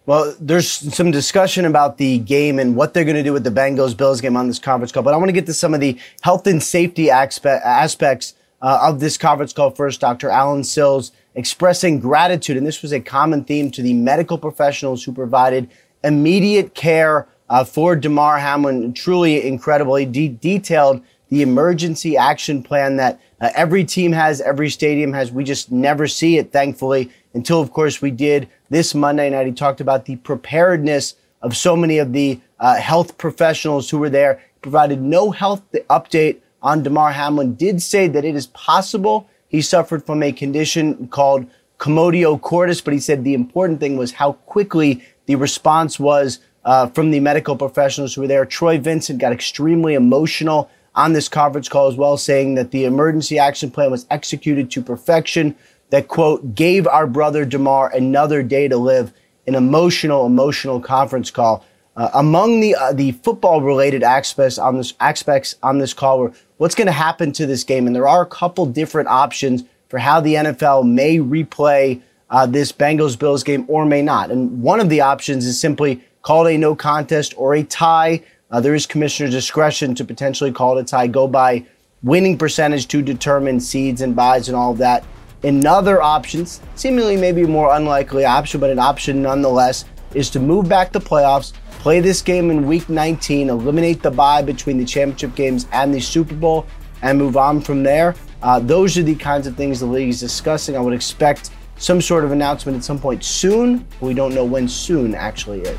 Well, 0.06 0.34
there's 0.40 0.68
some 0.68 1.10
discussion 1.10 1.66
about 1.66 1.98
the 1.98 2.18
game 2.18 2.58
and 2.58 2.74
what 2.74 2.94
they're 2.94 3.04
going 3.04 3.16
to 3.16 3.22
do 3.22 3.32
with 3.32 3.44
the 3.44 3.50
Bengals 3.50 3.96
Bills 3.96 4.20
game 4.20 4.36
on 4.36 4.48
this 4.48 4.58
conference 4.58 4.92
call, 4.92 5.02
but 5.02 5.12
I 5.12 5.16
want 5.16 5.28
to 5.28 5.32
get 5.32 5.46
to 5.46 5.54
some 5.54 5.74
of 5.74 5.80
the 5.80 5.98
health 6.22 6.46
and 6.46 6.62
safety 6.62 7.06
aspe- 7.06 7.60
aspects 7.62 8.34
uh, 8.62 8.80
of 8.82 9.00
this 9.00 9.16
conference 9.18 9.52
call 9.52 9.70
first. 9.70 10.00
Dr. 10.00 10.30
Allen 10.30 10.64
Sills 10.64 11.12
expressing 11.34 12.00
gratitude, 12.00 12.56
and 12.56 12.66
this 12.66 12.82
was 12.82 12.92
a 12.92 13.00
common 13.00 13.44
theme 13.44 13.70
to 13.70 13.82
the 13.82 13.92
medical 13.92 14.38
professionals 14.38 15.04
who 15.04 15.12
provided 15.12 15.68
immediate 16.02 16.74
care 16.74 17.28
uh, 17.50 17.62
for 17.62 17.94
Damar 17.94 18.38
Hamlin. 18.38 18.92
Truly 18.94 19.46
incredible. 19.46 19.96
He 19.96 20.06
de- 20.06 20.28
detailed 20.28 21.02
the 21.28 21.42
emergency 21.42 22.16
action 22.16 22.62
plan 22.62 22.96
that 22.96 23.20
uh, 23.40 23.50
every 23.54 23.84
team 23.84 24.12
has, 24.12 24.40
every 24.40 24.70
stadium 24.70 25.12
has. 25.12 25.30
We 25.30 25.44
just 25.44 25.70
never 25.70 26.06
see 26.08 26.38
it, 26.38 26.52
thankfully, 26.52 27.10
until, 27.34 27.60
of 27.60 27.72
course, 27.72 28.02
we 28.02 28.10
did 28.10 28.48
this 28.68 28.94
Monday 28.94 29.30
night. 29.30 29.46
He 29.46 29.52
talked 29.52 29.80
about 29.80 30.04
the 30.04 30.16
preparedness 30.16 31.14
of 31.42 31.56
so 31.56 31.76
many 31.76 31.98
of 31.98 32.12
the 32.12 32.40
uh, 32.58 32.76
health 32.76 33.18
professionals 33.18 33.88
who 33.90 33.98
were 33.98 34.10
there. 34.10 34.42
He 34.54 34.60
provided 34.60 35.00
no 35.00 35.30
health 35.30 35.62
update 35.88 36.40
on 36.62 36.82
Damar 36.82 37.12
Hamlin. 37.12 37.54
Did 37.54 37.80
say 37.82 38.08
that 38.08 38.24
it 38.24 38.34
is 38.34 38.46
possible 38.48 39.28
he 39.50 39.60
suffered 39.60 40.06
from 40.06 40.22
a 40.22 40.32
condition 40.32 41.08
called 41.08 41.46
commotio 41.78 42.40
cordis, 42.40 42.80
but 42.80 42.94
he 42.94 43.00
said 43.00 43.24
the 43.24 43.34
important 43.34 43.80
thing 43.80 43.96
was 43.96 44.12
how 44.12 44.32
quickly 44.32 45.02
the 45.26 45.34
response 45.34 45.98
was 45.98 46.38
uh, 46.64 46.86
from 46.88 47.10
the 47.10 47.20
medical 47.20 47.56
professionals 47.56 48.14
who 48.14 48.20
were 48.20 48.26
there. 48.28 48.44
Troy 48.44 48.78
Vincent 48.78 49.18
got 49.18 49.32
extremely 49.32 49.94
emotional 49.94 50.70
on 50.94 51.14
this 51.14 51.28
conference 51.28 51.68
call 51.68 51.88
as 51.88 51.96
well, 51.96 52.16
saying 52.16 52.54
that 52.54 52.70
the 52.70 52.84
emergency 52.84 53.38
action 53.38 53.70
plan 53.70 53.90
was 53.90 54.06
executed 54.10 54.70
to 54.70 54.82
perfection. 54.82 55.56
That 55.90 56.08
quote 56.08 56.54
gave 56.54 56.86
our 56.86 57.06
brother 57.06 57.44
Damar 57.44 57.90
another 57.90 58.42
day 58.42 58.68
to 58.68 58.76
live. 58.76 59.12
An 59.46 59.54
emotional, 59.54 60.26
emotional 60.26 60.80
conference 60.80 61.30
call. 61.30 61.64
Uh, 61.96 62.08
among 62.14 62.60
the 62.60 62.74
uh, 62.76 62.92
the 62.92 63.12
football 63.12 63.60
related 63.60 64.02
aspects 64.02 64.58
on 64.58 64.76
this 64.76 64.94
aspects 65.00 65.56
on 65.62 65.78
this 65.78 65.92
call 65.92 66.20
were 66.20 66.32
what's 66.58 66.74
going 66.74 66.86
to 66.86 66.92
happen 66.92 67.32
to 67.32 67.46
this 67.46 67.64
game, 67.64 67.86
and 67.86 67.96
there 67.96 68.06
are 68.06 68.22
a 68.22 68.26
couple 68.26 68.64
different 68.64 69.08
options 69.08 69.64
for 69.88 69.98
how 69.98 70.20
the 70.20 70.34
NFL 70.34 70.88
may 70.88 71.18
replay 71.18 72.00
uh, 72.30 72.46
this 72.46 72.70
Bengals 72.70 73.18
Bills 73.18 73.42
game 73.42 73.64
or 73.68 73.84
may 73.84 74.02
not. 74.02 74.30
And 74.30 74.62
one 74.62 74.78
of 74.78 74.88
the 74.88 75.00
options 75.00 75.44
is 75.44 75.60
simply 75.60 76.02
call 76.22 76.46
it 76.46 76.54
a 76.54 76.58
no 76.58 76.74
contest 76.76 77.34
or 77.36 77.54
a 77.54 77.64
tie. 77.64 78.22
Uh, 78.50 78.60
there 78.60 78.74
is 78.74 78.86
commissioner 78.86 79.28
discretion 79.28 79.94
to 79.96 80.04
potentially 80.04 80.52
call 80.52 80.78
it 80.78 80.82
a 80.82 80.84
tie, 80.84 81.06
go 81.06 81.26
by 81.26 81.66
winning 82.02 82.38
percentage 82.38 82.88
to 82.88 83.02
determine 83.02 83.60
seeds 83.60 84.00
and 84.00 84.16
buys 84.16 84.48
and 84.48 84.56
all 84.56 84.72
of 84.72 84.78
that. 84.78 85.04
Another 85.42 86.02
option, 86.02 86.44
seemingly 86.74 87.16
maybe 87.16 87.44
more 87.46 87.74
unlikely 87.74 88.26
option, 88.26 88.60
but 88.60 88.68
an 88.68 88.78
option 88.78 89.22
nonetheless, 89.22 89.86
is 90.14 90.28
to 90.30 90.40
move 90.40 90.68
back 90.68 90.92
the 90.92 91.00
playoffs, 91.00 91.54
play 91.78 92.00
this 92.00 92.20
game 92.20 92.50
in 92.50 92.66
week 92.66 92.88
19, 92.90 93.48
eliminate 93.48 94.02
the 94.02 94.10
bye 94.10 94.42
between 94.42 94.76
the 94.76 94.84
championship 94.84 95.34
games 95.34 95.66
and 95.72 95.94
the 95.94 96.00
Super 96.00 96.34
Bowl, 96.34 96.66
and 97.00 97.18
move 97.18 97.38
on 97.38 97.60
from 97.60 97.82
there. 97.82 98.14
Uh, 98.42 98.58
those 98.58 98.98
are 98.98 99.02
the 99.02 99.14
kinds 99.14 99.46
of 99.46 99.56
things 99.56 99.80
the 99.80 99.86
league 99.86 100.10
is 100.10 100.20
discussing. 100.20 100.76
I 100.76 100.80
would 100.80 100.92
expect 100.92 101.50
some 101.78 102.02
sort 102.02 102.24
of 102.24 102.32
announcement 102.32 102.76
at 102.76 102.84
some 102.84 102.98
point 102.98 103.24
soon. 103.24 103.86
We 104.00 104.12
don't 104.12 104.34
know 104.34 104.44
when 104.44 104.68
soon 104.68 105.14
actually 105.14 105.62
is. 105.62 105.78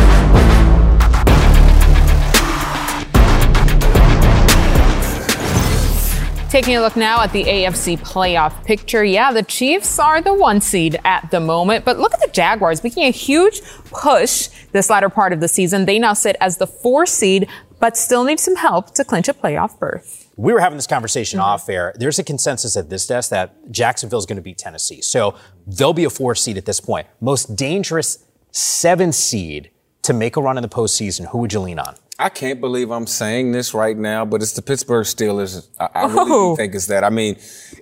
Taking 6.51 6.75
a 6.75 6.81
look 6.81 6.97
now 6.97 7.21
at 7.21 7.31
the 7.31 7.45
AFC 7.45 7.97
playoff 7.97 8.65
picture. 8.65 9.05
Yeah, 9.05 9.31
the 9.31 9.41
Chiefs 9.41 9.97
are 9.97 10.21
the 10.21 10.33
one 10.33 10.59
seed 10.59 10.99
at 11.05 11.31
the 11.31 11.39
moment, 11.39 11.85
but 11.85 11.97
look 11.97 12.13
at 12.13 12.19
the 12.19 12.27
Jaguars 12.27 12.83
making 12.83 13.03
a 13.03 13.09
huge 13.09 13.61
push 13.85 14.49
this 14.73 14.89
latter 14.89 15.07
part 15.07 15.31
of 15.31 15.39
the 15.39 15.47
season. 15.47 15.85
They 15.85 15.97
now 15.97 16.11
sit 16.11 16.35
as 16.41 16.57
the 16.57 16.67
four 16.67 17.05
seed, 17.05 17.47
but 17.79 17.95
still 17.95 18.25
need 18.25 18.37
some 18.37 18.57
help 18.57 18.93
to 18.95 19.05
clinch 19.05 19.29
a 19.29 19.33
playoff 19.33 19.79
berth. 19.79 20.29
We 20.35 20.51
were 20.51 20.59
having 20.59 20.77
this 20.77 20.87
conversation 20.87 21.39
mm-hmm. 21.39 21.47
off 21.47 21.69
air. 21.69 21.93
There's 21.95 22.19
a 22.19 22.23
consensus 22.23 22.75
at 22.75 22.89
this 22.89 23.07
desk 23.07 23.29
that 23.29 23.71
Jacksonville 23.71 24.19
is 24.19 24.25
going 24.25 24.35
to 24.35 24.41
beat 24.41 24.57
Tennessee. 24.57 25.01
So 25.01 25.35
they'll 25.65 25.93
be 25.93 26.03
a 26.03 26.09
four 26.09 26.35
seed 26.35 26.57
at 26.57 26.65
this 26.65 26.81
point. 26.81 27.07
Most 27.21 27.55
dangerous 27.55 28.25
seven 28.51 29.13
seed 29.13 29.71
to 30.01 30.11
make 30.11 30.35
a 30.35 30.41
run 30.41 30.57
in 30.57 30.63
the 30.63 30.67
postseason. 30.67 31.27
Who 31.27 31.37
would 31.37 31.53
you 31.53 31.61
lean 31.61 31.79
on? 31.79 31.95
I 32.19 32.29
can't 32.29 32.59
believe 32.61 32.91
I'm 32.91 33.07
saying 33.07 33.51
this 33.51 33.73
right 33.73 33.97
now, 33.97 34.25
but 34.25 34.41
it's 34.43 34.53
the 34.53 34.61
Pittsburgh 34.61 35.05
Steelers. 35.05 35.67
I, 35.79 35.89
I 35.95 36.05
really 36.05 36.31
Oh. 36.31 36.55
think 36.55 36.75
it's 36.75 36.85
that. 36.87 37.03
I 37.03 37.09
mean, 37.09 37.35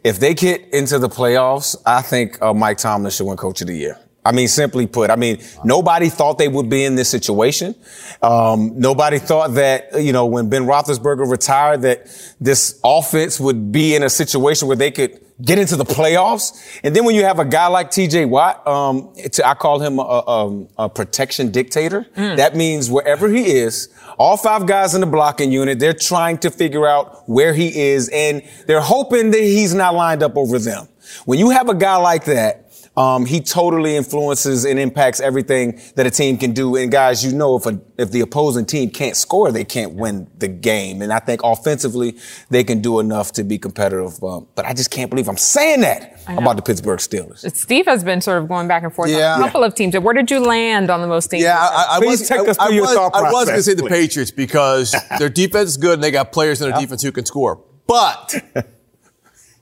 if 0.04 0.20
they 0.20 0.34
get 0.34 0.62
into 0.74 0.98
the 0.98 1.10
playoffs, 1.10 1.76
I 1.86 2.02
think 2.02 2.42
uh, 2.42 2.54
Mike 2.54 2.78
Tomlin 2.78 3.12
should 3.12 3.26
win 3.28 3.36
Coach 3.38 3.62
of 3.62 3.68
the 3.68 3.76
Year. 3.76 3.98
I 4.26 4.32
mean, 4.32 4.48
simply 4.48 4.86
put, 4.86 5.10
I 5.10 5.16
mean, 5.16 5.42
nobody 5.64 6.10
thought 6.10 6.38
they 6.38 6.48
would 6.50 6.70
be 6.70 6.84
in 6.84 6.96
this 6.96 7.10
situation. 7.10 7.74
Um, 8.22 8.74
nobody 8.80 9.18
thought 9.18 9.56
that, 9.56 10.02
you 10.02 10.14
know, 10.14 10.26
when 10.26 10.50
Ben 10.50 10.66
Roethlisberger 10.66 11.30
retired, 11.30 11.82
that 11.82 12.06
this 12.40 12.80
offense 12.84 13.40
would 13.40 13.72
be 13.72 13.96
in 13.96 14.04
a 14.04 14.10
situation 14.10 14.68
where 14.68 14.78
they 14.78 14.92
could 14.92 15.20
get 15.42 15.58
into 15.58 15.76
the 15.76 15.86
playoffs. 15.86 16.80
And 16.84 16.96
then 16.96 17.06
when 17.06 17.16
you 17.16 17.24
have 17.24 17.40
a 17.40 17.46
guy 17.46 17.68
like 17.68 17.92
TJ 17.92 18.28
Watt, 18.28 18.66
um, 18.68 19.14
I 19.44 19.54
call 19.54 19.80
him 19.80 20.00
a, 20.00 20.02
a, 20.02 20.68
a 20.86 20.90
protection 20.90 21.52
dictator. 21.52 22.06
That 22.16 22.56
means 22.56 22.90
wherever 22.90 23.30
he 23.30 23.52
is, 23.58 23.90
all 24.18 24.36
five 24.38 24.66
guys 24.66 24.96
in 24.96 25.02
the 25.02 25.08
blocking 25.08 25.52
unit, 25.52 25.80
they're 25.80 25.94
trying 25.94 26.38
to 26.40 26.52
figure 26.52 26.86
out 26.86 27.28
where 27.30 27.54
he 27.54 27.90
is 27.92 28.10
and 28.10 28.44
they're 28.68 28.82
hoping 28.82 29.32
that 29.32 29.42
he's 29.42 29.74
not 29.74 29.96
lined 29.96 30.24
up 30.24 30.36
over 30.36 30.60
them. 30.60 30.88
When 31.26 31.40
you 31.40 31.50
have 31.52 31.70
a 31.70 31.74
guy 31.74 31.96
like 31.96 32.26
that, 32.26 32.69
um, 33.00 33.26
he 33.26 33.40
totally 33.40 33.96
influences 33.96 34.66
and 34.66 34.78
impacts 34.78 35.22
everything 35.22 35.80
that 35.96 36.06
a 36.06 36.12
team 36.12 36.38
can 36.38 36.52
do. 36.52 36.76
And 36.76 36.92
guys, 36.92 37.24
you 37.24 37.32
know, 37.32 37.56
if 37.56 37.66
a, 37.66 37.80
if 37.98 38.12
the 38.12 38.20
opposing 38.20 38.66
team 38.66 38.90
can't 38.90 39.16
score, 39.16 39.54
they 39.54 39.64
can't 39.64 39.94
win 39.94 40.30
the 40.38 40.50
game. 40.50 41.02
And 41.02 41.14
I 41.14 41.20
think 41.20 41.40
offensively, 41.42 42.18
they 42.50 42.66
can 42.66 42.82
do 42.82 43.00
enough 43.00 43.32
to 43.34 43.46
be 43.46 43.58
competitive. 43.58 44.22
Um, 44.22 44.48
but 44.54 44.66
I 44.66 44.74
just 44.74 44.92
can't 44.92 45.10
believe 45.10 45.30
I'm 45.30 45.38
saying 45.38 45.80
that 45.82 46.20
about 46.28 46.58
the 46.58 46.62
Pittsburgh 46.62 47.00
Steelers. 47.00 47.50
Steve 47.56 47.86
has 47.86 48.04
been 48.04 48.20
sort 48.20 48.42
of 48.42 48.50
going 48.50 48.68
back 48.68 48.84
and 48.84 48.94
forth 48.94 49.10
Yeah. 49.10 49.36
on 49.36 49.42
a 49.42 49.46
couple 49.46 49.64
of 49.64 49.76
teams. 49.76 49.98
Where 49.98 50.14
did 50.14 50.30
you 50.30 50.42
land 50.42 50.90
on 50.92 51.00
the 51.00 51.08
most 51.08 51.32
dangerous? 51.32 51.48
Yeah, 51.54 51.58
I, 51.58 51.96
I 51.96 52.00
Please 52.00 52.20
was. 52.20 52.28
take 52.28 52.48
us 52.50 52.58
through 52.58 52.66
I 52.66 52.70
your 52.72 52.82
was, 52.86 52.94
thought 52.96 53.16
I 53.16 53.32
was 53.32 53.46
going 53.46 53.58
to 53.58 53.64
say 53.64 53.76
the 53.76 53.84
please. 53.84 53.90
Patriots 53.92 54.32
because 54.32 54.94
their 55.20 55.30
defense 55.30 55.70
is 55.70 55.78
good 55.78 55.94
and 55.94 56.04
they 56.04 56.12
got 56.12 56.34
players 56.34 56.62
in 56.62 56.70
their 56.70 56.78
defense 56.82 57.02
who 57.02 57.14
can 57.14 57.26
score. 57.26 57.64
But 57.88 58.36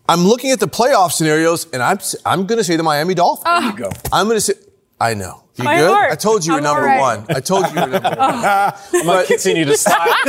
I'm 0.09 0.21
looking 0.21 0.51
at 0.51 0.59
the 0.59 0.67
playoff 0.67 1.11
scenarios 1.11 1.67
and 1.73 1.81
I'm 1.83 1.97
s- 1.97 2.15
I'm 2.25 2.45
going 2.45 2.57
to 2.57 2.63
say 2.63 2.75
the 2.77 2.83
Miami 2.83 3.13
Dolphins. 3.13 3.43
There 3.45 3.61
you 3.71 3.77
go. 3.77 3.91
I'm 4.11 4.27
going 4.27 4.37
to 4.37 4.41
say. 4.41 4.53
I 4.99 5.13
know. 5.13 5.43
You 5.55 5.63
My 5.63 5.77
good? 5.77 5.91
heart. 5.91 6.11
I 6.11 6.15
told 6.15 6.43
you 6.45 6.53
you're 6.53 6.61
number 6.61 6.81
all 6.81 6.87
right. 6.87 6.99
one. 6.99 7.25
I 7.35 7.39
told 7.39 7.67
you 7.67 7.73
you're 7.75 7.87
number 7.87 7.99
one. 8.17 8.19
I'm 8.19 8.73
going 9.05 9.21
to 9.21 9.27
continue 9.27 9.65
to 9.65 9.77
slide. 9.77 10.23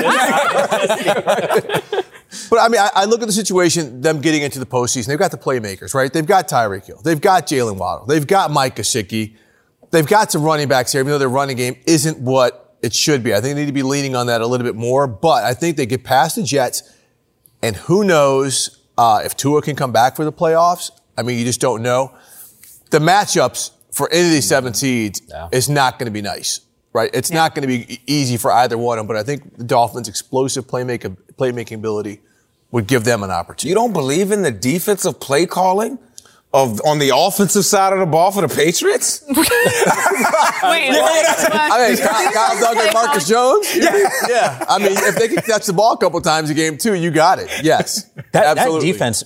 But 2.51 2.59
I 2.61 2.69
mean, 2.69 2.79
I, 2.81 2.91
I 2.95 3.05
look 3.07 3.23
at 3.23 3.27
the 3.27 3.33
situation, 3.33 4.03
them 4.03 4.21
getting 4.21 4.43
into 4.43 4.59
the 4.59 4.67
postseason. 4.67 5.07
They've 5.07 5.19
got 5.19 5.31
the 5.31 5.39
playmakers, 5.39 5.95
right? 5.95 6.13
They've 6.13 6.27
got 6.27 6.47
Tyreek 6.47 6.85
Hill. 6.85 7.01
They've 7.03 7.21
got 7.21 7.47
Jalen 7.47 7.77
Waddle. 7.79 8.05
They've 8.07 8.27
got 8.27 8.51
Mike 8.51 8.77
Gesicki. 8.77 9.35
They've 9.91 10.07
got 10.07 10.31
some 10.31 10.43
running 10.43 10.69
backs 10.69 10.93
here, 10.93 11.01
even 11.01 11.11
though 11.11 11.19
their 11.19 11.31
running 11.31 11.57
game 11.57 11.77
isn't 11.87 12.19
what 12.19 12.77
it 12.83 12.95
should 12.95 13.23
be. 13.23 13.33
I 13.35 13.41
think 13.41 13.55
they 13.55 13.63
need 13.63 13.67
to 13.69 13.73
be 13.73 13.83
leaning 13.83 14.15
on 14.15 14.27
that 14.27 14.43
a 14.43 14.47
little 14.47 14.65
bit 14.67 14.77
more. 14.77 15.07
But 15.07 15.45
I 15.45 15.55
think 15.55 15.79
they 15.79 15.87
get 15.87 16.05
past 16.05 16.37
the 16.37 16.43
Jets, 16.43 16.83
and 17.63 17.75
who 17.77 18.05
knows 18.05 18.78
uh, 18.99 19.23
if 19.25 19.37
Tua 19.37 19.63
can 19.63 19.77
come 19.77 19.93
back 19.93 20.17
for 20.17 20.25
the 20.25 20.33
playoffs. 20.33 20.91
I 21.17 21.23
mean, 21.23 21.39
you 21.39 21.45
just 21.45 21.61
don't 21.61 21.83
know. 21.83 22.13
The 22.91 22.99
matchups 22.99 23.71
for 23.93 24.11
any 24.13 24.27
of 24.27 24.33
these 24.33 24.49
seven 24.49 24.75
seeds 24.75 25.23
is 25.53 25.69
not 25.69 25.99
going 25.99 26.07
to 26.07 26.13
be 26.13 26.21
nice, 26.21 26.61
right? 26.93 27.11
It's 27.15 27.31
not 27.31 27.55
going 27.55 27.63
to 27.63 27.69
be 27.69 28.01
easy 28.07 28.37
for 28.37 28.53
either 28.53 28.77
one 28.77 28.99
of 28.99 29.03
them. 29.03 29.07
But 29.07 29.17
I 29.17 29.23
think 29.23 29.57
the 29.57 29.65
Dolphins' 29.65 30.09
explosive 30.09 30.67
playmaking 30.67 31.17
playmaking 31.37 31.77
ability 31.77 32.21
would 32.71 32.87
give 32.87 33.05
them 33.05 33.23
an 33.23 33.31
opportunity. 33.31 33.69
You 33.69 33.75
don't 33.75 33.93
believe 33.93 34.33
in 34.33 34.43
the 34.43 34.51
defensive 34.51 35.19
play 35.21 35.47
calling 35.47 35.99
of 36.53 36.81
on 36.85 36.99
the 36.99 37.13
offensive 37.15 37.65
side 37.65 37.93
of 37.93 37.99
the 37.99 38.07
ball 38.07 38.31
for 38.31 38.47
the 38.47 38.55
Patriots? 38.55 39.23
Wait, 39.29 39.45
I 40.63 41.89
mean, 41.89 41.99
Kyle, 41.99 42.33
Kyle 42.33 42.75
Dugger 42.75 42.85
and 42.87 42.95
Marcus 42.95 43.29
Jones? 43.29 43.77
Yeah. 43.77 44.09
yeah. 44.29 44.65
I 44.69 44.79
mean, 44.79 44.93
if 44.93 45.17
they 45.17 45.29
can 45.29 45.43
catch 45.43 45.67
the 45.67 45.73
ball 45.73 45.93
a 45.93 45.99
couple 45.99 46.21
times 46.21 46.51
a 46.51 46.55
game 46.55 46.79
too, 46.79 46.95
you 46.95 47.11
got 47.11 47.39
it. 47.39 47.51
Yes. 47.63 48.05
That, 48.33 48.57
that 48.57 48.81
defense 48.81 49.25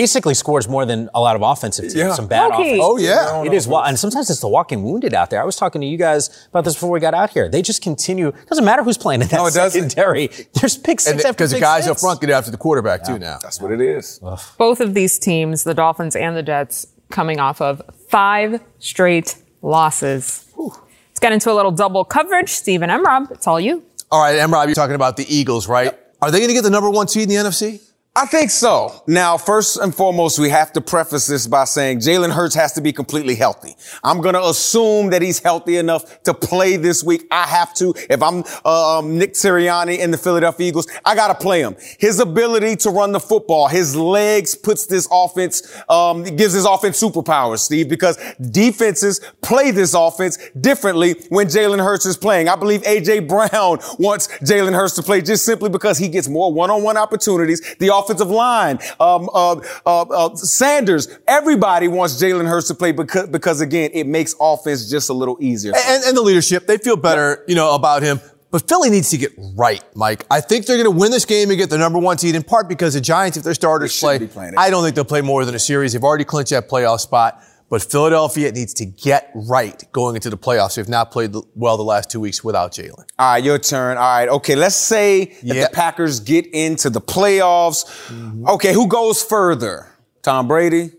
basically 0.00 0.34
scores 0.34 0.68
more 0.68 0.84
than 0.84 1.08
a 1.14 1.20
lot 1.20 1.36
of 1.36 1.42
offensive 1.42 1.84
teams. 1.84 1.94
Yeah. 1.94 2.12
Some 2.14 2.26
bad 2.26 2.52
Okay. 2.52 2.72
offense. 2.78 2.80
Oh, 2.84 2.96
yeah. 2.98 3.42
It 3.44 3.52
is. 3.54 3.66
wa- 3.68 3.84
And 3.84 3.98
sometimes 3.98 4.28
it's 4.30 4.40
the 4.40 4.48
walking 4.48 4.82
wounded 4.82 5.14
out 5.14 5.30
there. 5.30 5.40
I 5.40 5.44
was 5.44 5.56
talking 5.56 5.80
to 5.80 5.86
you 5.86 5.96
guys 5.96 6.30
about 6.50 6.64
this 6.64 6.74
before 6.74 6.90
we 6.90 7.00
got 7.00 7.14
out 7.14 7.30
here. 7.30 7.48
They 7.48 7.62
just 7.62 7.80
continue. 7.82 8.32
Doesn't 8.48 8.64
matter 8.64 8.82
who's 8.82 8.98
playing 8.98 9.22
in 9.22 9.28
that 9.28 9.36
No, 9.36 9.46
it 9.46 9.54
doesn't. 9.54 9.90
secondary. 9.90 10.26
There's 10.60 10.76
pick 10.76 11.00
six 11.00 11.24
after 11.24 11.32
Because 11.34 11.50
the 11.52 11.60
guys 11.60 11.84
six. 11.84 11.92
up 11.92 12.00
front 12.00 12.20
get 12.20 12.30
after 12.30 12.50
the 12.50 12.56
quarterback 12.56 13.04
too 13.04 13.18
now. 13.18 13.38
That's 13.40 13.60
what 13.60 13.70
it 13.72 13.80
is. 13.80 14.20
Both 14.58 14.80
of 14.80 14.94
these 14.94 15.18
teams, 15.18 15.64
the 15.64 15.74
Dolphins 15.74 16.16
and 16.16 16.36
the 16.36 16.42
Jets, 16.42 16.86
coming 17.10 17.38
off 17.38 17.60
of 17.60 17.80
five 18.08 18.60
straight 18.80 19.36
losses. 19.62 20.44
Let's 20.58 21.20
get 21.20 21.32
into 21.32 21.50
a 21.50 21.54
little 21.54 21.70
double 21.72 22.04
coverage. 22.04 22.48
Stephen 22.50 22.90
MRob, 22.90 23.30
it's 23.30 23.46
all 23.46 23.60
you. 23.60 23.84
All 24.10 24.20
right, 24.20 24.36
M. 24.38 24.52
Rob, 24.52 24.66
you're 24.68 24.74
talking 24.74 24.94
about 24.94 25.16
the 25.16 25.24
Eagles, 25.34 25.68
right? 25.68 25.96
Are 26.22 26.30
they 26.30 26.38
going 26.38 26.48
to 26.48 26.54
get 26.54 26.62
the 26.64 26.70
number 26.70 26.90
one 26.90 27.06
seed 27.08 27.24
in 27.24 27.28
the 27.28 27.34
NFC? 27.36 27.80
I 28.16 28.26
think 28.26 28.50
so. 28.50 29.02
Now, 29.08 29.36
first 29.36 29.76
and 29.76 29.92
foremost, 29.92 30.38
we 30.38 30.48
have 30.48 30.72
to 30.74 30.80
preface 30.80 31.26
this 31.26 31.48
by 31.48 31.64
saying 31.64 31.98
Jalen 31.98 32.30
Hurts 32.30 32.54
has 32.54 32.72
to 32.74 32.80
be 32.80 32.92
completely 32.92 33.34
healthy. 33.34 33.74
I'm 34.04 34.20
going 34.20 34.36
to 34.36 34.44
assume 34.44 35.10
that 35.10 35.20
he's 35.20 35.40
healthy 35.40 35.78
enough 35.78 36.22
to 36.22 36.32
play 36.32 36.76
this 36.76 37.02
week. 37.02 37.26
I 37.32 37.42
have 37.42 37.74
to. 37.74 37.92
If 38.08 38.22
I'm 38.22 38.44
um, 38.64 39.18
Nick 39.18 39.32
Sirianni 39.32 39.98
in 39.98 40.12
the 40.12 40.16
Philadelphia 40.16 40.68
Eagles, 40.68 40.86
I 41.04 41.16
got 41.16 41.26
to 41.26 41.34
play 41.34 41.60
him. 41.62 41.74
His 41.98 42.20
ability 42.20 42.76
to 42.76 42.90
run 42.90 43.10
the 43.10 43.18
football, 43.18 43.66
his 43.66 43.96
legs 43.96 44.54
puts 44.54 44.86
this 44.86 45.08
offense, 45.10 45.76
um, 45.88 46.22
gives 46.22 46.54
this 46.54 46.66
offense 46.66 47.02
superpowers, 47.02 47.58
Steve, 47.58 47.88
because 47.88 48.16
defenses 48.52 49.22
play 49.42 49.72
this 49.72 49.92
offense 49.92 50.38
differently 50.60 51.16
when 51.30 51.48
Jalen 51.48 51.82
Hurts 51.82 52.06
is 52.06 52.16
playing. 52.16 52.48
I 52.48 52.54
believe 52.54 52.82
AJ 52.82 53.26
Brown 53.26 53.50
wants 53.98 54.28
Jalen 54.38 54.72
Hurts 54.72 54.94
to 54.94 55.02
play 55.02 55.20
just 55.20 55.44
simply 55.44 55.68
because 55.68 55.98
he 55.98 56.06
gets 56.06 56.28
more 56.28 56.52
one-on-one 56.52 56.96
opportunities. 56.96 57.74
The 57.80 57.92
offensive 58.04 58.30
line, 58.30 58.78
um, 59.00 59.28
uh, 59.32 59.56
uh, 59.86 60.02
uh, 60.02 60.36
Sanders, 60.36 61.08
everybody 61.26 61.88
wants 61.88 62.22
Jalen 62.22 62.48
Hurts 62.48 62.68
to 62.68 62.74
play 62.74 62.92
because, 62.92 63.28
because 63.28 63.60
again, 63.60 63.90
it 63.94 64.06
makes 64.06 64.34
offense 64.40 64.88
just 64.88 65.10
a 65.10 65.12
little 65.12 65.36
easier. 65.40 65.72
And, 65.74 66.04
and 66.04 66.16
the 66.16 66.22
leadership, 66.22 66.66
they 66.66 66.78
feel 66.78 66.96
better, 66.96 67.44
you 67.48 67.54
know, 67.54 67.74
about 67.74 68.02
him. 68.02 68.20
But 68.50 68.68
Philly 68.68 68.88
needs 68.88 69.10
to 69.10 69.16
get 69.16 69.32
right, 69.56 69.82
Mike. 69.96 70.24
I 70.30 70.40
think 70.40 70.66
they're 70.66 70.76
going 70.76 70.84
to 70.84 70.96
win 70.96 71.10
this 71.10 71.24
game 71.24 71.50
and 71.50 71.58
get 71.58 71.70
the 71.70 71.78
number 71.78 71.98
one 71.98 72.18
seed 72.18 72.36
in 72.36 72.44
part 72.44 72.68
because 72.68 72.94
the 72.94 73.00
Giants, 73.00 73.36
if 73.36 73.42
their 73.42 73.52
starters 73.52 73.98
play, 73.98 74.28
I 74.56 74.70
don't 74.70 74.84
think 74.84 74.94
they'll 74.94 75.04
play 75.04 75.22
more 75.22 75.44
than 75.44 75.56
a 75.56 75.58
series. 75.58 75.92
They've 75.92 76.04
already 76.04 76.22
clinched 76.24 76.50
that 76.52 76.68
playoff 76.68 77.00
spot. 77.00 77.42
But 77.70 77.82
Philadelphia 77.82 78.52
needs 78.52 78.74
to 78.74 78.84
get 78.84 79.30
right 79.34 79.82
going 79.92 80.14
into 80.16 80.30
the 80.30 80.36
playoffs. 80.36 80.76
They've 80.76 80.88
not 80.88 81.10
played 81.10 81.34
well 81.54 81.76
the 81.76 81.82
last 81.82 82.10
two 82.10 82.20
weeks 82.20 82.44
without 82.44 82.72
Jalen. 82.72 83.04
All 83.18 83.32
right, 83.32 83.42
your 83.42 83.58
turn. 83.58 83.96
All 83.96 84.02
right. 84.04 84.28
Okay, 84.28 84.54
let's 84.54 84.76
say 84.76 85.24
that 85.24 85.42
Yeah. 85.42 85.64
the 85.64 85.70
Packers 85.72 86.20
get 86.20 86.46
into 86.46 86.90
the 86.90 87.00
playoffs. 87.00 87.84
Mm-hmm. 88.08 88.48
Okay, 88.50 88.72
who 88.74 88.86
goes 88.86 89.22
further? 89.22 89.88
Tom 90.22 90.46
Brady, 90.46 90.92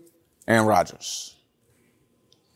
Aaron 0.46 0.66
Rodgers. 0.66 1.34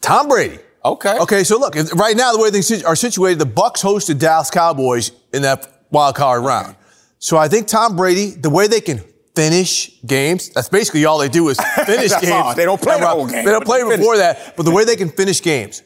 Tom 0.01 0.29
Brady. 0.29 0.59
Okay. 0.85 1.19
Okay, 1.19 1.45
so 1.45 1.59
look, 1.59 1.75
right 1.95 2.17
now 2.17 2.33
the 2.33 2.39
way 2.41 2.51
things 2.51 2.83
are 2.85 2.97
situated, 2.97 3.39
the 3.39 3.45
Bucs 3.47 3.83
host 3.83 4.07
the 4.09 4.15
Dallas 4.15 4.51
Cowboys 4.51 5.13
in 5.33 5.43
that 5.43 5.67
wild 5.91 6.15
card 6.17 6.43
round. 6.45 6.75
So 7.19 7.37
I 7.37 7.49
think 7.49 7.69
Tom 7.69 7.97
Brady, 7.97 8.31
the 8.31 8.49
way 8.51 8.67
they 8.67 8.81
can 8.81 9.03
finish 9.41 10.01
games, 10.07 10.51
that's 10.51 10.68
basically 10.68 11.05
all 11.05 11.18
they 11.18 11.28
do 11.28 11.49
is 11.49 11.59
finish 11.86 12.12
games. 12.20 12.30
all. 12.30 12.55
They 12.55 12.64
don't 12.64 12.80
play 12.80 12.99
the 13.01 13.07
whole 13.07 13.26
game, 13.26 13.45
They 13.45 13.51
don't 13.53 13.64
play 13.64 13.78
they 13.78 13.84
finish. 13.91 13.99
before 14.01 14.16
that, 14.18 14.57
but 14.57 14.64
the 14.64 14.70
way 14.70 14.84
they 14.84 14.97
can 14.97 15.09
finish 15.11 15.41
games. 15.43 15.82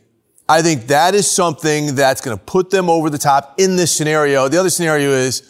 I 0.48 0.60
think 0.60 0.88
that 0.88 1.14
is 1.14 1.30
something 1.30 1.94
that's 1.94 2.20
going 2.20 2.36
to 2.36 2.44
put 2.44 2.68
them 2.70 2.90
over 2.90 3.08
the 3.08 3.18
top 3.18 3.54
in 3.58 3.76
this 3.76 3.90
scenario. 3.96 4.48
The 4.48 4.58
other 4.60 4.70
scenario 4.70 5.10
is 5.10 5.42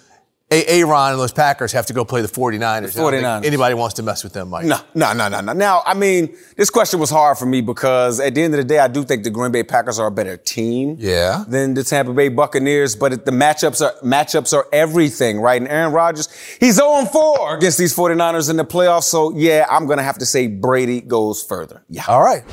Aaron 0.67 1.13
and 1.13 1.19
those 1.21 1.33
Packers 1.33 1.73
have 1.73 1.87
to 1.87 1.93
go 1.93 2.05
play 2.05 2.23
the 2.23 2.29
49ers. 2.29 2.97
I 2.97 3.11
don't 3.11 3.13
49ers. 3.13 3.45
Anybody 3.45 3.75
wants 3.75 3.95
to 3.95 4.03
mess 4.03 4.23
with 4.23 4.33
them, 4.33 4.51
Mike. 4.51 4.67
No, 4.67 4.79
no, 4.95 5.13
no, 5.13 5.29
no, 5.29 5.41
no. 5.41 5.53
Now, 5.53 5.83
I 5.85 5.95
mean, 5.95 6.37
this 6.57 6.71
question 6.71 7.01
was 7.01 7.11
hard 7.11 7.39
for 7.39 7.47
me 7.47 7.61
because 7.61 8.21
at 8.21 8.35
the 8.35 8.43
end 8.43 8.55
of 8.55 8.59
the 8.59 8.65
day, 8.65 8.79
I 8.79 8.89
do 8.89 9.03
think 9.05 9.25
the 9.25 9.31
Green 9.31 9.51
Bay 9.51 9.63
Packers 9.65 9.99
are 9.99 10.07
a 10.07 10.11
better 10.13 10.37
team 10.37 10.97
Yeah. 11.01 11.45
than 11.49 11.75
the 11.75 11.83
Tampa 11.83 12.13
Bay 12.13 12.29
Buccaneers, 12.29 12.95
but 12.95 13.13
it- 13.13 13.25
the 13.25 13.33
matchups 13.33 13.85
are 13.85 13.95
matchups 14.05 14.53
are 14.53 14.67
everything, 14.73 15.41
right? 15.41 15.61
And 15.61 15.71
Aaron 15.71 15.93
Rodgers, 15.93 16.29
he's 16.61 16.79
0-4 16.79 17.57
against 17.57 17.79
these 17.79 17.95
49ers 17.95 18.49
in 18.51 18.57
the 18.57 18.65
playoffs. 18.65 19.05
So 19.05 19.33
yeah, 19.35 19.67
I'm 19.71 19.87
gonna 19.87 20.03
have 20.03 20.19
to 20.19 20.27
say 20.27 20.47
Brady 20.47 21.01
goes 21.01 21.43
further. 21.43 21.83
Yeah. 21.89 22.05
All 22.09 22.23
right. 22.23 22.45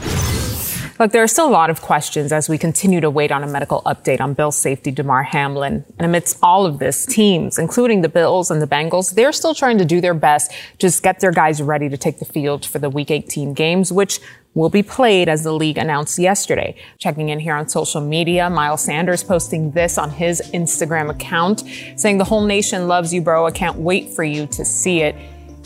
Look, 1.01 1.13
there 1.13 1.23
are 1.23 1.27
still 1.27 1.47
a 1.47 1.49
lot 1.49 1.71
of 1.71 1.81
questions 1.81 2.31
as 2.31 2.47
we 2.47 2.59
continue 2.59 3.01
to 3.01 3.09
wait 3.09 3.31
on 3.31 3.41
a 3.41 3.47
medical 3.47 3.81
update 3.87 4.21
on 4.21 4.35
Bills 4.35 4.55
safety 4.55 4.91
Damar 4.91 5.23
Hamlin. 5.23 5.83
And 5.97 6.05
amidst 6.05 6.37
all 6.43 6.67
of 6.67 6.77
this, 6.77 7.07
teams, 7.07 7.57
including 7.57 8.03
the 8.03 8.07
Bills 8.07 8.51
and 8.51 8.61
the 8.61 8.67
Bengals, 8.67 9.15
they're 9.15 9.31
still 9.31 9.55
trying 9.55 9.79
to 9.79 9.83
do 9.83 9.99
their 9.99 10.13
best 10.13 10.51
to 10.51 10.57
just 10.77 11.01
get 11.01 11.19
their 11.19 11.31
guys 11.31 11.59
ready 11.59 11.89
to 11.89 11.97
take 11.97 12.19
the 12.19 12.25
field 12.25 12.67
for 12.67 12.77
the 12.77 12.87
Week 12.87 13.09
18 13.09 13.55
games, 13.55 13.91
which 13.91 14.19
will 14.53 14.69
be 14.69 14.83
played 14.83 15.27
as 15.27 15.43
the 15.43 15.51
league 15.51 15.79
announced 15.79 16.19
yesterday. 16.19 16.75
Checking 16.99 17.29
in 17.29 17.39
here 17.39 17.55
on 17.55 17.67
social 17.67 18.01
media, 18.01 18.47
Miles 18.47 18.83
Sanders 18.83 19.23
posting 19.23 19.71
this 19.71 19.97
on 19.97 20.11
his 20.11 20.39
Instagram 20.53 21.09
account, 21.09 21.63
saying, 21.95 22.19
The 22.19 22.25
whole 22.25 22.45
nation 22.45 22.87
loves 22.87 23.11
you, 23.11 23.23
bro. 23.23 23.47
I 23.47 23.51
can't 23.51 23.77
wait 23.77 24.09
for 24.09 24.23
you 24.23 24.45
to 24.45 24.63
see 24.63 25.01
it. 25.01 25.15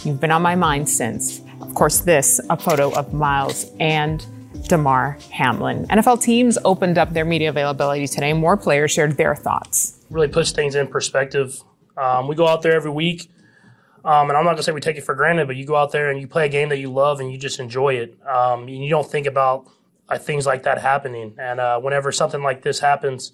You've 0.05 0.21
been 0.21 0.31
on 0.31 0.41
my 0.41 0.55
mind 0.55 0.87
since. 0.87 1.41
Of 1.59 1.75
course, 1.75 1.99
this, 1.99 2.39
a 2.49 2.55
photo 2.55 2.97
of 2.97 3.13
Miles 3.13 3.69
and 3.81 4.25
Damar 4.67 5.17
Hamlin. 5.31 5.85
NFL 5.87 6.21
teams 6.21 6.57
opened 6.65 6.97
up 6.97 7.13
their 7.13 7.25
media 7.25 7.49
availability 7.49 8.07
today. 8.07 8.33
More 8.33 8.57
players 8.57 8.91
shared 8.91 9.17
their 9.17 9.35
thoughts. 9.35 9.99
really 10.09 10.27
puts 10.27 10.51
things 10.51 10.75
in 10.75 10.87
perspective. 10.87 11.61
Um, 11.97 12.27
we 12.27 12.35
go 12.35 12.47
out 12.47 12.61
there 12.61 12.73
every 12.73 12.91
week, 12.91 13.29
um, 14.03 14.29
and 14.29 14.37
I'm 14.37 14.43
not 14.43 14.51
gonna 14.51 14.63
say 14.63 14.71
we 14.71 14.81
take 14.81 14.97
it 14.97 15.03
for 15.03 15.15
granted, 15.15 15.47
but 15.47 15.55
you 15.55 15.65
go 15.65 15.75
out 15.75 15.91
there 15.91 16.09
and 16.09 16.19
you 16.19 16.27
play 16.27 16.45
a 16.45 16.49
game 16.49 16.69
that 16.69 16.77
you 16.77 16.91
love 16.91 17.19
and 17.19 17.31
you 17.31 17.37
just 17.37 17.59
enjoy 17.59 17.95
it. 17.95 18.17
Um, 18.27 18.63
and 18.63 18.83
you 18.83 18.89
don't 18.89 19.09
think 19.09 19.25
about 19.27 19.67
uh, 20.09 20.17
things 20.17 20.45
like 20.45 20.63
that 20.63 20.79
happening. 20.81 21.33
And 21.37 21.59
uh, 21.59 21.79
whenever 21.79 22.11
something 22.11 22.43
like 22.43 22.61
this 22.61 22.79
happens, 22.79 23.31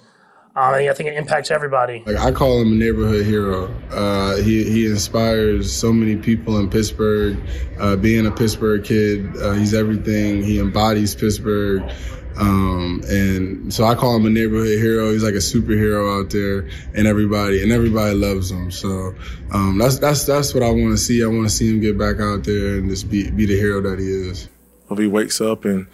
um, 0.53 0.73
I 0.73 0.93
think 0.93 1.07
it 1.09 1.15
impacts 1.15 1.49
everybody. 1.49 2.03
Like 2.05 2.17
I 2.17 2.31
call 2.31 2.61
him 2.61 2.73
a 2.73 2.75
neighborhood 2.75 3.25
hero. 3.25 3.73
Uh, 3.89 4.35
he 4.37 4.63
he 4.65 4.85
inspires 4.85 5.71
so 5.71 5.93
many 5.93 6.17
people 6.17 6.57
in 6.57 6.69
Pittsburgh. 6.69 7.39
Uh, 7.79 7.95
being 7.95 8.25
a 8.25 8.31
Pittsburgh 8.31 8.83
kid, 8.83 9.37
uh, 9.37 9.53
he's 9.53 9.73
everything. 9.73 10.43
He 10.43 10.59
embodies 10.59 11.15
Pittsburgh. 11.15 11.89
Um, 12.37 13.01
and 13.07 13.73
so 13.73 13.85
I 13.85 13.95
call 13.95 14.15
him 14.15 14.25
a 14.25 14.29
neighborhood 14.29 14.79
hero. 14.79 15.11
He's 15.11 15.23
like 15.23 15.35
a 15.35 15.37
superhero 15.37 16.19
out 16.19 16.31
there, 16.31 16.69
and 16.95 17.07
everybody 17.07 17.63
and 17.63 17.71
everybody 17.71 18.15
loves 18.15 18.51
him. 18.51 18.71
So 18.71 19.13
um, 19.53 19.77
that's 19.77 19.99
that's 19.99 20.25
that's 20.25 20.53
what 20.53 20.63
I 20.63 20.69
want 20.71 20.91
to 20.91 20.97
see. 20.97 21.23
I 21.23 21.27
want 21.27 21.43
to 21.43 21.49
see 21.49 21.69
him 21.69 21.79
get 21.79 21.97
back 21.97 22.19
out 22.19 22.43
there 22.43 22.77
and 22.77 22.89
just 22.89 23.09
be 23.09 23.29
be 23.31 23.45
the 23.45 23.55
hero 23.55 23.81
that 23.81 23.99
he 23.99 24.05
is. 24.05 24.49
Hope 24.89 24.99
he 24.99 25.07
wakes 25.07 25.39
up 25.39 25.63
and 25.63 25.87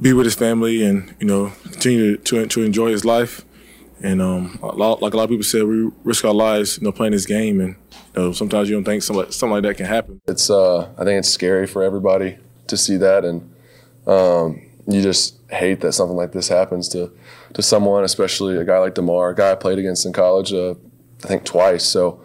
be 0.00 0.14
with 0.14 0.24
his 0.24 0.34
family 0.34 0.82
and 0.82 1.14
you 1.20 1.26
know 1.26 1.52
continue 1.64 2.16
to 2.16 2.46
to 2.46 2.62
enjoy 2.62 2.90
his 2.90 3.04
life. 3.04 3.44
And 4.02 4.20
um, 4.20 4.58
a 4.62 4.66
lot, 4.66 5.00
like 5.00 5.14
a 5.14 5.16
lot 5.16 5.24
of 5.24 5.30
people 5.30 5.44
said, 5.44 5.62
we 5.64 5.88
risk 6.02 6.24
our 6.24 6.34
lives, 6.34 6.78
you 6.78 6.84
know, 6.84 6.92
playing 6.92 7.12
this 7.12 7.26
game, 7.26 7.60
and 7.60 7.76
you 8.14 8.22
know, 8.22 8.32
sometimes 8.32 8.68
you 8.68 8.74
don't 8.74 8.84
think 8.84 9.02
something 9.02 9.24
like, 9.24 9.32
something 9.32 9.54
like 9.54 9.62
that 9.62 9.76
can 9.76 9.86
happen. 9.86 10.20
It's 10.26 10.50
uh, 10.50 10.92
I 10.98 11.04
think 11.04 11.20
it's 11.20 11.28
scary 11.28 11.66
for 11.66 11.82
everybody 11.82 12.38
to 12.66 12.76
see 12.76 12.96
that, 12.96 13.24
and 13.24 13.54
um, 14.06 14.60
you 14.88 15.02
just 15.02 15.38
hate 15.50 15.80
that 15.80 15.92
something 15.92 16.16
like 16.16 16.32
this 16.32 16.48
happens 16.48 16.88
to 16.90 17.12
to 17.54 17.62
someone, 17.62 18.02
especially 18.02 18.56
a 18.56 18.64
guy 18.64 18.78
like 18.78 18.94
Damar, 18.94 19.30
a 19.30 19.34
guy 19.34 19.52
I 19.52 19.54
played 19.54 19.78
against 19.78 20.04
in 20.04 20.12
college, 20.12 20.52
uh, 20.52 20.74
I 21.24 21.28
think 21.28 21.44
twice. 21.44 21.84
So 21.84 22.24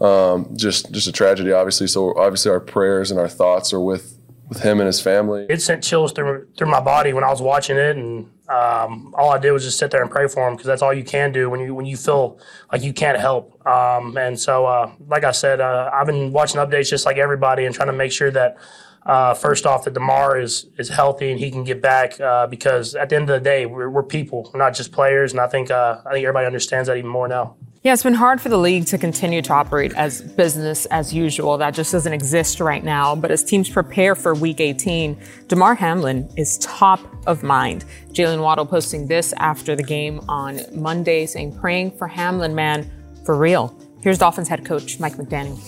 um, 0.00 0.56
just 0.56 0.90
just 0.92 1.08
a 1.08 1.12
tragedy, 1.12 1.52
obviously. 1.52 1.88
So 1.88 2.16
obviously 2.16 2.50
our 2.50 2.60
prayers 2.60 3.10
and 3.10 3.20
our 3.20 3.28
thoughts 3.28 3.72
are 3.72 3.80
with 3.80 4.18
with 4.48 4.62
him 4.62 4.80
and 4.80 4.86
his 4.86 5.00
family. 5.00 5.46
It 5.50 5.60
sent 5.60 5.84
chills 5.84 6.12
through 6.12 6.48
through 6.56 6.70
my 6.70 6.80
body 6.80 7.12
when 7.12 7.24
I 7.24 7.30
was 7.30 7.42
watching 7.42 7.76
it, 7.76 7.96
and 7.96 8.30
Um, 8.48 9.14
all 9.16 9.30
I 9.30 9.38
did 9.38 9.52
was 9.52 9.64
just 9.64 9.78
sit 9.78 9.90
there 9.90 10.02
and 10.02 10.10
pray 10.10 10.26
for 10.26 10.46
him 10.46 10.54
because 10.54 10.66
that's 10.66 10.82
all 10.82 10.94
you 10.94 11.04
can 11.04 11.32
do 11.32 11.50
when 11.50 11.60
you 11.60 11.74
when 11.74 11.86
you 11.86 11.96
feel 11.96 12.38
like 12.72 12.82
you 12.82 12.92
can't 12.92 13.18
help. 13.18 13.66
Um, 13.66 14.16
and 14.16 14.38
so, 14.38 14.64
uh, 14.64 14.92
like 15.06 15.24
I 15.24 15.32
said, 15.32 15.60
uh, 15.60 15.90
I've 15.92 16.06
been 16.06 16.32
watching 16.32 16.60
updates 16.60 16.88
just 16.88 17.04
like 17.04 17.18
everybody 17.18 17.66
and 17.66 17.74
trying 17.74 17.88
to 17.88 17.92
make 17.92 18.12
sure 18.12 18.30
that 18.30 18.56
uh, 19.04 19.34
first 19.34 19.66
off 19.66 19.84
that 19.84 19.94
Damar 19.94 20.38
is 20.38 20.66
is 20.78 20.88
healthy 20.88 21.30
and 21.30 21.38
he 21.38 21.50
can 21.50 21.64
get 21.64 21.82
back 21.82 22.18
uh, 22.20 22.46
because 22.46 22.94
at 22.94 23.08
the 23.08 23.16
end 23.16 23.28
of 23.28 23.38
the 23.38 23.44
day 23.44 23.66
we're, 23.66 23.90
we're 23.90 24.02
people, 24.02 24.50
we're 24.52 24.58
not 24.58 24.74
just 24.74 24.92
players, 24.92 25.32
and 25.32 25.40
I 25.40 25.46
think 25.46 25.70
uh, 25.70 26.00
I 26.06 26.12
think 26.12 26.24
everybody 26.24 26.46
understands 26.46 26.88
that 26.88 26.96
even 26.96 27.10
more 27.10 27.28
now. 27.28 27.56
Yeah, 27.88 27.94
it's 27.94 28.02
been 28.02 28.12
hard 28.12 28.38
for 28.38 28.50
the 28.50 28.58
league 28.58 28.84
to 28.88 28.98
continue 28.98 29.40
to 29.40 29.52
operate 29.54 29.94
as 29.94 30.20
business 30.20 30.84
as 30.90 31.14
usual. 31.14 31.56
That 31.56 31.70
just 31.70 31.90
doesn't 31.90 32.12
exist 32.12 32.60
right 32.60 32.84
now. 32.84 33.16
But 33.16 33.30
as 33.30 33.42
teams 33.42 33.70
prepare 33.70 34.14
for 34.14 34.34
Week 34.34 34.60
18, 34.60 35.18
Damar 35.46 35.74
Hamlin 35.74 36.28
is 36.36 36.58
top 36.58 37.00
of 37.26 37.42
mind. 37.42 37.86
Jalen 38.12 38.42
Waddle 38.42 38.66
posting 38.66 39.06
this 39.06 39.32
after 39.38 39.74
the 39.74 39.82
game 39.82 40.20
on 40.28 40.60
Monday, 40.74 41.24
saying, 41.24 41.58
"Praying 41.60 41.92
for 41.92 42.06
Hamlin, 42.06 42.54
man, 42.54 42.90
for 43.24 43.34
real." 43.34 43.74
Here's 44.02 44.18
Dolphins 44.18 44.48
head 44.48 44.66
coach 44.66 45.00
Mike 45.00 45.16
McDaniel. 45.16 45.58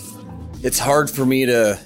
It's 0.63 0.79
hard 0.79 1.09
for 1.09 1.25
me 1.25 1.47
to 1.47 1.79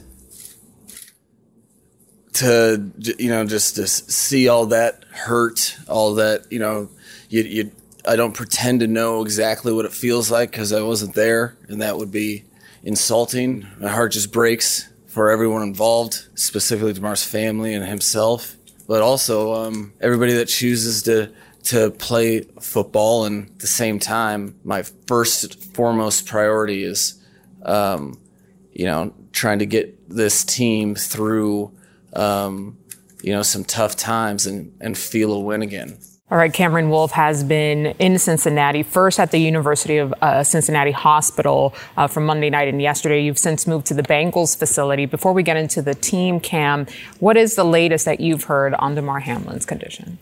to 2.32 2.90
you 3.20 3.28
know 3.28 3.44
just 3.44 3.76
to 3.76 3.86
see 3.86 4.48
all 4.48 4.66
that 4.66 5.04
hurt, 5.12 5.76
all 5.88 6.16
that 6.16 6.50
you 6.50 6.58
know 6.58 6.88
you 7.28 7.42
you 7.44 7.70
I 8.06 8.16
don't 8.16 8.34
pretend 8.34 8.80
to 8.80 8.86
know 8.86 9.22
exactly 9.22 9.72
what 9.72 9.84
it 9.84 9.92
feels 9.92 10.30
like 10.30 10.50
because 10.50 10.72
I 10.72 10.82
wasn't 10.82 11.14
there, 11.14 11.56
and 11.68 11.80
that 11.80 11.96
would 11.96 12.10
be 12.10 12.44
insulting. 12.82 13.66
My 13.78 13.88
heart 13.88 14.12
just 14.12 14.32
breaks 14.32 14.88
for 15.06 15.30
everyone 15.30 15.62
involved, 15.62 16.26
specifically 16.34 16.92
Damar's 16.92 17.24
family 17.24 17.72
and 17.72 17.86
himself, 17.86 18.56
but 18.86 19.00
also 19.00 19.54
um, 19.54 19.92
everybody 20.00 20.34
that 20.34 20.48
chooses 20.48 21.02
to 21.04 21.32
to 21.64 21.90
play 21.92 22.42
football. 22.60 23.24
And 23.24 23.46
at 23.46 23.58
the 23.60 23.66
same 23.66 23.98
time, 23.98 24.58
my 24.64 24.82
first 25.06 25.74
foremost 25.74 26.26
priority 26.26 26.84
is, 26.84 27.22
um, 27.62 28.20
you 28.72 28.84
know, 28.84 29.14
trying 29.32 29.60
to 29.60 29.66
get 29.66 30.10
this 30.10 30.44
team 30.44 30.94
through, 30.94 31.72
um, 32.12 32.76
you 33.22 33.32
know, 33.32 33.42
some 33.42 33.64
tough 33.64 33.96
times 33.96 34.46
and 34.46 34.76
and 34.80 34.98
feel 34.98 35.32
a 35.32 35.40
win 35.40 35.62
again. 35.62 35.98
All 36.34 36.40
right, 36.40 36.52
Cameron 36.52 36.90
Wolfe 36.90 37.12
has 37.12 37.44
been 37.44 37.94
in 38.00 38.18
Cincinnati, 38.18 38.82
first 38.82 39.20
at 39.20 39.30
the 39.30 39.38
University 39.38 39.98
of 39.98 40.12
uh, 40.20 40.42
Cincinnati 40.42 40.90
Hospital 40.90 41.72
uh, 41.96 42.08
from 42.08 42.26
Monday 42.26 42.50
night 42.50 42.66
and 42.66 42.82
yesterday. 42.82 43.22
You've 43.22 43.38
since 43.38 43.68
moved 43.68 43.86
to 43.86 43.94
the 43.94 44.02
Bengals 44.02 44.58
facility. 44.58 45.06
Before 45.06 45.32
we 45.32 45.44
get 45.44 45.56
into 45.56 45.80
the 45.80 45.94
team, 45.94 46.40
Cam, 46.40 46.88
what 47.20 47.36
is 47.36 47.54
the 47.54 47.62
latest 47.62 48.04
that 48.06 48.18
you've 48.18 48.42
heard 48.42 48.74
on 48.74 48.96
Damar 48.96 49.20
Hamlin's 49.20 49.64
condition? 49.64 50.18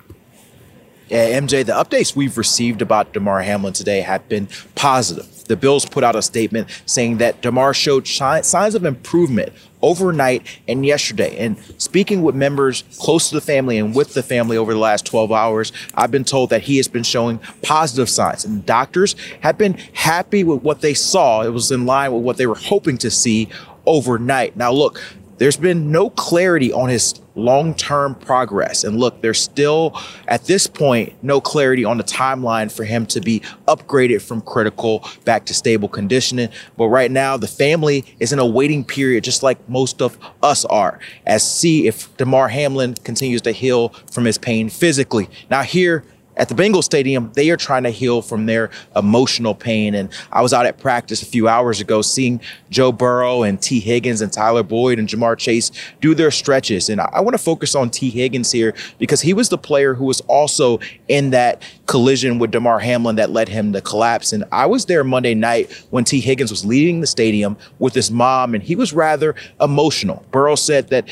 Yeah, 1.08 1.40
MJ, 1.40 1.64
the 1.64 1.72
updates 1.72 2.14
we've 2.14 2.36
received 2.36 2.82
about 2.82 3.14
Damar 3.14 3.40
Hamlin 3.40 3.72
today 3.72 4.02
have 4.02 4.28
been 4.28 4.48
positive. 4.74 5.41
The 5.44 5.56
Bills 5.56 5.84
put 5.84 6.04
out 6.04 6.16
a 6.16 6.22
statement 6.22 6.68
saying 6.86 7.18
that 7.18 7.42
Damar 7.42 7.74
showed 7.74 8.06
signs 8.06 8.74
of 8.74 8.84
improvement 8.84 9.52
overnight 9.82 10.46
and 10.68 10.86
yesterday. 10.86 11.36
And 11.38 11.58
speaking 11.76 12.22
with 12.22 12.34
members 12.34 12.84
close 12.98 13.28
to 13.28 13.34
the 13.34 13.40
family 13.40 13.78
and 13.78 13.94
with 13.94 14.14
the 14.14 14.22
family 14.22 14.56
over 14.56 14.72
the 14.72 14.78
last 14.78 15.04
12 15.06 15.32
hours, 15.32 15.72
I've 15.94 16.10
been 16.10 16.24
told 16.24 16.50
that 16.50 16.62
he 16.62 16.76
has 16.76 16.88
been 16.88 17.02
showing 17.02 17.40
positive 17.62 18.08
signs. 18.08 18.44
And 18.44 18.64
doctors 18.64 19.16
have 19.40 19.58
been 19.58 19.74
happy 19.92 20.44
with 20.44 20.62
what 20.62 20.80
they 20.80 20.94
saw. 20.94 21.42
It 21.42 21.50
was 21.50 21.72
in 21.72 21.84
line 21.84 22.12
with 22.12 22.22
what 22.22 22.36
they 22.36 22.46
were 22.46 22.54
hoping 22.54 22.96
to 22.98 23.10
see 23.10 23.48
overnight. 23.84 24.56
Now, 24.56 24.72
look, 24.72 25.02
there's 25.42 25.56
been 25.56 25.90
no 25.90 26.08
clarity 26.08 26.72
on 26.72 26.88
his 26.88 27.20
long 27.34 27.74
term 27.74 28.14
progress. 28.14 28.84
And 28.84 29.00
look, 29.00 29.22
there's 29.22 29.40
still, 29.40 30.00
at 30.28 30.44
this 30.44 30.68
point, 30.68 31.14
no 31.20 31.40
clarity 31.40 31.84
on 31.84 31.98
the 31.98 32.04
timeline 32.04 32.70
for 32.70 32.84
him 32.84 33.06
to 33.06 33.20
be 33.20 33.40
upgraded 33.66 34.22
from 34.22 34.40
critical 34.42 35.04
back 35.24 35.44
to 35.46 35.54
stable 35.54 35.88
conditioning. 35.88 36.48
But 36.76 36.86
right 36.86 37.10
now, 37.10 37.36
the 37.36 37.48
family 37.48 38.04
is 38.20 38.32
in 38.32 38.38
a 38.38 38.46
waiting 38.46 38.84
period, 38.84 39.24
just 39.24 39.42
like 39.42 39.68
most 39.68 40.00
of 40.00 40.16
us 40.44 40.64
are, 40.66 41.00
as 41.26 41.42
see 41.42 41.88
if 41.88 42.16
Damar 42.18 42.46
Hamlin 42.46 42.94
continues 43.02 43.42
to 43.42 43.50
heal 43.50 43.88
from 44.12 44.24
his 44.24 44.38
pain 44.38 44.68
physically. 44.68 45.28
Now, 45.50 45.62
here, 45.62 46.04
at 46.36 46.48
the 46.48 46.54
Bengal 46.54 46.82
Stadium, 46.82 47.30
they 47.34 47.50
are 47.50 47.56
trying 47.56 47.82
to 47.82 47.90
heal 47.90 48.22
from 48.22 48.46
their 48.46 48.70
emotional 48.96 49.54
pain. 49.54 49.94
And 49.94 50.08
I 50.30 50.40
was 50.40 50.52
out 50.52 50.66
at 50.66 50.78
practice 50.78 51.22
a 51.22 51.26
few 51.26 51.46
hours 51.48 51.80
ago 51.80 52.02
seeing 52.02 52.40
Joe 52.70 52.90
Burrow 52.90 53.42
and 53.42 53.60
Tee 53.60 53.80
Higgins 53.80 54.20
and 54.20 54.32
Tyler 54.32 54.62
Boyd 54.62 54.98
and 54.98 55.08
Ja'Marr 55.08 55.36
Chase 55.36 55.70
do 56.00 56.14
their 56.14 56.30
stretches. 56.30 56.88
And 56.88 57.00
I, 57.00 57.20
want 57.20 57.34
to 57.34 57.42
focus 57.42 57.74
on 57.74 57.90
Tee 57.90 58.10
Higgins 58.10 58.50
here 58.50 58.74
because 58.98 59.20
he 59.20 59.34
was 59.34 59.50
the 59.50 59.58
player 59.58 59.94
who 59.94 60.04
was 60.04 60.20
also 60.22 60.80
in 61.08 61.30
that 61.30 61.62
collision 61.86 62.38
with 62.38 62.50
Damar 62.50 62.78
Hamlin 62.78 63.16
that 63.16 63.30
led 63.30 63.48
him 63.48 63.72
to 63.74 63.80
collapse. 63.80 64.32
And 64.32 64.44
I 64.50 64.66
was 64.66 64.86
there 64.86 65.04
Monday 65.04 65.34
night 65.34 65.70
when 65.90 66.04
Tee 66.04 66.20
Higgins 66.20 66.50
was 66.50 66.64
leaving 66.64 67.00
the 67.00 67.06
stadium 67.06 67.56
with 67.78 67.94
his 67.94 68.10
mom, 68.10 68.54
and 68.54 68.62
he 68.62 68.74
was 68.74 68.92
rather 68.92 69.34
emotional. 69.60 70.24
Burrow 70.30 70.54
said 70.54 70.88
that 70.88 71.08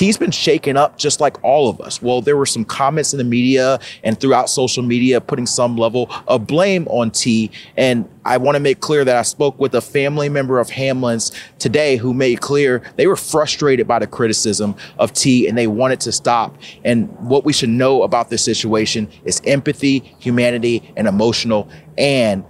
Tee's 0.00 0.16
been 0.16 0.30
shaken 0.30 0.78
up 0.78 0.96
just 0.96 1.20
like 1.20 1.36
all 1.44 1.68
of 1.68 1.78
us. 1.78 2.00
Well, 2.00 2.22
there 2.22 2.34
were 2.34 2.46
some 2.46 2.64
comments 2.64 3.12
in 3.12 3.18
the 3.18 3.24
media 3.24 3.78
and 4.02 4.18
throughout 4.18 4.48
social 4.48 4.82
media 4.82 5.20
putting 5.20 5.44
some 5.44 5.76
level 5.76 6.10
of 6.26 6.46
blame 6.46 6.88
on 6.88 7.10
Tee. 7.10 7.50
And 7.76 8.08
I 8.24 8.38
want 8.38 8.56
to 8.56 8.60
make 8.60 8.80
clear 8.80 9.04
that 9.04 9.14
I 9.14 9.20
spoke 9.20 9.60
with 9.60 9.74
a 9.74 9.82
family 9.82 10.30
member 10.30 10.58
of 10.58 10.70
Hamlin's 10.70 11.32
today 11.58 11.96
who 11.96 12.14
made 12.14 12.40
clear 12.40 12.80
they 12.96 13.06
were 13.06 13.14
frustrated 13.14 13.86
by 13.86 13.98
the 13.98 14.06
criticism 14.06 14.74
of 14.98 15.12
Tee 15.12 15.46
and 15.46 15.58
they 15.58 15.66
wanted 15.66 16.00
to 16.00 16.12
stop. 16.12 16.56
And 16.82 17.10
what 17.18 17.44
we 17.44 17.52
should 17.52 17.68
know 17.68 18.02
about 18.02 18.30
this 18.30 18.42
situation 18.42 19.06
is 19.26 19.42
empathy, 19.44 19.98
humanity, 20.18 20.94
and 20.96 21.08
emotional 21.08 21.68
and 21.98 22.42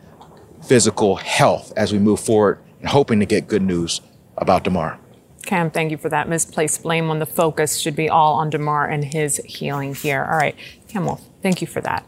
physical 0.62 1.16
health 1.16 1.72
as 1.76 1.92
we 1.92 1.98
move 1.98 2.20
forward 2.20 2.60
and 2.78 2.88
hoping 2.88 3.18
to 3.18 3.26
get 3.26 3.48
good 3.48 3.62
news 3.62 4.02
about 4.36 4.62
Damar. 4.62 4.99
Cam, 5.44 5.70
thank 5.70 5.90
you 5.90 5.96
for 5.96 6.08
that. 6.08 6.28
Misplaced 6.28 6.82
blame 6.82 7.10
on 7.10 7.18
the 7.18 7.26
focus 7.26 7.78
should 7.78 7.96
be 7.96 8.08
all 8.08 8.34
on 8.34 8.50
Damar 8.50 8.86
and 8.86 9.04
his 9.04 9.38
healing 9.44 9.94
here. 9.94 10.24
All 10.30 10.36
right, 10.36 10.54
Cam 10.88 11.06
Wolfe, 11.06 11.22
thank 11.42 11.60
you 11.60 11.66
for 11.66 11.80
that. 11.80 12.06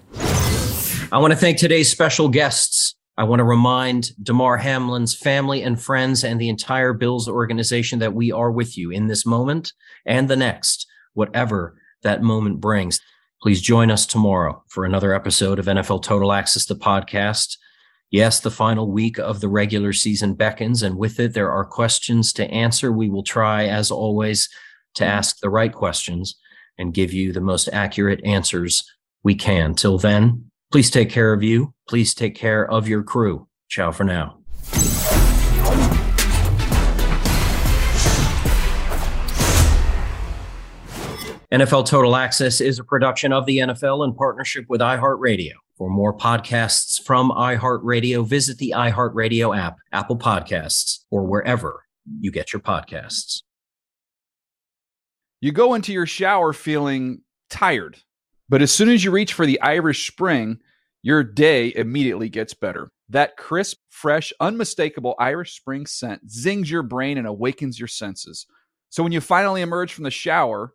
I 1.11 1.18
want 1.18 1.33
to 1.33 1.39
thank 1.39 1.59
today's 1.59 1.91
special 1.91 2.28
guests. 2.28 2.95
I 3.18 3.24
want 3.24 3.41
to 3.41 3.45
remind 3.45 4.12
Damar 4.22 4.59
Hamlin's 4.59 5.14
family 5.14 5.62
and 5.62 5.80
friends 5.80 6.24
and 6.24 6.41
the 6.41 6.49
entire 6.49 6.95
Bills 6.95 7.28
organization 7.28 7.99
that 7.99 8.14
we 8.14 8.33
are 8.33 8.51
with 8.51 8.78
you 8.78 8.91
in 8.91 9.09
this 9.09 9.26
moment 9.26 9.72
and 10.07 10.28
the 10.28 10.37
next, 10.37 10.87
whatever 11.12 11.76
that 12.03 12.22
moment 12.22 12.61
brings. 12.61 13.01
Please 13.43 13.61
join 13.61 13.91
us 13.91 14.07
tomorrow 14.07 14.62
for 14.68 14.85
another 14.85 15.14
episode 15.14 15.59
of 15.59 15.66
NFL 15.66 16.03
Total 16.03 16.33
Access, 16.33 16.64
the 16.64 16.74
podcast. 16.74 17.59
Yes, 18.12 18.40
the 18.40 18.50
final 18.50 18.90
week 18.90 19.18
of 19.18 19.40
the 19.40 19.48
regular 19.48 19.94
season 19.94 20.34
beckons, 20.34 20.82
and 20.82 20.98
with 20.98 21.18
it, 21.18 21.32
there 21.32 21.50
are 21.50 21.64
questions 21.64 22.30
to 22.34 22.46
answer. 22.50 22.92
We 22.92 23.08
will 23.08 23.22
try, 23.22 23.64
as 23.64 23.90
always, 23.90 24.50
to 24.96 25.06
ask 25.06 25.40
the 25.40 25.48
right 25.48 25.72
questions 25.72 26.36
and 26.76 26.92
give 26.92 27.14
you 27.14 27.32
the 27.32 27.40
most 27.40 27.70
accurate 27.72 28.22
answers 28.22 28.84
we 29.22 29.34
can. 29.34 29.74
Till 29.74 29.96
then, 29.96 30.50
please 30.70 30.90
take 30.90 31.08
care 31.08 31.32
of 31.32 31.42
you. 31.42 31.72
Please 31.88 32.12
take 32.12 32.34
care 32.34 32.70
of 32.70 32.86
your 32.86 33.02
crew. 33.02 33.48
Ciao 33.70 33.92
for 33.92 34.04
now. 34.04 34.36
NFL 41.50 41.86
Total 41.86 42.14
Access 42.14 42.60
is 42.60 42.78
a 42.78 42.84
production 42.84 43.32
of 43.32 43.46
the 43.46 43.58
NFL 43.58 44.04
in 44.04 44.12
partnership 44.12 44.66
with 44.68 44.82
iHeartRadio. 44.82 45.52
For 45.78 45.88
more 45.88 46.16
podcasts 46.16 47.02
from 47.02 47.30
iHeartRadio, 47.30 48.26
visit 48.26 48.58
the 48.58 48.74
iHeartRadio 48.76 49.56
app, 49.56 49.78
Apple 49.90 50.18
Podcasts, 50.18 51.00
or 51.10 51.24
wherever 51.24 51.84
you 52.20 52.30
get 52.30 52.52
your 52.52 52.60
podcasts. 52.60 53.42
You 55.40 55.50
go 55.50 55.74
into 55.74 55.92
your 55.92 56.06
shower 56.06 56.52
feeling 56.52 57.22
tired, 57.50 57.98
but 58.48 58.62
as 58.62 58.70
soon 58.70 58.90
as 58.90 59.02
you 59.02 59.10
reach 59.10 59.32
for 59.32 59.46
the 59.46 59.60
Irish 59.60 60.06
Spring, 60.06 60.58
your 61.02 61.24
day 61.24 61.72
immediately 61.74 62.28
gets 62.28 62.54
better. 62.54 62.92
That 63.08 63.36
crisp, 63.36 63.78
fresh, 63.88 64.32
unmistakable 64.40 65.14
Irish 65.18 65.56
Spring 65.56 65.86
scent 65.86 66.30
zings 66.30 66.70
your 66.70 66.82
brain 66.82 67.18
and 67.18 67.26
awakens 67.26 67.78
your 67.78 67.88
senses. 67.88 68.46
So 68.90 69.02
when 69.02 69.12
you 69.12 69.20
finally 69.20 69.62
emerge 69.62 69.92
from 69.92 70.04
the 70.04 70.10
shower, 70.10 70.74